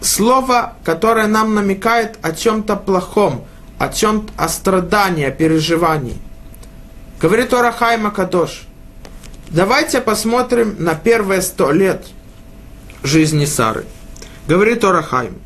слово, 0.00 0.74
которое 0.84 1.26
нам 1.26 1.54
намекает 1.54 2.18
о 2.22 2.32
чем-то 2.32 2.76
плохом, 2.76 3.44
о 3.78 3.88
чем-то, 3.88 4.32
о 4.36 4.48
страдании, 4.48 5.24
о 5.24 5.30
переживании. 5.30 6.16
Говорит 7.20 7.52
Орахай 7.52 7.96
Макадош, 7.96 8.68
Давайте 9.50 10.02
посмотрим 10.02 10.76
на 10.78 10.94
первые 10.94 11.40
сто 11.40 11.72
лет 11.72 12.06
жизни 13.02 13.46
Сары. 13.46 13.86
Говорит 14.46 14.84
Орахайм. 14.84 15.38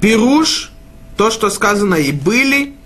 Пируш, 0.00 0.70
то, 1.16 1.32
что 1.32 1.50
сказано 1.50 1.96
и 1.96 2.12
были, 2.12 2.76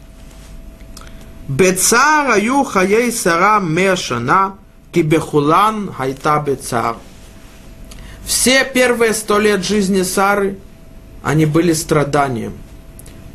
Бецар 1.46 2.30
аю 2.30 2.64
хаей 2.64 3.12
сара 3.12 3.60
мешана, 3.60 4.56
кибехулан 4.92 5.92
хайта 5.92 6.42
бецар. 6.46 6.96
Все 8.24 8.64
первые 8.64 9.12
сто 9.12 9.38
лет 9.38 9.62
жизни 9.62 10.02
Сары, 10.02 10.58
они 11.22 11.44
были 11.44 11.74
страданием. 11.74 12.54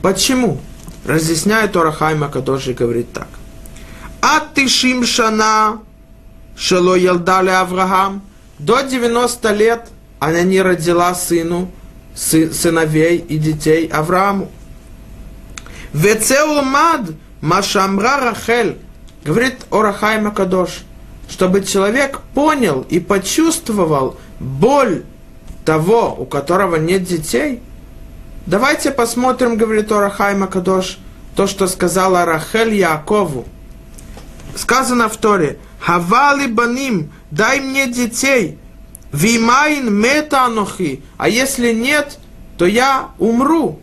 Почему? 0.01 0.59
Разъясняет 1.05 1.75
Орахайма, 1.75 2.29
который 2.29 2.73
говорит 2.73 3.11
так. 3.13 3.27
От 4.21 4.53
тишим 4.53 5.05
шана 5.05 5.79
шело 6.57 6.95
елдали 6.95 7.49
Авраам. 7.49 8.21
До 8.59 8.81
90 8.81 9.53
лет 9.53 9.89
она 10.19 10.41
не 10.41 10.61
родила 10.61 11.13
сыну, 11.13 11.71
сыновей 12.15 13.17
и 13.17 13.37
детей 13.37 13.87
Аврааму. 13.87 14.51
Вецеумад 15.93 17.11
Машамра 17.41 18.17
Рахель, 18.19 18.77
говорит 19.23 19.55
Орахай 19.69 20.19
Макадош, 20.19 20.83
чтобы 21.29 21.63
человек 21.63 22.21
понял 22.33 22.85
и 22.89 22.99
почувствовал 22.99 24.17
боль 24.39 25.03
того, 25.65 26.15
у 26.17 26.25
которого 26.25 26.77
нет 26.77 27.03
детей. 27.03 27.61
Давайте 28.47 28.89
посмотрим, 28.89 29.57
говорит 29.57 29.91
Орахай 29.91 30.35
Макадош, 30.35 30.97
то, 31.35 31.45
что 31.45 31.67
сказала 31.67 32.25
Рахель 32.25 32.73
Якову– 32.73 33.45
сказано 34.57 35.09
в 35.09 35.17
Торе, 35.17 35.59
«Хавали 35.79 36.47
баним, 36.47 37.11
дай 37.31 37.59
мне 37.59 37.87
детей, 37.87 38.57
вимайн 39.13 39.93
мета 39.93 40.49
а 41.17 41.29
если 41.29 41.73
нет, 41.73 42.17
то 42.57 42.65
я 42.65 43.09
умру. 43.19 43.79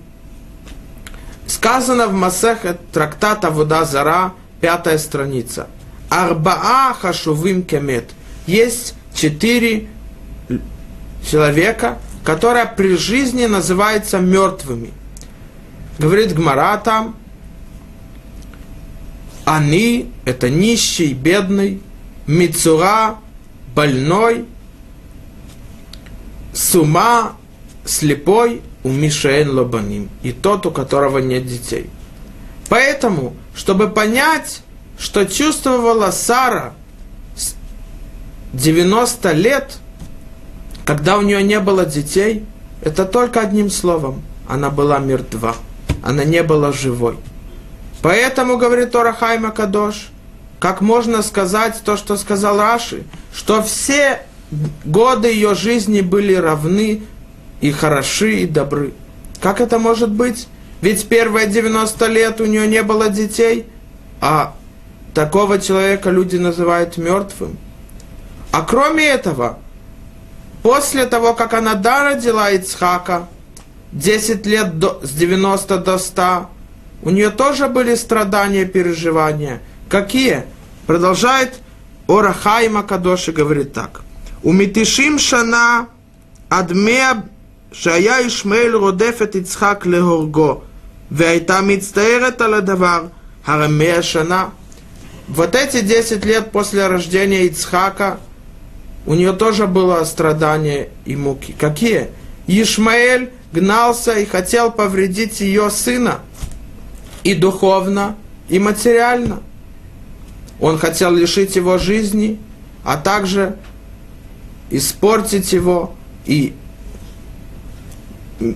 Сказано 1.46 2.08
в 2.08 2.12
Масехе 2.12 2.78
трактата 2.92 3.50
Вода 3.50 3.84
Зара, 3.84 4.32
пятая 4.60 4.98
страница. 4.98 5.68
Арбаа 6.08 6.94
хашувим 6.94 7.62
кемет. 7.62 8.10
Есть 8.46 8.94
четыре 9.14 9.88
человека, 11.26 11.98
которые 12.24 12.64
при 12.64 12.96
жизни 12.96 13.44
называются 13.44 14.18
мертвыми. 14.18 14.92
Говорит 15.98 16.34
Гмара 16.34 16.78
там, 16.78 17.16
они, 19.44 20.10
это 20.24 20.48
нищий, 20.48 21.12
бедный, 21.12 21.80
Мицура, 22.26 23.16
больной, 23.74 24.46
Сума, 26.54 27.36
слепой, 27.84 28.62
у 28.82 28.90
Мишаэн 28.90 29.50
Лобаним, 29.50 30.08
и 30.22 30.32
тот, 30.32 30.66
у 30.66 30.70
которого 30.70 31.18
нет 31.18 31.46
детей. 31.46 31.90
Поэтому, 32.68 33.34
чтобы 33.54 33.88
понять, 33.88 34.62
что 34.98 35.24
чувствовала 35.26 36.10
Сара 36.10 36.74
90 38.52 39.32
лет, 39.32 39.78
когда 40.84 41.18
у 41.18 41.22
нее 41.22 41.42
не 41.42 41.60
было 41.60 41.86
детей, 41.86 42.44
это 42.82 43.04
только 43.04 43.40
одним 43.40 43.70
словом. 43.70 44.22
Она 44.48 44.70
была 44.70 44.98
мертва. 44.98 45.56
Она 46.02 46.24
не 46.24 46.42
была 46.42 46.72
живой. 46.72 47.16
Поэтому, 48.02 48.58
говорит 48.58 48.90
Тора 48.92 49.14
Хайма 49.14 49.50
Кадош, 49.50 50.10
как 50.60 50.82
можно 50.82 51.22
сказать 51.22 51.80
то, 51.84 51.96
что 51.96 52.16
сказал 52.16 52.58
Раши, 52.58 53.04
что 53.34 53.62
все 53.62 54.22
годы 54.84 55.28
ее 55.28 55.54
жизни 55.54 56.02
были 56.02 56.34
равны 56.34 57.02
и 57.60 57.72
хороши, 57.72 58.40
и 58.40 58.46
добры. 58.46 58.92
Как 59.40 59.60
это 59.60 59.78
может 59.78 60.10
быть? 60.10 60.48
Ведь 60.82 61.08
первые 61.08 61.46
90 61.46 62.06
лет 62.08 62.40
у 62.42 62.44
нее 62.44 62.66
не 62.66 62.82
было 62.82 63.08
детей, 63.08 63.66
а 64.20 64.54
такого 65.14 65.58
человека 65.58 66.10
люди 66.10 66.36
называют 66.36 66.98
мертвым. 66.98 67.56
А 68.52 68.62
кроме 68.62 69.06
этого, 69.06 69.58
После 70.64 71.04
того, 71.04 71.34
как 71.34 71.52
Анада 71.52 72.04
родила 72.04 72.50
Ицхака, 72.50 73.28
10 73.92 74.46
лет 74.46 74.78
до, 74.78 74.98
с 75.02 75.10
90 75.10 75.76
до 75.76 75.98
100, 75.98 76.48
у 77.02 77.10
нее 77.10 77.28
тоже 77.28 77.68
были 77.68 77.94
страдания, 77.96 78.64
переживания. 78.64 79.60
Какие? 79.90 80.46
Продолжает 80.86 81.60
Орахай 82.08 82.70
Макадоши 82.70 83.32
говорит 83.32 83.74
так. 83.74 84.00
У 84.42 84.52
Митишим 84.52 85.18
Шана 85.18 85.88
Адмея 86.48 87.26
Шая 87.70 88.26
Ишмейль 88.26 88.72
Родефет 88.72 89.36
Ицхак 89.36 89.84
Легорго 89.84 90.64
Вайта 91.10 91.60
Мицтаэрет 91.60 92.40
Аладавар 92.40 93.10
Харамея 93.44 94.00
Шана 94.00 94.50
Вот 95.28 95.54
эти 95.54 95.82
10 95.82 96.24
лет 96.24 96.52
после 96.52 96.86
рождения 96.86 97.44
Ицхака– 97.44 98.18
у 99.06 99.14
нее 99.14 99.32
тоже 99.32 99.66
было 99.66 100.02
страдания 100.04 100.88
и 101.04 101.16
муки. 101.16 101.54
Какие? 101.58 102.08
Ишмаэль 102.46 103.30
гнался 103.52 104.18
и 104.18 104.24
хотел 104.24 104.70
повредить 104.70 105.40
ее 105.40 105.70
сына 105.70 106.20
и 107.22 107.34
духовно, 107.34 108.16
и 108.48 108.58
материально. 108.58 109.42
Он 110.60 110.78
хотел 110.78 111.12
лишить 111.12 111.56
его 111.56 111.78
жизни, 111.78 112.38
а 112.84 112.96
также 112.96 113.56
испортить 114.70 115.52
его 115.52 115.94
и 116.26 116.54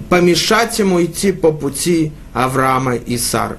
помешать 0.09 0.79
ему 0.79 1.03
идти 1.03 1.33
по 1.33 1.53
пути 1.53 2.13
Авраама 2.33 2.97
и 2.97 3.17
Сары. 3.17 3.59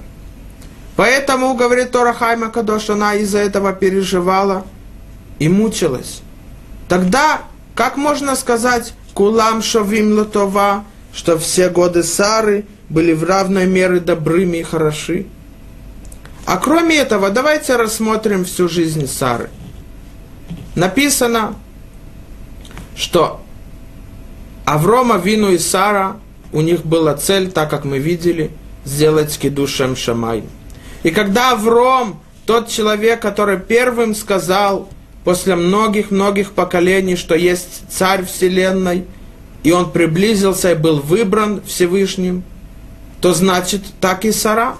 Поэтому, 0.96 1.54
говорит 1.54 1.92
Тора 1.92 2.12
Хайма 2.12 2.50
Кадош, 2.50 2.90
она 2.90 3.14
из-за 3.14 3.38
этого 3.38 3.72
переживала 3.72 4.66
и 5.38 5.48
мучилась. 5.48 6.22
Тогда, 6.90 7.42
как 7.76 7.96
можно 7.96 8.34
сказать, 8.34 8.94
кулам 9.14 9.62
шовим 9.62 10.12
лотова, 10.12 10.84
что 11.14 11.38
все 11.38 11.68
годы 11.68 12.02
Сары 12.02 12.64
были 12.88 13.12
в 13.12 13.22
равной 13.22 13.68
мере 13.68 14.00
добрыми 14.00 14.56
и 14.56 14.62
хороши? 14.64 15.26
А 16.46 16.56
кроме 16.56 16.96
этого, 16.96 17.30
давайте 17.30 17.76
рассмотрим 17.76 18.44
всю 18.44 18.68
жизнь 18.68 19.06
Сары. 19.06 19.50
Написано, 20.74 21.54
что 22.96 23.40
Аврома, 24.64 25.16
Вину 25.18 25.52
и 25.52 25.58
Сара, 25.58 26.16
у 26.52 26.60
них 26.60 26.84
была 26.84 27.14
цель, 27.14 27.52
так 27.52 27.70
как 27.70 27.84
мы 27.84 28.00
видели, 28.00 28.50
сделать 28.84 29.38
кидушем 29.38 29.94
Шамай. 29.94 30.42
И 31.04 31.10
когда 31.12 31.52
Авром, 31.52 32.20
тот 32.46 32.66
человек, 32.66 33.22
который 33.22 33.60
первым 33.60 34.12
сказал, 34.16 34.88
после 35.24 35.56
многих-многих 35.56 36.52
поколений, 36.52 37.16
что 37.16 37.34
есть 37.34 37.82
царь 37.90 38.24
вселенной, 38.24 39.04
и 39.62 39.72
он 39.72 39.90
приблизился 39.90 40.72
и 40.72 40.74
был 40.74 41.00
выбран 41.00 41.62
Всевышним, 41.66 42.42
то 43.20 43.34
значит 43.34 43.82
так 44.00 44.24
и 44.24 44.32
Сара. 44.32 44.76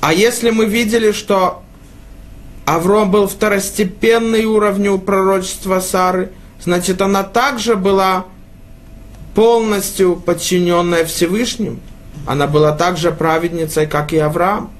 А 0.00 0.12
если 0.12 0.50
мы 0.50 0.66
видели, 0.66 1.10
что 1.12 1.62
Авром 2.64 3.10
был 3.10 3.26
второстепенный 3.26 4.44
уровню 4.44 4.98
пророчества 4.98 5.80
Сары, 5.80 6.30
значит 6.62 7.00
она 7.00 7.22
также 7.24 7.76
была 7.76 8.26
полностью 9.34 10.16
подчиненная 10.16 11.04
Всевышним. 11.04 11.80
Она 12.26 12.46
была 12.46 12.72
также 12.72 13.12
праведницей, 13.12 13.86
как 13.86 14.12
и 14.12 14.18
Авраам. 14.18 14.70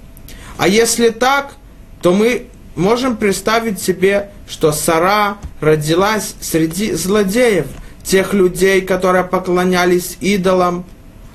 А 0.57 0.67
если 0.67 1.11
так, 1.11 1.55
то 2.03 2.13
мы 2.13 2.47
можем 2.77 3.17
представить 3.17 3.81
себе, 3.81 4.31
что 4.49 4.71
Сара 4.71 5.39
родилась 5.61 6.35
среди 6.41 6.93
злодеев, 6.93 7.67
тех 8.05 8.35
людей, 8.35 8.83
которые 8.83 9.25
поклонялись 9.25 10.17
идолам, 10.21 10.85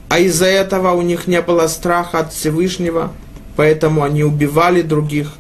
а 0.08 0.20
из-за 0.20 0.46
этого 0.46 0.92
у 0.92 1.02
них 1.02 1.28
не 1.28 1.42
было 1.42 1.68
страха 1.68 2.20
от 2.20 2.34
Всевышнего, 2.34 3.12
поэтому 3.58 4.04
они 4.04 4.24
убивали 4.24 4.82
других 4.82 5.34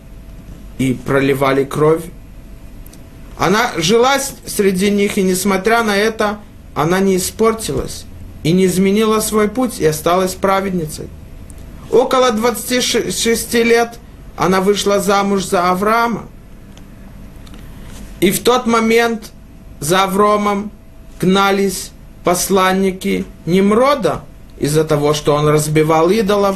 и 0.77 0.93
проливали 0.93 1.63
кровь. 1.63 2.03
Она 3.37 3.71
жила 3.77 4.17
среди 4.45 4.91
них, 4.91 5.17
и 5.17 5.23
несмотря 5.23 5.83
на 5.83 5.95
это, 5.95 6.39
она 6.75 6.99
не 6.99 7.17
испортилась 7.17 8.05
и 8.43 8.51
не 8.51 8.65
изменила 8.65 9.19
свой 9.19 9.47
путь 9.47 9.79
и 9.79 9.85
осталась 9.85 10.33
праведницей. 10.33 11.07
Около 11.91 12.31
26 12.31 13.53
лет 13.55 13.99
она 14.41 14.59
вышла 14.59 14.99
замуж 14.99 15.45
за 15.45 15.69
Авраама. 15.69 16.23
И 18.21 18.31
в 18.31 18.41
тот 18.41 18.65
момент 18.65 19.31
за 19.79 20.05
Авромом 20.05 20.71
гнались 21.19 21.91
посланники 22.23 23.25
Немрода 23.45 24.23
из-за 24.57 24.83
того, 24.83 25.13
что 25.13 25.35
он 25.35 25.47
разбивал 25.47 26.09
идолов 26.09 26.55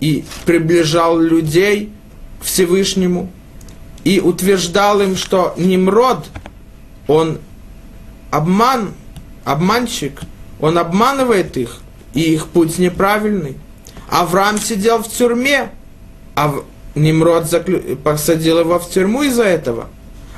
и 0.00 0.24
приближал 0.46 1.18
людей 1.18 1.92
к 2.40 2.44
Всевышнему 2.44 3.30
и 4.02 4.18
утверждал 4.18 5.02
им, 5.02 5.14
что 5.14 5.52
Немрод, 5.58 6.24
он 7.06 7.36
обман 8.30 8.94
обманщик, 9.44 10.22
он 10.58 10.78
обманывает 10.78 11.58
их, 11.58 11.80
и 12.14 12.32
их 12.32 12.46
путь 12.46 12.78
неправильный. 12.78 13.58
Авраам 14.08 14.58
сидел 14.58 15.02
в 15.02 15.08
тюрьме, 15.08 15.70
а 16.34 16.62
Немрод 16.96 17.48
заклю... 17.48 17.96
посадил 17.96 18.58
его 18.58 18.80
в 18.80 18.90
тюрьму 18.90 19.22
из-за 19.22 19.44
этого. 19.44 19.86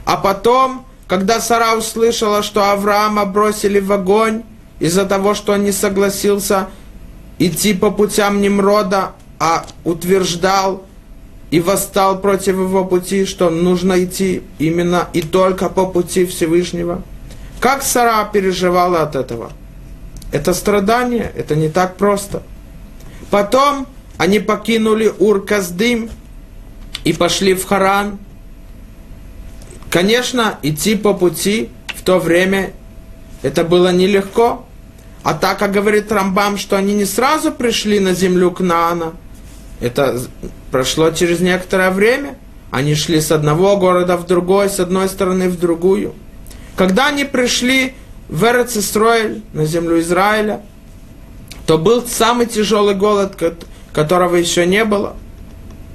А 0.05 0.17
потом, 0.17 0.85
когда 1.07 1.41
Сара 1.41 1.75
услышала, 1.75 2.43
что 2.43 2.71
Авраама 2.71 3.25
бросили 3.25 3.81
в 3.81 3.91
огонь 3.91 4.43
из-за 4.79 5.07
того, 5.07 5.35
что 5.35 5.55
он 5.55 5.65
не 5.65 5.73
согласился 5.73 6.69
идти 7.39 7.73
по 7.73 7.91
путям 7.91 8.43
Немрода, 8.43 9.13
а 9.39 9.65
утверждал 9.85 10.85
и 11.51 11.61
восстал 11.61 12.21
против 12.21 12.57
его 12.57 12.85
пути, 12.85 13.25
что 13.25 13.49
нужно 13.49 14.05
идти 14.05 14.43
именно 14.59 15.09
и 15.15 15.23
только 15.23 15.71
по 15.71 15.87
пути 15.87 16.27
Всевышнего– 16.27 17.03
как 17.61 17.83
Сара 17.83 18.25
переживала 18.25 19.03
от 19.03 19.17
этого? 19.17 19.51
Это 20.31 20.55
страдание, 20.55 21.33
это 21.35 21.57
не 21.57 21.69
так 21.69 21.97
просто. 21.97 22.43
Потом 23.31 23.87
они 24.17 24.39
покинули 24.39 25.13
Ур-Каздым 25.19 26.11
и 27.09 27.15
пошли 27.15 27.55
в 27.55 27.65
Харан. 27.65 28.19
Конечно, 29.91 30.59
идти 30.63 30.95
по 30.95 31.15
пути 31.15 31.71
в 31.97 32.03
то 32.03 32.19
время 32.19 32.75
это 33.41 33.65
было 33.65 33.91
нелегко. 33.91 34.67
А 35.23 35.33
так 35.33 35.59
как 35.59 35.73
говорит 35.73 36.13
Рамбам, 36.13 36.59
что 36.59 36.77
они 36.77 36.93
не 36.93 37.07
сразу 37.07 37.51
пришли 37.51 37.99
на 37.99 38.13
землю 38.13 38.51
Кнаана, 38.51 39.15
это 39.81 40.21
прошло 40.71 41.11
через 41.11 41.41
некоторое 41.41 41.91
время. 41.91 42.37
Они 42.71 42.95
шли 42.95 43.23
с 43.23 43.33
одного 43.33 43.79
города 43.79 44.19
в 44.19 44.27
другой, 44.27 44.69
с 44.69 44.79
одной 44.79 45.09
стороны 45.09 45.49
в 45.49 45.59
другую. 45.59 46.15
Когда 46.77 47.07
они 47.07 47.25
пришли 47.25 47.95
в 48.29 48.45
Эрцисроэль, 48.45 49.41
на 49.55 49.65
землю 49.65 49.99
Израиля, 50.01 50.61
то 51.67 51.79
был 51.79 52.07
самый 52.07 52.45
тяжелый 52.45 52.95
голод, 52.95 53.35
которого 53.95 54.37
еще 54.37 54.67
не 54.67 54.85
было. 54.85 55.17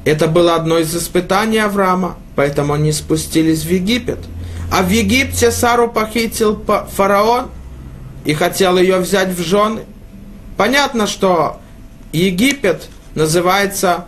Это 0.05 0.27
было 0.27 0.55
одно 0.55 0.79
из 0.79 0.95
испытаний 0.95 1.59
Авраама, 1.59 2.17
поэтому 2.35 2.73
они 2.73 2.91
спустились 2.91 3.63
в 3.63 3.69
Египет. 3.69 4.19
А 4.71 4.81
в 4.81 4.89
Египте 4.89 5.51
Сару 5.51 5.89
похитил 5.89 6.61
фараон 6.95 7.49
и 8.25 8.33
хотел 8.33 8.77
ее 8.77 8.97
взять 8.97 9.29
в 9.29 9.41
жены. 9.41 9.81
Понятно, 10.57 11.07
что 11.07 11.59
Египет 12.11 12.89
называется 13.15 14.05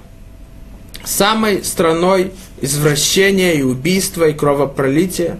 самой 1.03 1.63
страной 1.63 2.33
извращения 2.61 3.53
и 3.53 3.61
убийства 3.61 4.27
и 4.29 4.33
кровопролития, 4.33 5.39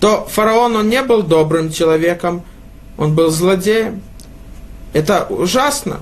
то 0.00 0.26
фараон 0.30 0.76
он 0.76 0.88
не 0.88 1.02
был 1.02 1.22
добрым 1.22 1.72
человеком, 1.72 2.42
он 2.96 3.14
был 3.14 3.30
злодеем. 3.30 4.02
Это 4.92 5.26
ужасно. 5.28 6.00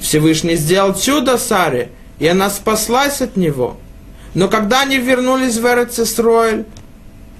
Всевышний 0.00 0.56
сделал 0.56 0.94
чудо 0.94 1.38
Саре, 1.38 1.90
и 2.22 2.26
она 2.28 2.50
спаслась 2.50 3.20
от 3.20 3.36
него. 3.36 3.76
Но 4.34 4.46
когда 4.46 4.82
они 4.82 4.96
вернулись 4.96 5.56
в 5.56 5.66
Эрцисроэль, 5.66 6.66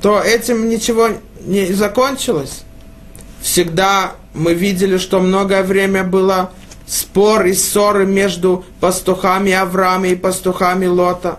то 0.03 0.21
этим 0.21 0.69
ничего 0.69 1.11
не 1.43 1.73
закончилось. 1.73 2.65
Всегда 3.41 4.15
мы 4.35 4.55
видели, 4.55 4.99
что 4.99 5.21
многое 5.21 5.63
время 5.63 6.03
было 6.03 6.51
спор 6.85 7.47
и 7.47 7.53
ссоры 7.53 8.07
между 8.07 8.65
пастухами 8.81 9.53
Авраама 9.53 10.09
и 10.09 10.17
пастухами 10.17 10.87
Лота. 10.87 11.39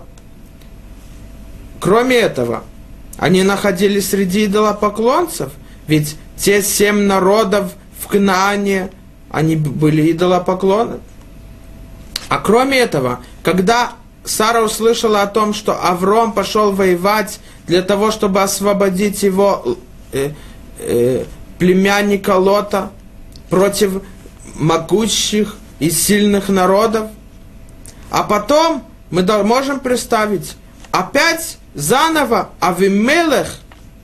Кроме 1.80 2.16
этого, 2.16 2.64
они 3.18 3.42
находились 3.42 4.08
среди 4.08 4.46
идолопоклонцев, 4.46 5.52
ведь 5.86 6.16
те 6.38 6.62
семь 6.62 7.00
народов 7.02 7.72
в 8.00 8.06
Кнаане, 8.06 8.88
они 9.30 9.56
были 9.56 10.12
идолопоклоны. 10.12 11.00
А 12.30 12.38
кроме 12.38 12.78
этого, 12.78 13.20
когда 13.44 13.92
Сара 14.24 14.62
услышала 14.62 15.22
о 15.22 15.26
том, 15.26 15.52
что 15.52 15.74
Авром 15.74 16.32
пошел 16.32 16.72
воевать 16.72 17.40
для 17.66 17.82
того, 17.82 18.10
чтобы 18.10 18.42
освободить 18.42 19.22
его 19.22 19.76
э, 20.12 20.30
э, 20.78 21.24
племянника 21.58 22.36
Лота 22.36 22.90
против 23.50 24.02
могущих 24.54 25.56
и 25.78 25.90
сильных 25.90 26.48
народов. 26.48 27.10
А 28.10 28.22
потом 28.22 28.84
мы 29.10 29.22
можем 29.44 29.80
представить, 29.80 30.56
опять 30.90 31.58
заново 31.74 32.48
Авимелех 32.60 33.58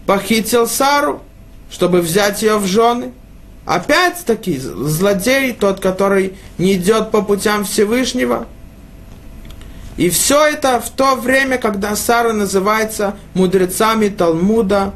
похитил 0.05 0.67
Сару, 0.67 1.23
чтобы 1.71 2.03
взять 2.03 2.43
ее 2.43 2.59
в 2.59 2.67
жены. 2.67 3.13
Опять-таки 3.65 4.59
злодей, 4.59 5.53
тот, 5.53 5.81
который 5.81 6.35
не 6.59 6.75
идет 6.75 7.11
по 7.11 7.23
путям 7.23 7.65
Всевышнего. 7.65 8.47
И 10.01 10.09
все 10.09 10.47
это 10.47 10.81
в 10.81 10.91
то 10.91 11.15
время, 11.15 11.59
когда 11.59 11.95
Сара 11.95 12.33
называется 12.33 13.17
мудрецами 13.35 14.09
Талмуда 14.09 14.93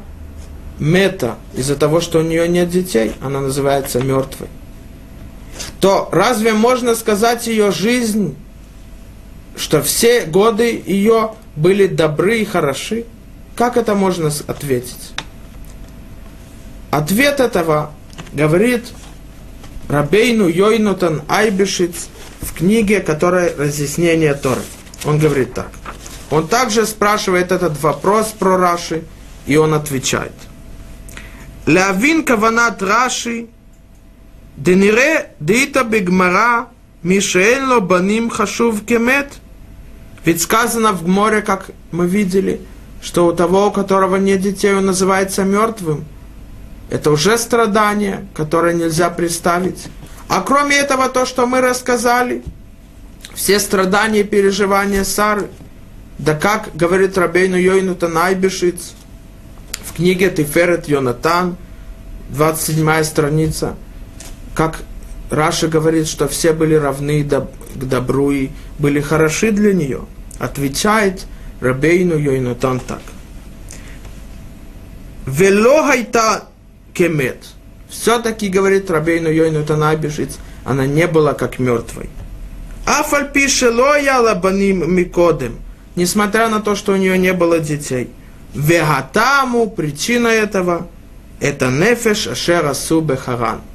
Мета, 0.79 1.35
из-за 1.53 1.75
того, 1.75 2.01
что 2.01 2.19
у 2.19 2.23
нее 2.23 2.47
нет 2.49 2.69
детей, 2.69 3.13
она 3.21 3.39
называется 3.39 4.01
мертвой 4.01 4.49
то 5.79 6.09
разве 6.11 6.53
можно 6.53 6.95
сказать 6.95 7.47
ее 7.47 7.71
жизнь, 7.71 8.35
что 9.55 9.81
все 9.81 10.25
годы 10.25 10.81
ее 10.85 11.33
были 11.55 11.87
добры 11.87 12.39
и 12.39 12.45
хороши? 12.45 13.05
Как 13.55 13.77
это 13.77 13.95
можно 13.95 14.31
ответить? 14.47 15.13
Ответ 16.91 17.39
этого 17.39 17.91
говорит 18.33 18.85
Рабейну 19.87 20.47
Йойнутан 20.47 21.21
Айбешиц 21.27 22.07
в 22.41 22.53
книге, 22.53 22.99
которая 22.99 23.55
разъяснение 23.55 24.33
Торы. 24.33 24.61
Он 25.05 25.19
говорит 25.19 25.53
так. 25.53 25.69
Он 26.31 26.47
также 26.47 26.85
спрашивает 26.85 27.51
этот 27.51 27.81
вопрос 27.81 28.33
про 28.37 28.57
Раши, 28.57 29.03
и 29.45 29.57
он 29.57 29.73
отвечает. 29.73 30.33
Лавин 31.67 32.23
каванат 32.23 32.81
Раши, 32.81 33.47
денире 34.57 35.31
дита 35.39 35.83
бигмара, 35.83 36.67
мишеэлло 37.03 37.79
баним 37.79 38.29
хашув 38.29 38.83
кемет. 38.85 39.33
Ведь 40.25 40.41
сказано 40.41 40.91
в 40.91 41.07
море, 41.07 41.41
как 41.41 41.69
мы 41.91 42.07
видели, 42.07 42.59
что 43.01 43.27
у 43.27 43.31
того, 43.31 43.67
у 43.67 43.71
которого 43.71 44.15
нет 44.15 44.41
детей, 44.41 44.73
он 44.73 44.87
называется 44.87 45.43
мертвым. 45.43 46.05
Это 46.89 47.11
уже 47.11 47.37
страдание, 47.37 48.27
которое 48.33 48.73
нельзя 48.73 49.11
представить. 49.11 49.87
А 50.27 50.41
кроме 50.41 50.77
этого, 50.77 51.09
то, 51.09 51.27
что 51.27 51.45
мы 51.45 51.61
рассказали– 51.61 52.43
все 53.35 53.59
страдания 53.59 54.21
и 54.21 54.23
переживания 54.23 55.03
Сары, 55.03 55.47
да 56.17 56.33
как 56.33 56.75
говорит 56.75 57.17
Рабейну 57.17 57.57
Йойнута 57.57 58.07
Найбешиц 58.07 58.93
в 59.83 59.93
книге 59.95 60.31
Тиферет 60.31 60.87
Йонатан, 60.87 61.57
27 62.29 63.03
страница– 63.03 63.75
как 64.55 64.79
Раша 65.29 65.67
говорит, 65.67 66.07
что 66.07 66.27
все 66.27 66.53
были 66.53 66.73
равны 66.75 67.23
к 67.23 67.83
добру 67.83 68.31
и 68.31 68.49
были 68.79 69.01
хороши 69.01 69.51
для 69.51 69.73
нее, 69.73 70.05
отвечает 70.39 71.25
Рабейну 71.59 72.17
Йойнатан 72.17 72.79
так. 72.79 73.01
Вело 75.25 75.83
хайта 75.83 76.45
кемет. 76.93 77.45
Все-таки, 77.89 78.49
говорит 78.49 78.89
Рабейну 78.89 79.29
Йойнатан 79.29 79.83
Абишиц, 79.83 80.37
она 80.63 80.85
не 80.85 81.07
была 81.07 81.33
как 81.33 81.59
мертвой. 81.59 82.09
Афаль 82.85 83.31
пише 83.31 83.69
лоя 83.69 84.35
баним 84.35 84.93
микодем. 84.93 85.57
Несмотря 85.95 86.49
на 86.49 86.59
то, 86.61 86.75
что 86.75 86.93
у 86.93 86.95
нее 86.97 87.17
не 87.17 87.33
было 87.33 87.59
детей. 87.59 88.09
Вегатаму, 88.53 89.69
причина 89.69 90.27
этого, 90.27 90.87
это 91.39 91.69
нефеш 91.69 92.27
ашера 92.27 92.73
субе 92.73 93.15
харан– 93.15 93.61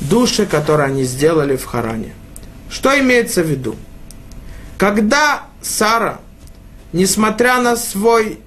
души, 0.00 0.46
которые 0.46 0.86
они 0.86 1.04
сделали 1.04 1.56
в 1.56 1.64
Харане. 1.64 2.14
Что 2.68 2.98
имеется 2.98 3.42
в 3.42 3.46
виду? 3.46 3.76
Когда 4.78 5.42
Сара, 5.60 6.20
несмотря 6.92 7.60
на 7.60 7.76
свой 7.76 8.40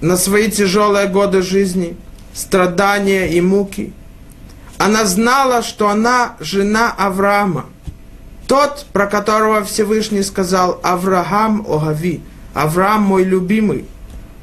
на 0.00 0.16
свои 0.16 0.50
тяжелые 0.50 1.06
годы 1.06 1.42
жизни, 1.42 1.96
страдания 2.34 3.28
и 3.28 3.40
муки, 3.40 3.92
она 4.78 5.04
знала, 5.04 5.62
что 5.62 5.88
она 5.88 6.36
жена 6.40 6.90
Авраама, 6.90 7.66
тот, 8.52 8.84
про 8.92 9.06
которого 9.06 9.64
Всевышний 9.64 10.22
сказал 10.22 10.78
Авраам 10.82 11.64
Огави, 11.66 12.20
Авраам 12.52 13.00
мой 13.00 13.24
любимый, 13.24 13.86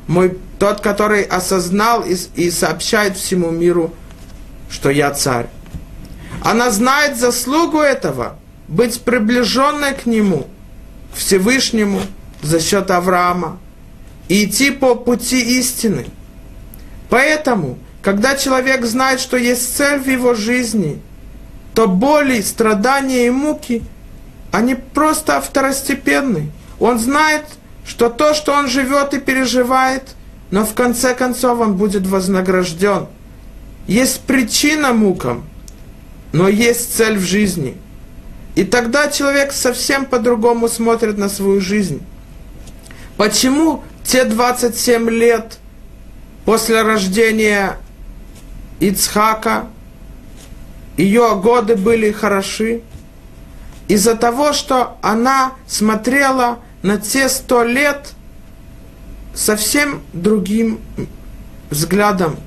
мой, 0.07 0.35
тот, 0.57 0.81
который 0.81 1.21
осознал 1.21 2.01
и, 2.01 2.15
и 2.33 2.49
сообщает 2.49 3.17
всему 3.17 3.51
миру 3.51 3.93
что 4.67 4.89
я 4.89 5.11
царь. 5.11 5.45
Она 6.41 6.71
знает 6.71 7.19
заслугу 7.19 7.81
этого, 7.81 8.39
быть 8.67 8.99
приближенной 9.01 9.93
к 9.93 10.07
нему, 10.07 10.47
к 11.13 11.17
Всевышнему 11.17 12.01
за 12.41 12.59
счет 12.59 12.89
Авраама 12.89 13.59
и 14.27 14.45
идти 14.45 14.71
по 14.71 14.95
пути 14.95 15.59
истины. 15.59 16.07
Поэтому, 17.11 17.77
когда 18.01 18.35
человек 18.35 18.85
знает, 18.85 19.19
что 19.19 19.37
есть 19.37 19.77
цель 19.77 19.99
в 19.99 20.07
его 20.07 20.33
жизни, 20.33 20.99
то 21.75 21.87
боли, 21.87 22.41
страдания 22.41 23.27
и 23.27 23.29
муки, 23.29 23.83
они 24.51 24.75
просто 24.75 25.39
второстепенны. 25.41 26.51
Он 26.79 26.99
знает, 26.99 27.45
что 27.85 28.09
то, 28.09 28.33
что 28.33 28.53
он 28.53 28.67
живет 28.67 29.13
и 29.13 29.19
переживает, 29.19 30.15
но 30.51 30.65
в 30.65 30.73
конце 30.73 31.13
концов 31.13 31.59
он 31.59 31.75
будет 31.75 32.07
вознагражден– 32.07 33.07
есть 33.89 34.21
причина 34.21 34.93
мукам, 34.93 35.45
но 36.31 36.47
есть 36.47 36.95
цель 36.95 37.17
в 37.17 37.23
жизни. 37.23 37.75
И 38.53 38.63
тогда 38.63 39.09
человек 39.09 39.51
совсем 39.51 40.05
по-другому 40.05 40.67
смотрит 40.67 41.17
на 41.17 41.27
свою 41.27 41.59
жизнь. 41.59 41.99
Почему 43.17 43.83
те 44.03 44.25
27 44.25 45.09
лет 45.09 45.57
после 46.45 46.83
рождения 46.83 47.77
Ицхака, 48.79 49.69
ее 50.95 51.35
годы 51.35 51.75
были 51.75 52.11
хороши? 52.11 52.81
Из-за 53.89 54.15
того, 54.15 54.53
что 54.53 54.97
она 55.01 55.53
смотрела 55.67 56.59
на 56.83 56.97
те 56.99 57.27
сто 57.27 57.63
лет 57.63 58.13
совсем 59.33 60.03
другим 60.13 60.79
взглядом, 61.71 62.37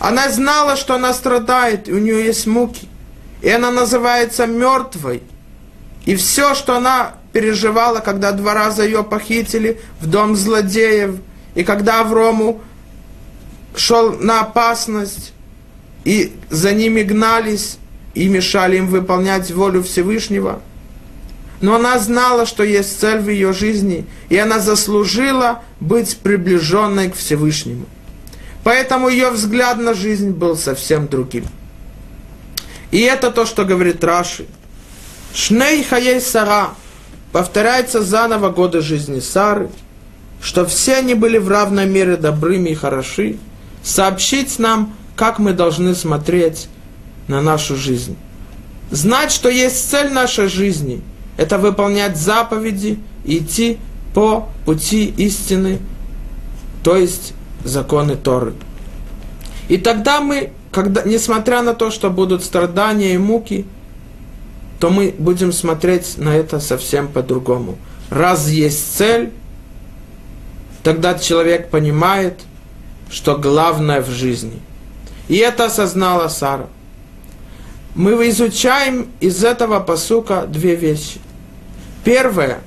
она 0.00 0.28
знала, 0.28 0.74
что 0.74 0.96
она 0.96 1.14
страдает, 1.14 1.88
и 1.88 1.92
у 1.92 1.98
нее 1.98 2.24
есть 2.24 2.48
муки. 2.48 2.88
И 3.40 3.48
она 3.48 3.70
называется 3.70 4.46
мертвой. 4.46 5.22
И 6.04 6.16
все, 6.16 6.56
что 6.56 6.76
она 6.76 7.14
переживала, 7.32 8.00
когда 8.00 8.32
два 8.32 8.52
раза 8.54 8.82
ее 8.82 9.04
похитили 9.04 9.80
в 10.00 10.06
дом 10.06 10.34
злодеев, 10.34 11.20
и 11.54 11.62
когда 11.62 12.00
Аврому 12.00 12.60
шел 13.76 14.12
на 14.18 14.40
опасность, 14.40 15.32
и 16.04 16.36
за 16.50 16.72
ними 16.72 17.02
гнались, 17.02 17.78
и 18.18 18.26
мешали 18.26 18.78
им 18.78 18.88
выполнять 18.88 19.52
волю 19.52 19.84
Всевышнего. 19.84 20.60
Но 21.60 21.76
она 21.76 22.00
знала, 22.00 22.46
что 22.46 22.64
есть 22.64 22.98
цель 22.98 23.20
в 23.20 23.28
ее 23.28 23.52
жизни, 23.52 24.06
и 24.28 24.36
она 24.36 24.58
заслужила 24.58 25.62
быть 25.78 26.18
приближенной 26.18 27.10
к 27.10 27.14
Всевышнему. 27.14 27.86
Поэтому 28.64 29.08
ее 29.08 29.30
взгляд 29.30 29.78
на 29.78 29.94
жизнь 29.94 30.30
был 30.30 30.56
совсем 30.56 31.06
другим. 31.06 31.44
И 32.90 33.00
это 33.02 33.30
то, 33.30 33.46
что 33.46 33.64
говорит 33.64 34.02
Раши. 34.02 34.46
Шней 35.32 35.84
хаей 35.84 36.20
Сара. 36.20 36.70
Повторяется 37.30 38.02
заново 38.02 38.50
годы 38.50 38.80
жизни 38.80 39.20
Сары, 39.20 39.70
что 40.42 40.66
все 40.66 40.96
они 40.96 41.14
были 41.14 41.38
в 41.38 41.48
равной 41.48 41.86
мере 41.86 42.16
добрыми 42.16 42.70
и 42.70 42.74
хороши. 42.74 43.38
Сообщить 43.84 44.58
нам, 44.58 44.96
как 45.14 45.38
мы 45.38 45.52
должны 45.52 45.94
смотреть 45.94 46.68
на 47.28 47.40
нашу 47.40 47.76
жизнь. 47.76 48.16
Знать, 48.90 49.30
что 49.30 49.48
есть 49.48 49.90
цель 49.90 50.10
нашей 50.10 50.48
жизни, 50.48 51.02
это 51.36 51.58
выполнять 51.58 52.16
заповеди 52.16 52.98
и 53.24 53.38
идти 53.38 53.78
по 54.14 54.48
пути 54.64 55.06
истины, 55.16 55.78
то 56.82 56.96
есть 56.96 57.34
законы 57.64 58.16
Торы. 58.16 58.54
И 59.68 59.76
тогда 59.76 60.20
мы, 60.20 60.52
когда, 60.72 61.02
несмотря 61.02 61.62
на 61.62 61.74
то, 61.74 61.90
что 61.90 62.10
будут 62.10 62.42
страдания 62.42 63.14
и 63.14 63.18
муки, 63.18 63.66
то 64.80 64.90
мы 64.90 65.14
будем 65.18 65.52
смотреть 65.52 66.16
на 66.18 66.34
это 66.34 66.60
совсем 66.60 67.08
по-другому. 67.08 67.76
Раз 68.10 68.48
есть 68.48 68.96
цель, 68.96 69.30
тогда 70.82 71.18
человек 71.18 71.68
понимает, 71.68 72.40
что 73.10 73.36
главное 73.36 74.00
в 74.00 74.08
жизни. 74.08 74.60
И 75.28 75.36
это 75.36 75.66
осознала 75.66 76.28
Сара. 76.28 76.68
Мы 77.98 78.28
изучаем 78.28 79.08
из 79.18 79.42
этого 79.42 79.80
посука 79.80 80.46
две 80.46 80.76
вещи. 80.76 81.18
Первое, 82.04 82.60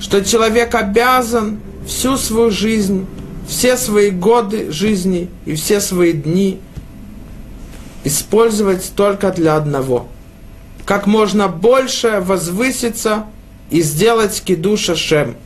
что 0.00 0.24
человек 0.24 0.74
обязан 0.74 1.60
всю 1.86 2.16
свою 2.16 2.50
жизнь, 2.50 3.06
все 3.46 3.76
свои 3.76 4.10
годы 4.10 4.72
жизни 4.72 5.30
и 5.46 5.54
все 5.54 5.80
свои 5.80 6.12
дни 6.12 6.58
использовать 8.02 8.90
только 8.96 9.30
для 9.30 9.54
одного. 9.54 10.08
Как 10.84 11.06
можно 11.06 11.46
больше 11.46 12.20
возвыситься 12.20 13.26
и 13.70 13.82
сделать 13.82 14.42
кидуша 14.44 14.96
Шем, 14.96 15.36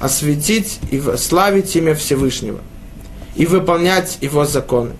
осветить 0.00 0.80
и 0.90 1.02
славить 1.16 1.74
имя 1.76 1.94
Всевышнего 1.94 2.60
и 3.36 3.46
выполнять 3.46 4.18
его 4.20 4.44
законы. 4.44 4.92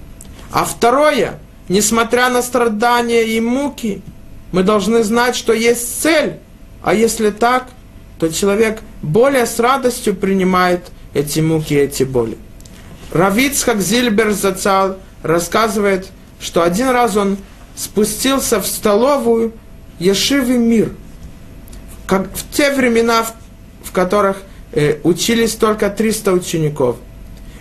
А 0.51 0.64
второе, 0.64 1.39
несмотря 1.69 2.29
на 2.31 2.43
страдания 2.43 3.25
и 3.25 3.41
муки, 3.41 4.03
мы 4.53 4.62
должны 4.62 5.03
знать, 5.03 5.37
что 5.37 5.53
есть 5.53 6.01
цель. 6.03 6.35
А 6.83 6.95
если 6.95 7.31
так, 7.31 7.69
то 8.19 8.29
человек 8.29 8.81
более 9.03 9.47
с 9.47 9.59
радостью 9.59 10.14
принимает 10.14 10.91
эти 11.14 11.41
муки, 11.41 11.75
эти 11.75 12.05
боли. 12.05 12.39
Равицхак 13.12 13.81
Зильбер 13.81 14.33
Зацал 14.33 14.99
рассказывает, 15.23 16.09
что 16.41 16.62
один 16.62 16.91
раз 16.91 17.17
он 17.17 17.39
спустился 17.75 18.61
в 18.61 18.67
столовую 18.67 19.53
Ешивы 19.99 20.59
Мир, 20.59 20.93
как 22.07 22.29
в 22.35 22.55
те 22.55 22.73
времена, 22.73 23.27
в, 23.83 23.93
которых 23.93 24.43
э, 24.73 24.99
учились 25.05 25.55
только 25.55 25.89
300 25.89 26.33
учеников. 26.33 26.97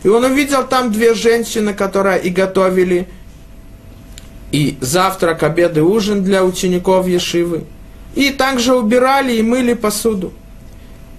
И 0.04 0.08
он 0.08 0.24
увидел 0.24 0.68
там 0.68 0.92
две 0.92 1.14
женщины, 1.14 1.74
которые 1.74 2.22
и 2.22 2.30
готовили 2.30 3.08
и 4.56 4.78
завтрак, 4.80 5.44
обед 5.44 5.76
и 5.78 5.82
ужин 5.82 6.24
для 6.24 6.46
учеников 6.46 7.08
Ешивы. 7.08 7.66
И 8.16 8.30
также 8.30 8.74
убирали 8.74 9.34
и 9.34 9.42
мыли 9.42 9.74
посуду. 9.74 10.32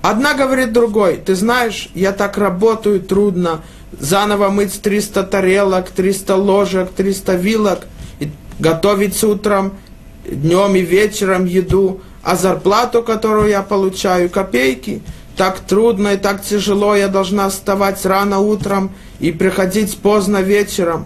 Одна 0.01 0.33
говорит 0.33 0.73
другой, 0.73 1.19
ты 1.19 1.35
знаешь, 1.35 1.91
я 1.95 2.13
так 2.13 2.39
работаю 2.39 2.99
трудно, 2.99 3.61
заново 4.01 4.49
мыть 4.49 4.81
300 4.81 5.23
тарелок, 5.25 5.91
300 5.91 6.35
ложек, 6.35 6.91
300 6.93 7.35
вилок, 7.35 7.81
и 8.21 8.31
готовить 8.59 9.15
с 9.15 9.23
утром, 9.23 9.75
днем 10.27 10.75
и 10.75 10.81
вечером 10.81 11.45
еду, 11.45 12.01
а 12.23 12.37
зарплату, 12.37 13.03
которую 13.03 13.51
я 13.51 13.61
получаю, 13.61 14.31
копейки, 14.31 15.03
так 15.37 15.61
трудно 15.61 16.15
и 16.15 16.17
так 16.17 16.43
тяжело, 16.43 16.97
я 16.97 17.09
должна 17.09 17.51
вставать 17.51 18.07
рано 18.07 18.39
утром 18.39 18.93
и 19.21 19.31
приходить 19.31 19.95
поздно 19.99 20.39
вечером. 20.41 21.05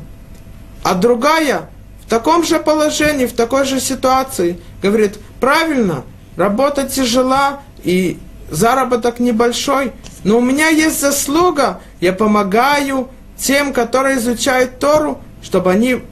А 0.85 0.95
другая 0.95 1.68
таком 2.11 2.44
же 2.44 2.58
положении, 2.58 3.24
в 3.24 3.32
такой 3.32 3.64
же 3.64 3.80
ситуации, 3.80 4.61
говорит, 4.82 5.18
правильно, 5.40 6.04
работа 6.36 6.86
тяжела, 6.86 7.61
и 7.82 8.18
заработок 8.50 9.20
небольшой, 9.20 9.92
но 10.24 10.38
у 10.38 10.40
меня 10.40 10.68
есть 10.68 11.00
заслуга, 11.00 11.80
я 12.00 12.12
помогаю 12.12 13.08
тем, 13.38 13.72
которые 13.72 14.18
изучают 14.18 14.78
Тору, 14.78 15.22
чтобы 15.42 15.70
они, 15.70 16.02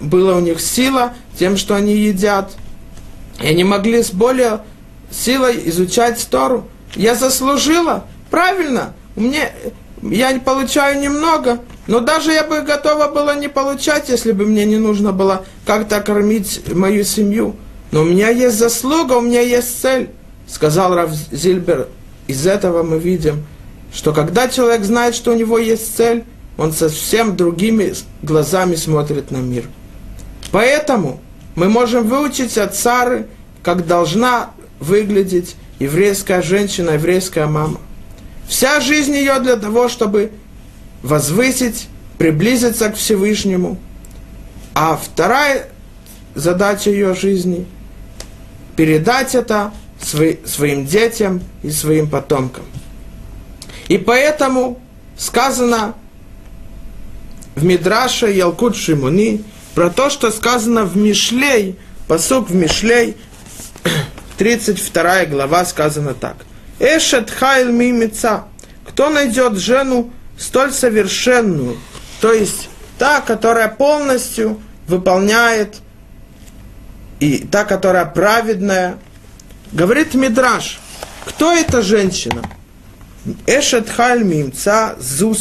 была 0.00 0.36
у 0.36 0.40
них 0.40 0.60
сила 0.60 1.14
тем, 1.36 1.56
что 1.56 1.74
они 1.74 1.96
едят. 1.96 2.52
И 3.40 3.46
они 3.46 3.64
могли 3.64 4.02
с 4.02 4.10
более 4.10 4.60
силой 5.10 5.68
изучать 5.70 6.24
Тору. 6.30 6.68
Я 6.94 7.14
заслужила, 7.14 8.04
правильно, 8.30 8.92
мне, 9.16 9.50
я 10.02 10.38
получаю 10.38 11.00
немного, 11.00 11.60
но 11.88 11.98
даже 11.98 12.30
я 12.30 12.44
бы 12.44 12.60
готова 12.60 13.08
была 13.08 13.34
не 13.34 13.48
получать, 13.48 14.08
если 14.08 14.30
бы 14.30 14.46
мне 14.46 14.64
не 14.64 14.76
нужно 14.76 15.12
было 15.12 15.44
как-то 15.66 16.00
кормить 16.00 16.62
мою 16.72 17.02
семью. 17.02 17.56
Но 17.90 18.02
у 18.02 18.04
меня 18.04 18.28
есть 18.28 18.58
заслуга, 18.58 19.14
у 19.14 19.20
меня 19.22 19.40
есть 19.40 19.80
цель 19.82 20.10
сказал 20.48 20.94
Рав 20.94 21.10
Зильбер, 21.30 21.88
из 22.26 22.46
этого 22.46 22.82
мы 22.82 22.98
видим, 22.98 23.44
что 23.92 24.12
когда 24.12 24.48
человек 24.48 24.84
знает, 24.84 25.14
что 25.14 25.32
у 25.32 25.34
него 25.34 25.58
есть 25.58 25.96
цель, 25.96 26.24
он 26.56 26.72
совсем 26.72 27.36
другими 27.36 27.94
глазами 28.22 28.74
смотрит 28.74 29.30
на 29.30 29.36
мир. 29.36 29.64
Поэтому 30.50 31.20
мы 31.54 31.68
можем 31.68 32.08
выучить 32.08 32.58
от 32.58 32.74
Сары, 32.74 33.28
как 33.62 33.86
должна 33.86 34.50
выглядеть 34.80 35.56
еврейская 35.78 36.42
женщина, 36.42 36.92
еврейская 36.92 37.46
мама. 37.46 37.80
Вся 38.48 38.80
жизнь 38.80 39.14
ее 39.14 39.38
для 39.40 39.56
того, 39.56 39.88
чтобы 39.88 40.32
возвысить, 41.02 41.88
приблизиться 42.18 42.90
к 42.90 42.96
Всевышнему. 42.96 43.78
А 44.74 44.96
вторая 44.96 45.68
задача 46.34 46.90
ее 46.90 47.14
жизни– 47.14 47.66
передать 48.76 49.34
это 49.34 49.72
своим 50.00 50.86
детям 50.86 51.42
и 51.64 51.70
своим 51.70 52.08
потомкам. 52.08 52.64
И 53.88 53.98
поэтому 53.98 54.78
сказано 55.16 55.94
в 57.56 57.64
Мидраше 57.64 58.30
Ялкут 58.30 58.76
Шимуни 58.76 59.42
про 59.74 59.90
то, 59.90 60.10
что 60.10 60.30
сказано 60.30 60.84
в 60.84 60.96
Мишлей, 60.96 61.76
посук 62.06 62.50
в 62.50 62.54
Мишлей, 62.54 63.16
32 64.38 65.24
глава 65.26 65.64
сказано 65.64 66.14
так. 66.14 66.36
Эшет 66.78 67.30
хайл 67.30 67.72
мимица. 67.72 68.44
Кто 68.86 69.10
найдет 69.10 69.58
жену 69.58 70.12
столь 70.38 70.72
совершенную, 70.72 71.76
то 72.20 72.32
есть 72.32 72.68
та, 72.98 73.20
которая 73.20 73.68
полностью 73.68 74.60
выполняет, 74.86 75.76
и 77.20 77.38
та, 77.38 77.64
которая 77.64 78.06
праведная, 78.06 78.98
Говорит 79.72 80.14
Мидраш, 80.14 80.80
кто 81.26 81.52
эта 81.52 81.82
женщина? 81.82 82.42
Эшет 83.46 83.90
хальмимца 83.90 84.96
зу. 84.98 85.36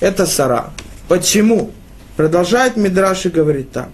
Это 0.00 0.26
сара. 0.26 0.70
Почему? 1.08 1.70
Продолжает 2.16 2.76
Мидраш 2.76 3.24
и 3.26 3.30
говорит 3.30 3.72
так. 3.72 3.88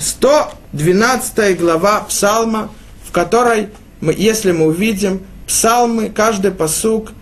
112 0.00 1.58
глава 1.58 2.00
Псалма, 2.00 2.70
в 3.06 3.12
которой, 3.12 3.70
мы, 4.00 4.14
если 4.16 4.52
мы 4.52 4.66
увидим 4.66 5.22
псалмы, 5.46 6.10
каждый 6.10 6.50
посук, 6.50 7.12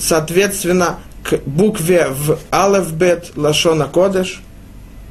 соответственно, 0.00 0.98
к 1.22 1.36
букве 1.46 2.08
в 2.08 2.38
Алефбет 2.50 3.32
Лашона 3.36 3.86
Кодеш, 3.86 4.42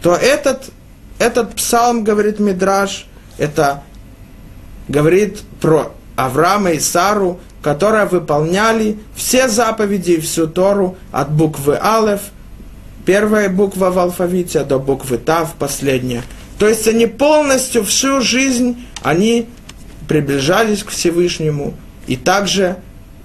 то 0.01 0.15
этот, 0.15 0.71
этот 1.19 1.55
псалм, 1.55 2.03
говорит 2.03 2.39
Мидраш, 2.39 3.05
это 3.37 3.83
говорит 4.87 5.41
про 5.61 5.93
Авраама 6.15 6.71
и 6.71 6.79
Сару, 6.79 7.39
которые 7.61 8.05
выполняли 8.05 8.97
все 9.15 9.47
заповеди 9.47 10.11
и 10.11 10.19
всю 10.19 10.47
Тору 10.47 10.97
от 11.11 11.31
буквы 11.31 11.77
Алеф, 11.79 12.21
первая 13.05 13.49
буква 13.49 13.91
в 13.91 13.99
алфавите, 13.99 14.63
до 14.63 14.79
буквы 14.79 15.17
Тав, 15.17 15.53
последняя. 15.59 16.23
То 16.57 16.67
есть 16.67 16.87
они 16.87 17.05
полностью 17.05 17.83
всю 17.85 18.21
жизнь, 18.21 18.85
они 19.03 19.47
приближались 20.07 20.83
к 20.83 20.89
Всевышнему 20.89 21.73
и 22.07 22.15
также 22.15 22.77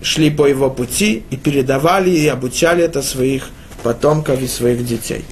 шли 0.04 0.30
по 0.30 0.46
его 0.46 0.70
пути 0.70 1.24
и 1.30 1.36
передавали 1.36 2.10
и 2.10 2.28
обучали 2.28 2.84
это 2.84 3.02
своих 3.02 3.48
потомков 3.82 4.40
и 4.42 4.46
своих 4.46 4.84
детей. 4.86 5.24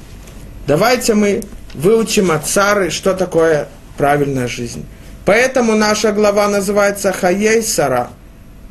Давайте 0.66 1.14
мы 1.14 1.42
выучим 1.74 2.30
от 2.30 2.48
Сары, 2.48 2.90
что 2.90 3.12
такое 3.14 3.68
правильная 3.98 4.48
жизнь. 4.48 4.86
Поэтому 5.26 5.76
наша 5.76 6.12
глава 6.12 6.48
называется 6.48 7.12
Хаей 7.12 7.62
Сара, 7.62 8.10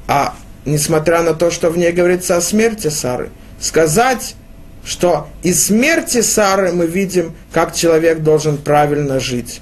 а 0.08 0.34
несмотря 0.66 1.22
на 1.22 1.34
то, 1.34 1.52
что 1.52 1.70
в 1.70 1.78
ней 1.78 1.91
говорится 1.91 2.36
о 2.36 2.41
смерти 2.41 2.88
Сары, 2.88 3.30
сказать, 3.60 4.36
что 4.84 5.28
из 5.43 5.68
смерти 5.68 6.22
Сары 6.22 6.74
мы 6.74 6.88
видим, 6.88 7.36
как 7.54 7.76
человек 7.76 8.24
должен 8.24 8.58
правильно 8.58 9.20
жить. 9.20 9.62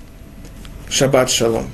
Шаббат 0.89 1.29
шалом. 1.29 1.69